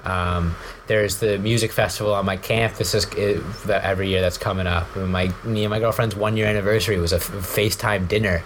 Um, 0.04 0.54
there's 0.86 1.16
the 1.18 1.38
music 1.38 1.72
festival 1.72 2.14
on 2.14 2.24
my 2.24 2.38
campus 2.38 2.94
is, 2.94 3.04
is 3.14 3.42
that 3.64 3.84
every 3.84 4.08
year 4.08 4.22
that's 4.22 4.38
coming 4.38 4.66
up. 4.66 4.86
And 4.96 5.12
my 5.12 5.26
me 5.44 5.64
and 5.64 5.70
my 5.70 5.78
girlfriend's 5.78 6.16
one 6.16 6.36
year 6.38 6.46
anniversary 6.46 6.98
was 6.98 7.12
a 7.12 7.16
f- 7.16 7.28
FaceTime 7.56 8.08
dinner 8.08 8.42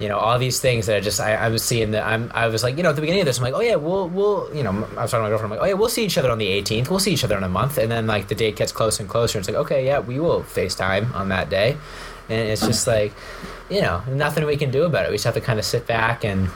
you 0.00 0.08
know 0.08 0.16
all 0.18 0.38
these 0.38 0.58
things 0.60 0.86
that 0.86 0.96
I 0.96 1.00
just 1.00 1.20
I, 1.20 1.34
I 1.34 1.48
was 1.50 1.62
seeing 1.62 1.90
that 1.90 2.04
I'm 2.06 2.30
I 2.34 2.46
was 2.48 2.62
like 2.62 2.78
you 2.78 2.82
know 2.82 2.88
at 2.88 2.96
the 2.96 3.02
beginning 3.02 3.20
of 3.20 3.26
this 3.26 3.36
I'm 3.38 3.44
like 3.44 3.52
oh 3.52 3.60
yeah 3.60 3.76
we'll 3.76 4.08
we'll 4.08 4.48
you 4.54 4.62
know 4.62 4.70
I 4.70 5.02
was 5.02 5.10
talking 5.10 5.10
to 5.10 5.18
my 5.20 5.28
girlfriend 5.28 5.52
I'm 5.52 5.58
like 5.58 5.60
oh 5.60 5.66
yeah 5.66 5.74
we'll 5.74 5.90
see 5.90 6.04
each 6.06 6.16
other 6.16 6.30
on 6.30 6.38
the 6.38 6.46
18th 6.46 6.88
we'll 6.88 6.98
see 7.06 7.12
each 7.12 7.22
other 7.22 7.36
in 7.36 7.44
a 7.44 7.50
month 7.50 7.76
and 7.76 7.90
then 7.92 8.06
like 8.06 8.28
the 8.28 8.34
date 8.34 8.56
gets 8.56 8.72
closer 8.72 9.02
and 9.02 9.10
closer 9.10 9.36
and 9.36 9.46
it's 9.46 9.54
like 9.54 9.62
okay 9.66 9.84
yeah 9.84 9.98
we 9.98 10.18
will 10.18 10.40
FaceTime 10.40 11.14
on 11.14 11.28
that 11.28 11.50
day 11.50 11.76
and 12.30 12.48
it's 12.48 12.66
just 12.66 12.86
like 12.86 13.12
you 13.68 13.82
know 13.82 14.02
nothing 14.08 14.44
we 14.46 14.56
can 14.56 14.70
do 14.70 14.84
about 14.84 15.04
it 15.04 15.10
we 15.10 15.16
just 15.16 15.24
have 15.24 15.34
to 15.34 15.40
kind 15.40 15.58
of 15.58 15.64
sit 15.64 15.86
back 15.86 16.24
and 16.24 16.48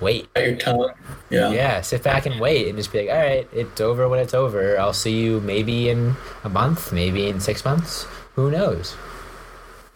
wait 0.00 0.28
your 0.36 0.54
tongue. 0.56 0.92
Yeah. 1.30 1.50
yeah 1.50 1.80
sit 1.80 2.02
back 2.02 2.26
and 2.26 2.38
wait 2.38 2.68
and 2.68 2.76
just 2.76 2.92
be 2.92 3.00
like 3.00 3.10
all 3.10 3.16
right 3.16 3.48
it's 3.52 3.80
over 3.80 4.08
when 4.08 4.20
it's 4.20 4.34
over 4.34 4.78
I'll 4.78 4.92
see 4.92 5.20
you 5.20 5.40
maybe 5.40 5.88
in 5.88 6.14
a 6.44 6.48
month 6.48 6.92
maybe 6.92 7.28
in 7.28 7.40
six 7.40 7.64
months 7.64 8.04
who 8.34 8.50
knows 8.50 8.94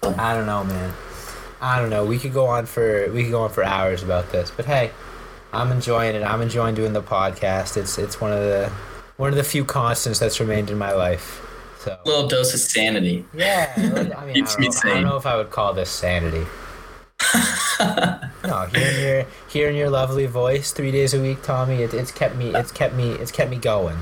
I 0.03 0.35
don't 0.35 0.47
know 0.47 0.65
man 0.65 0.95
I 1.61 1.79
don't 1.79 1.91
know. 1.91 2.07
We 2.07 2.19
could 2.19 2.33
go 2.33 2.47
on 2.47 2.67
for 2.67 3.11
we 3.13 3.23
could 3.23 3.33
go 3.33 3.43
on 3.43 3.51
for 3.51 3.63
hours 3.63 4.03
about 4.03 4.33
this, 4.33 4.51
but 4.51 4.65
hey, 4.65 4.91
I'm 5.53 5.71
enjoying 5.71 6.17
it. 6.17 6.23
I'm 6.23 6.41
enjoying 6.41 6.75
doing 6.75 6.95
the 6.95 7.03
podcast. 7.03 7.77
It's 7.77 7.99
it's 7.99 8.21
one 8.21 8.33
of 8.33 8.41
the 8.41 8.73
one 9.19 9.29
of 9.29 9.37
the 9.37 9.45
few 9.45 9.65
constants 9.65 10.19
that's 10.19 10.41
remained 10.41 10.71
in 10.71 10.79
my 10.79 10.93
life. 10.93 11.47
So 11.81 11.99
A 12.05 12.07
little 12.07 12.29
dose 12.29 12.53
of 12.53 12.61
sanity. 12.61 13.25
yeah, 13.33 13.73
I 13.75 13.81
mean, 13.81 13.95
I 14.13 14.25
don't, 14.27 14.61
me 14.61 14.69
know, 14.69 14.75
I 14.85 14.89
don't 14.89 15.03
know 15.03 15.17
if 15.17 15.25
I 15.25 15.37
would 15.37 15.49
call 15.49 15.73
this 15.73 15.89
sanity. 15.89 16.47
no, 18.45 18.67
hearing 18.75 19.01
your 19.03 19.27
hearing 19.49 19.77
your 19.77 19.89
lovely 19.89 20.27
voice 20.27 20.73
three 20.73 20.91
days 20.91 21.15
a 21.15 21.21
week, 21.21 21.43
Tommy, 21.43 21.77
it, 21.83 21.95
it's 21.95 22.13
kept 22.13 22.37
me 22.37 22.55
it's 22.55 22.71
kept 22.71 22.95
me 22.95 23.13
it's 23.13 23.33
kept 23.33 23.51
me 23.51 23.57
going. 23.57 23.97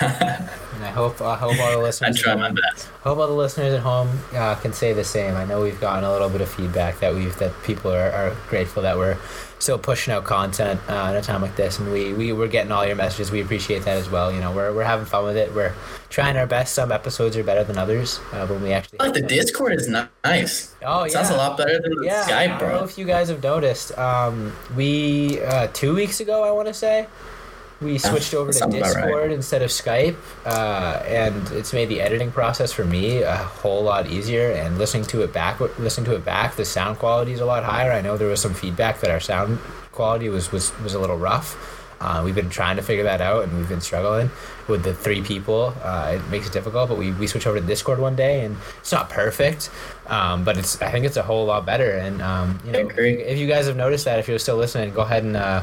And 0.00 0.84
I 0.84 0.90
hope 0.90 1.20
I 1.20 1.36
hope 1.36 1.58
all 1.60 1.70
the 1.72 1.78
I 1.78 1.82
listeners. 1.82 2.20
try 2.20 2.32
at 2.32 2.38
my 2.38 2.46
home- 2.46 2.56
best. 2.56 2.86
Hope 3.02 3.18
all 3.18 3.26
the 3.26 3.32
listeners 3.32 3.72
at 3.74 3.80
home 3.80 4.10
uh, 4.34 4.54
can 4.56 4.72
say 4.72 4.92
the 4.92 5.04
same. 5.04 5.36
I 5.36 5.44
know 5.44 5.62
we've 5.62 5.80
gotten 5.80 6.04
a 6.04 6.10
little 6.12 6.28
bit 6.28 6.40
of 6.40 6.48
feedback 6.48 6.98
that 7.00 7.14
we've 7.14 7.36
that 7.38 7.52
people 7.64 7.92
are, 7.92 8.10
are 8.10 8.36
grateful 8.48 8.82
that 8.82 8.96
we're 8.96 9.16
still 9.58 9.78
pushing 9.78 10.12
out 10.12 10.24
content 10.24 10.78
uh, 10.88 11.06
in 11.10 11.16
a 11.16 11.22
time 11.22 11.40
like 11.40 11.56
this, 11.56 11.78
and 11.78 11.90
we, 11.90 12.12
we 12.12 12.32
we're 12.32 12.46
getting 12.48 12.70
all 12.72 12.84
your 12.86 12.96
messages. 12.96 13.30
We 13.30 13.40
appreciate 13.40 13.84
that 13.84 13.96
as 13.96 14.10
well. 14.10 14.30
You 14.32 14.40
know, 14.40 14.52
we're, 14.52 14.72
we're 14.74 14.84
having 14.84 15.06
fun 15.06 15.24
with 15.24 15.36
it. 15.36 15.54
We're 15.54 15.72
trying 16.10 16.36
our 16.36 16.46
best. 16.46 16.74
Some 16.74 16.92
episodes 16.92 17.36
are 17.36 17.44
better 17.44 17.64
than 17.64 17.78
others 17.78 18.20
uh, 18.32 18.46
when 18.46 18.62
we 18.62 18.72
actually. 18.72 19.00
I 19.00 19.04
like 19.04 19.14
the 19.14 19.22
Discord 19.22 19.72
is 19.74 19.88
nice. 19.88 20.74
Oh 20.84 21.04
It 21.04 21.12
sounds 21.12 21.30
a 21.30 21.36
lot 21.36 21.56
better 21.56 21.80
than 21.80 22.02
Yeah, 22.02 22.24
I 22.26 22.30
Skype, 22.48 22.58
don't 22.60 22.68
know 22.72 22.78
bro. 22.80 22.84
if 22.84 22.98
you 22.98 23.06
guys 23.06 23.28
have 23.28 23.42
noticed. 23.42 23.96
Um, 23.96 24.52
we 24.76 25.40
uh, 25.42 25.68
two 25.72 25.94
weeks 25.94 26.20
ago, 26.20 26.42
I 26.44 26.50
want 26.50 26.68
to 26.68 26.74
say, 26.74 27.06
we 27.80 27.98
switched 27.98 28.32
over 28.32 28.52
to 28.52 28.64
about 28.64 28.72
right. 28.72 28.82
Discord 28.82 29.32
instead 29.32 29.62
of 29.62 29.70
Skype, 29.70 30.16
uh, 30.46 31.02
and 31.06 31.50
it's 31.52 31.72
made 31.72 31.88
the 31.88 32.00
editing 32.00 32.30
process 32.30 32.72
for 32.72 32.84
me 32.84 33.22
a 33.22 33.36
whole 33.36 33.82
lot 33.82 34.06
easier. 34.06 34.50
And 34.52 34.78
listening 34.78 35.04
to 35.06 35.22
it 35.22 35.32
back, 35.32 35.60
listening 35.78 36.06
to 36.06 36.14
it 36.14 36.24
back, 36.24 36.56
the 36.56 36.64
sound 36.64 36.98
quality 36.98 37.32
is 37.32 37.40
a 37.40 37.46
lot 37.46 37.64
higher. 37.64 37.92
I 37.92 38.00
know 38.00 38.16
there 38.16 38.28
was 38.28 38.40
some 38.40 38.54
feedback 38.54 39.00
that 39.00 39.10
our 39.10 39.20
sound 39.20 39.58
quality 39.92 40.28
was 40.28 40.52
was, 40.52 40.78
was 40.80 40.94
a 40.94 40.98
little 40.98 41.18
rough. 41.18 41.74
Uh, 41.98 42.20
we've 42.22 42.34
been 42.34 42.50
trying 42.50 42.76
to 42.76 42.82
figure 42.82 43.04
that 43.04 43.20
out, 43.20 43.44
and 43.44 43.56
we've 43.56 43.68
been 43.68 43.80
struggling 43.80 44.30
with 44.68 44.82
the 44.82 44.94
three 44.94 45.22
people. 45.22 45.74
Uh, 45.82 46.16
it 46.16 46.30
makes 46.30 46.46
it 46.46 46.52
difficult, 46.52 46.90
but 46.90 46.98
we, 46.98 47.10
we 47.12 47.26
switched 47.26 47.46
over 47.46 47.58
to 47.58 47.66
Discord 47.66 47.98
one 47.98 48.14
day, 48.14 48.44
and 48.44 48.56
it's 48.78 48.92
not 48.92 49.08
perfect, 49.08 49.70
um, 50.06 50.44
but 50.44 50.58
it's 50.58 50.80
I 50.82 50.90
think 50.90 51.06
it's 51.06 51.16
a 51.16 51.22
whole 51.22 51.46
lot 51.46 51.64
better. 51.64 51.92
And 51.92 52.20
um, 52.20 52.58
you 52.64 52.72
know, 52.72 52.80
agree. 52.80 53.14
if 53.22 53.38
you 53.38 53.46
guys 53.46 53.66
have 53.66 53.76
noticed 53.76 54.04
that, 54.04 54.18
if 54.18 54.28
you're 54.28 54.38
still 54.38 54.56
listening, 54.56 54.92
go 54.92 55.02
ahead 55.02 55.24
and 55.24 55.36
uh, 55.36 55.62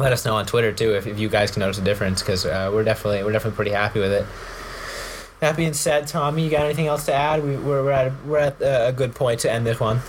let 0.00 0.12
us 0.12 0.24
know 0.24 0.36
on 0.36 0.46
Twitter 0.46 0.72
too 0.72 0.94
if, 0.94 1.06
if 1.06 1.18
you 1.18 1.28
guys 1.28 1.50
can 1.50 1.60
notice 1.60 1.78
a 1.78 1.82
difference, 1.82 2.22
because 2.22 2.46
uh, 2.46 2.70
we're 2.72 2.84
definitely 2.84 3.22
we're 3.22 3.32
definitely 3.32 3.56
pretty 3.56 3.70
happy 3.72 4.00
with 4.00 4.12
it. 4.12 4.26
That 5.40 5.56
being 5.56 5.72
said, 5.72 6.06
Tommy, 6.06 6.44
you 6.44 6.50
got 6.50 6.64
anything 6.64 6.86
else 6.86 7.06
to 7.06 7.14
add? 7.14 7.44
We, 7.44 7.56
we're 7.56 7.84
we're 7.84 7.92
at 7.92 8.06
a, 8.08 8.14
we're 8.26 8.38
at 8.38 8.56
a 8.60 8.92
good 8.92 9.14
point 9.14 9.40
to 9.40 9.50
end 9.50 9.66
this 9.66 9.80
one. 9.80 10.00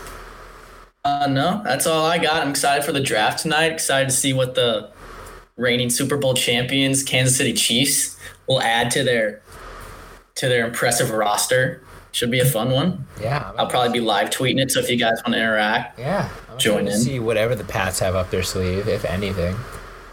Uh, 1.03 1.27
no, 1.27 1.61
that's 1.63 1.87
all 1.87 2.05
I 2.05 2.17
got. 2.17 2.43
I'm 2.43 2.49
excited 2.49 2.83
for 2.83 2.91
the 2.91 2.99
draft 2.99 3.39
tonight. 3.39 3.71
Excited 3.71 4.09
to 4.09 4.15
see 4.15 4.33
what 4.33 4.55
the 4.55 4.91
reigning 5.57 5.89
Super 5.89 6.17
Bowl 6.17 6.33
champions, 6.33 7.03
Kansas 7.03 7.37
City 7.37 7.53
Chiefs, 7.53 8.17
will 8.47 8.61
add 8.61 8.91
to 8.91 9.03
their 9.03 9.41
to 10.35 10.47
their 10.47 10.65
impressive 10.65 11.11
roster. 11.11 11.83
Should 12.13 12.29
be 12.29 12.41
a 12.41 12.45
fun 12.45 12.71
one. 12.71 13.05
Yeah, 13.21 13.51
I'll 13.57 13.67
probably 13.67 13.93
be 13.93 14.01
live 14.01 14.31
tweeting 14.31 14.61
it. 14.61 14.69
So 14.69 14.79
if 14.79 14.89
you 14.89 14.97
guys 14.97 15.21
want 15.23 15.33
to 15.33 15.39
interact, 15.39 15.97
yeah 15.97 16.29
I'm 16.49 16.57
Join 16.57 16.87
in. 16.87 16.99
See 16.99 17.19
whatever 17.19 17.55
the 17.55 17.63
Pats 17.63 17.99
have 17.99 18.15
up 18.15 18.31
their 18.31 18.43
sleeve, 18.43 18.89
if 18.89 19.05
anything. 19.05 19.55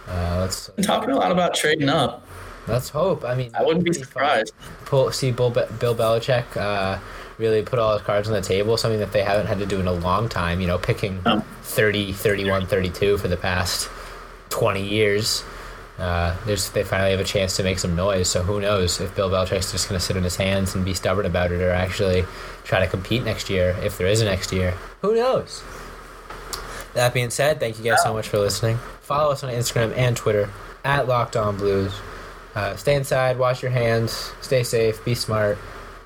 Uh, 0.08 0.50
I'm 0.76 0.82
talking 0.82 1.10
a 1.10 1.16
lot 1.16 1.30
about 1.32 1.54
trading 1.54 1.88
up. 1.88 2.26
let's 2.66 2.88
hope. 2.88 3.24
I 3.24 3.34
mean, 3.34 3.50
I 3.54 3.62
wouldn't 3.62 3.84
be 3.84 3.92
surprised. 3.92 4.52
Pull, 4.86 5.10
see 5.12 5.30
Bill, 5.32 5.50
Be- 5.50 5.64
Bill 5.78 5.94
Belichick 5.94 6.56
uh, 6.56 6.98
really 7.38 7.62
put 7.62 7.78
all 7.78 7.92
his 7.94 8.02
cards 8.02 8.26
on 8.28 8.34
the 8.34 8.40
table, 8.40 8.76
something 8.76 9.00
that 9.00 9.12
they 9.12 9.22
haven't 9.22 9.46
had 9.46 9.58
to 9.58 9.66
do 9.66 9.80
in 9.80 9.86
a 9.86 9.92
long 9.92 10.28
time. 10.28 10.60
You 10.60 10.66
know, 10.66 10.78
picking 10.78 11.20
Oh. 11.26 11.44
30, 11.62 12.12
31, 12.12 12.66
32 12.66 13.18
for 13.18 13.28
the 13.28 13.36
past 13.36 13.88
20 14.50 14.86
years. 14.86 15.44
Uh, 15.98 16.36
there's 16.46 16.70
they 16.70 16.84
finally 16.84 17.10
have 17.10 17.18
a 17.20 17.24
chance 17.24 17.56
to 17.56 17.62
make 17.64 17.78
some 17.78 17.96
noise. 17.96 18.28
So 18.30 18.42
who 18.42 18.60
knows 18.60 19.00
if 19.00 19.14
Bill 19.16 19.28
Belichick's 19.28 19.72
just 19.72 19.88
going 19.88 19.98
to 19.98 20.04
sit 20.04 20.16
on 20.16 20.22
his 20.22 20.36
hands 20.36 20.74
and 20.74 20.84
be 20.84 20.94
stubborn 20.94 21.26
about 21.26 21.50
it, 21.52 21.60
or 21.60 21.70
actually 21.72 22.24
try 22.64 22.78
to 22.80 22.86
compete 22.86 23.24
next 23.24 23.50
year 23.50 23.76
if 23.82 23.98
there 23.98 24.06
is 24.06 24.20
a 24.20 24.24
next 24.24 24.52
year. 24.52 24.74
Who 25.02 25.14
knows? 25.16 25.62
That 26.94 27.12
being 27.14 27.30
said, 27.30 27.60
thank 27.60 27.78
you 27.78 27.84
guys 27.84 28.02
so 28.02 28.12
much 28.12 28.28
for 28.28 28.38
listening. 28.38 28.78
Follow 29.08 29.32
us 29.32 29.42
on 29.42 29.50
Instagram 29.50 29.96
and 29.96 30.14
Twitter 30.14 30.50
at 30.84 31.08
Locked 31.08 31.34
On 31.34 31.56
Blues. 31.56 31.94
Uh, 32.54 32.76
stay 32.76 32.94
inside, 32.94 33.38
wash 33.38 33.62
your 33.62 33.70
hands, 33.70 34.32
stay 34.42 34.62
safe, 34.62 35.02
be 35.02 35.14
smart, 35.14 35.56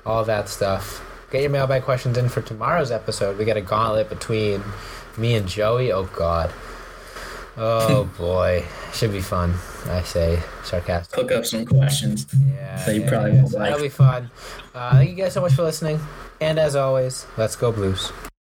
all 0.05 0.23
that 0.23 0.47
stuff. 0.47 1.03
Get 1.29 1.41
your 1.41 1.49
mailbag 1.49 1.83
questions 1.83 2.17
in 2.17 2.29
for 2.29 2.41
tomorrow's 2.41 2.91
episode. 2.91 3.37
We 3.37 3.43
got 3.43 3.57
a 3.57 3.61
gauntlet 3.61 4.07
between 4.07 4.63
me 5.17 5.35
and 5.35 5.49
Joey. 5.49 5.91
Oh 5.91 6.05
God. 6.05 6.53
Oh 7.57 8.05
boy, 8.17 8.63
should 8.93 9.11
be 9.11 9.19
fun. 9.19 9.53
I 9.87 10.01
say 10.03 10.41
sarcastic. 10.63 11.13
Cook 11.13 11.33
up 11.33 11.45
some 11.45 11.65
questions. 11.65 12.25
Yeah, 12.33 12.85
that 12.85 12.95
you 12.95 13.01
yeah, 13.01 13.09
probably 13.09 13.31
yeah. 13.33 13.41
won't 13.41 13.53
like. 13.53 13.69
That'll 13.69 13.83
be 13.83 13.89
fun. 13.89 14.31
Uh, 14.73 14.91
thank 14.93 15.09
you 15.09 15.17
guys 15.17 15.33
so 15.33 15.41
much 15.41 15.51
for 15.51 15.63
listening. 15.63 15.99
And 16.39 16.57
as 16.57 16.77
always, 16.77 17.25
let's 17.35 17.57
go 17.57 17.73
Blues. 17.73 18.13